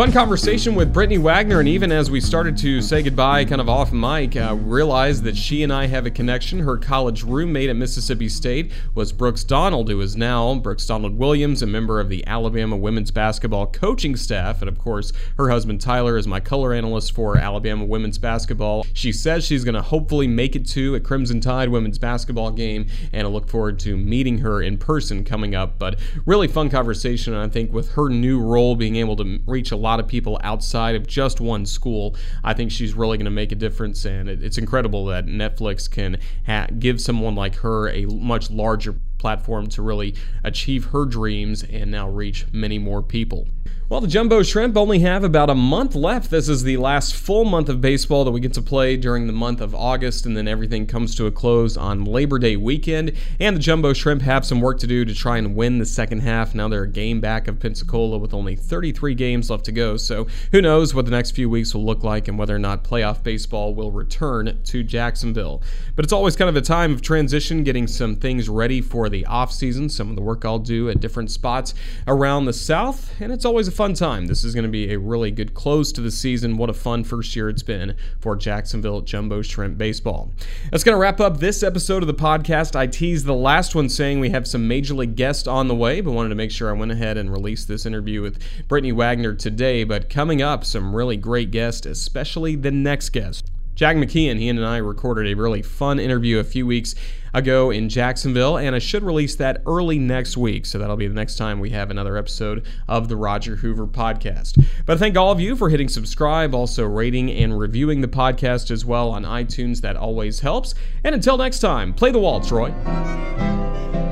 Fun 0.00 0.12
conversation 0.12 0.74
with 0.74 0.94
Brittany 0.94 1.18
Wagner, 1.18 1.60
and 1.60 1.68
even 1.68 1.92
as 1.92 2.10
we 2.10 2.22
started 2.22 2.56
to 2.56 2.80
say 2.80 3.02
goodbye, 3.02 3.44
kind 3.44 3.60
of 3.60 3.68
off 3.68 3.92
mic, 3.92 4.34
uh, 4.34 4.56
realized 4.58 5.24
that 5.24 5.36
she 5.36 5.62
and 5.62 5.70
I 5.70 5.86
have 5.88 6.06
a 6.06 6.10
connection. 6.10 6.58
Her 6.58 6.78
college 6.78 7.22
roommate 7.22 7.68
at 7.68 7.76
Mississippi 7.76 8.30
State 8.30 8.72
was 8.94 9.12
Brooks 9.12 9.44
Donald, 9.44 9.90
who 9.90 10.00
is 10.00 10.16
now 10.16 10.54
Brooks 10.54 10.86
Donald 10.86 11.18
Williams, 11.18 11.60
a 11.60 11.66
member 11.66 12.00
of 12.00 12.08
the 12.08 12.26
Alabama 12.26 12.78
women's 12.78 13.10
basketball 13.10 13.66
coaching 13.66 14.16
staff. 14.16 14.62
And 14.62 14.70
of 14.70 14.78
course, 14.78 15.12
her 15.36 15.50
husband 15.50 15.82
Tyler 15.82 16.16
is 16.16 16.26
my 16.26 16.40
color 16.40 16.72
analyst 16.72 17.14
for 17.14 17.36
Alabama 17.36 17.84
women's 17.84 18.16
basketball. 18.16 18.86
She 18.94 19.12
says 19.12 19.44
she's 19.44 19.64
going 19.64 19.74
to 19.74 19.82
hopefully 19.82 20.26
make 20.26 20.56
it 20.56 20.66
to 20.68 20.94
a 20.94 21.00
Crimson 21.00 21.42
Tide 21.42 21.68
women's 21.68 21.98
basketball 21.98 22.52
game, 22.52 22.86
and 23.12 23.26
I 23.26 23.30
look 23.30 23.50
forward 23.50 23.78
to 23.80 23.98
meeting 23.98 24.38
her 24.38 24.62
in 24.62 24.78
person 24.78 25.26
coming 25.26 25.54
up. 25.54 25.78
But 25.78 25.98
really 26.24 26.48
fun 26.48 26.70
conversation, 26.70 27.34
and 27.34 27.42
I 27.42 27.48
think 27.48 27.70
with 27.70 27.90
her 27.90 28.08
new 28.08 28.40
role, 28.40 28.76
being 28.76 28.96
able 28.96 29.16
to 29.16 29.40
reach 29.44 29.70
a 29.70 29.76
lot 29.76 29.89
lot 29.90 29.98
of 29.98 30.06
people 30.06 30.38
outside 30.44 30.94
of 30.94 31.04
just 31.04 31.40
one 31.40 31.66
school. 31.66 32.14
I 32.44 32.54
think 32.54 32.70
she's 32.70 32.94
really 32.94 33.18
going 33.18 33.24
to 33.24 33.30
make 33.30 33.50
a 33.50 33.56
difference, 33.56 34.04
and 34.04 34.28
it, 34.28 34.40
it's 34.42 34.56
incredible 34.56 35.06
that 35.06 35.26
Netflix 35.26 35.90
can 35.90 36.18
ha- 36.46 36.68
give 36.78 37.00
someone 37.00 37.34
like 37.34 37.56
her 37.56 37.88
a 37.90 38.06
much 38.06 38.52
larger 38.52 38.94
platform 39.18 39.66
to 39.66 39.82
really 39.82 40.14
achieve 40.44 40.86
her 40.86 41.04
dreams 41.04 41.64
and 41.64 41.90
now 41.90 42.08
reach 42.08 42.46
many 42.52 42.78
more 42.78 43.02
people. 43.02 43.48
Well, 43.90 44.00
the 44.00 44.06
Jumbo 44.06 44.44
Shrimp 44.44 44.76
only 44.76 45.00
have 45.00 45.24
about 45.24 45.50
a 45.50 45.54
month 45.56 45.96
left. 45.96 46.30
This 46.30 46.48
is 46.48 46.62
the 46.62 46.76
last 46.76 47.12
full 47.12 47.44
month 47.44 47.68
of 47.68 47.80
baseball 47.80 48.24
that 48.24 48.30
we 48.30 48.38
get 48.38 48.54
to 48.54 48.62
play 48.62 48.96
during 48.96 49.26
the 49.26 49.32
month 49.32 49.60
of 49.60 49.74
August, 49.74 50.26
and 50.26 50.36
then 50.36 50.46
everything 50.46 50.86
comes 50.86 51.16
to 51.16 51.26
a 51.26 51.32
close 51.32 51.76
on 51.76 52.04
Labor 52.04 52.38
Day 52.38 52.54
weekend. 52.54 53.14
And 53.40 53.56
the 53.56 53.60
Jumbo 53.60 53.92
Shrimp 53.92 54.22
have 54.22 54.46
some 54.46 54.60
work 54.60 54.78
to 54.78 54.86
do 54.86 55.04
to 55.04 55.12
try 55.12 55.38
and 55.38 55.56
win 55.56 55.78
the 55.78 55.84
second 55.84 56.20
half. 56.20 56.54
Now 56.54 56.68
they're 56.68 56.84
a 56.84 56.88
game 56.88 57.20
back 57.20 57.48
of 57.48 57.58
Pensacola 57.58 58.18
with 58.18 58.32
only 58.32 58.54
33 58.54 59.12
games 59.16 59.50
left 59.50 59.64
to 59.64 59.72
go, 59.72 59.96
so 59.96 60.28
who 60.52 60.62
knows 60.62 60.94
what 60.94 61.04
the 61.04 61.10
next 61.10 61.32
few 61.32 61.50
weeks 61.50 61.74
will 61.74 61.84
look 61.84 62.04
like 62.04 62.28
and 62.28 62.38
whether 62.38 62.54
or 62.54 62.60
not 62.60 62.84
playoff 62.84 63.24
baseball 63.24 63.74
will 63.74 63.90
return 63.90 64.56
to 64.66 64.84
Jacksonville. 64.84 65.64
But 65.96 66.04
it's 66.04 66.12
always 66.12 66.36
kind 66.36 66.48
of 66.48 66.54
a 66.54 66.60
time 66.60 66.92
of 66.92 67.02
transition, 67.02 67.64
getting 67.64 67.88
some 67.88 68.14
things 68.14 68.48
ready 68.48 68.82
for 68.82 69.08
the 69.08 69.24
offseason, 69.24 69.90
some 69.90 70.10
of 70.10 70.14
the 70.14 70.22
work 70.22 70.44
I'll 70.44 70.60
do 70.60 70.88
at 70.90 71.00
different 71.00 71.32
spots 71.32 71.74
around 72.06 72.44
the 72.44 72.52
South, 72.52 73.12
and 73.20 73.32
it's 73.32 73.44
always 73.44 73.66
a 73.66 73.79
fun 73.80 73.94
time. 73.94 74.26
This 74.26 74.44
is 74.44 74.52
going 74.52 74.64
to 74.66 74.70
be 74.70 74.92
a 74.92 74.98
really 74.98 75.30
good 75.30 75.54
close 75.54 75.90
to 75.92 76.02
the 76.02 76.10
season. 76.10 76.58
What 76.58 76.68
a 76.68 76.74
fun 76.74 77.02
first 77.02 77.34
year 77.34 77.48
it's 77.48 77.62
been 77.62 77.96
for 78.20 78.36
Jacksonville 78.36 79.00
Jumbo 79.00 79.40
Shrimp 79.40 79.78
Baseball. 79.78 80.30
That's 80.70 80.84
going 80.84 80.94
to 80.94 81.00
wrap 81.00 81.18
up 81.18 81.38
this 81.38 81.62
episode 81.62 82.02
of 82.02 82.06
the 82.06 82.12
podcast. 82.12 82.76
I 82.76 82.86
teased 82.86 83.24
the 83.24 83.32
last 83.32 83.74
one 83.74 83.88
saying 83.88 84.20
we 84.20 84.28
have 84.28 84.46
some 84.46 84.68
major 84.68 84.92
league 84.92 85.16
guests 85.16 85.46
on 85.46 85.66
the 85.66 85.74
way, 85.74 86.02
but 86.02 86.10
wanted 86.10 86.28
to 86.28 86.34
make 86.34 86.50
sure 86.50 86.68
I 86.68 86.74
went 86.74 86.92
ahead 86.92 87.16
and 87.16 87.32
released 87.32 87.68
this 87.68 87.86
interview 87.86 88.20
with 88.20 88.42
Brittany 88.68 88.92
Wagner 88.92 89.32
today. 89.32 89.84
But 89.84 90.10
coming 90.10 90.42
up, 90.42 90.66
some 90.66 90.94
really 90.94 91.16
great 91.16 91.50
guests, 91.50 91.86
especially 91.86 92.56
the 92.56 92.70
next 92.70 93.08
guest. 93.08 93.50
Jack 93.76 93.96
McKeon, 93.96 94.38
he 94.38 94.50
and 94.50 94.62
I 94.62 94.76
recorded 94.76 95.26
a 95.26 95.40
really 95.40 95.62
fun 95.62 95.98
interview 95.98 96.38
a 96.38 96.44
few 96.44 96.66
weeks 96.66 96.94
ago 97.34 97.70
in 97.70 97.88
Jacksonville, 97.88 98.56
and 98.56 98.74
I 98.74 98.78
should 98.78 99.02
release 99.02 99.36
that 99.36 99.62
early 99.66 99.98
next 99.98 100.36
week. 100.36 100.66
So 100.66 100.78
that'll 100.78 100.96
be 100.96 101.08
the 101.08 101.14
next 101.14 101.36
time 101.36 101.60
we 101.60 101.70
have 101.70 101.90
another 101.90 102.16
episode 102.16 102.66
of 102.88 103.08
the 103.08 103.16
Roger 103.16 103.56
Hoover 103.56 103.86
podcast. 103.86 104.64
But 104.86 104.96
I 104.96 104.98
thank 104.98 105.16
all 105.16 105.32
of 105.32 105.40
you 105.40 105.56
for 105.56 105.68
hitting 105.68 105.88
subscribe, 105.88 106.54
also 106.54 106.84
rating 106.84 107.30
and 107.30 107.58
reviewing 107.58 108.00
the 108.00 108.08
podcast 108.08 108.70
as 108.70 108.84
well 108.84 109.10
on 109.10 109.24
iTunes. 109.24 109.80
That 109.80 109.96
always 109.96 110.40
helps. 110.40 110.74
And 111.04 111.14
until 111.14 111.36
next 111.36 111.60
time, 111.60 111.94
play 111.94 112.10
the 112.10 112.18
waltz, 112.18 112.50
Roy. 112.50 112.72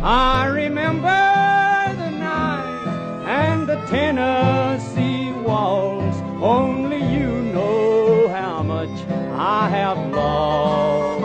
I 0.03 0.47
remember 0.47 1.09
the 1.97 2.11
night 2.11 3.25
and 3.27 3.69
the 3.69 3.77
Tennessee 3.87 5.33
waltz. 5.33 6.17
Only 6.41 6.99
you 6.99 7.29
know 7.53 8.29
how 8.29 8.63
much 8.63 8.89
I 9.33 9.69
have 9.69 9.99
lost. 10.15 11.18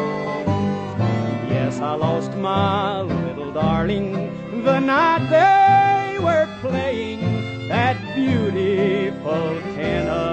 I 1.83 1.95
lost 1.95 2.33
my 2.37 3.01
little 3.01 3.51
darling 3.51 4.31
the 4.63 4.79
night 4.79 5.27
they 5.29 6.17
were 6.17 6.47
playing 6.61 7.67
that 7.67 7.97
beautiful 8.15 9.59
tenor. 9.75 10.32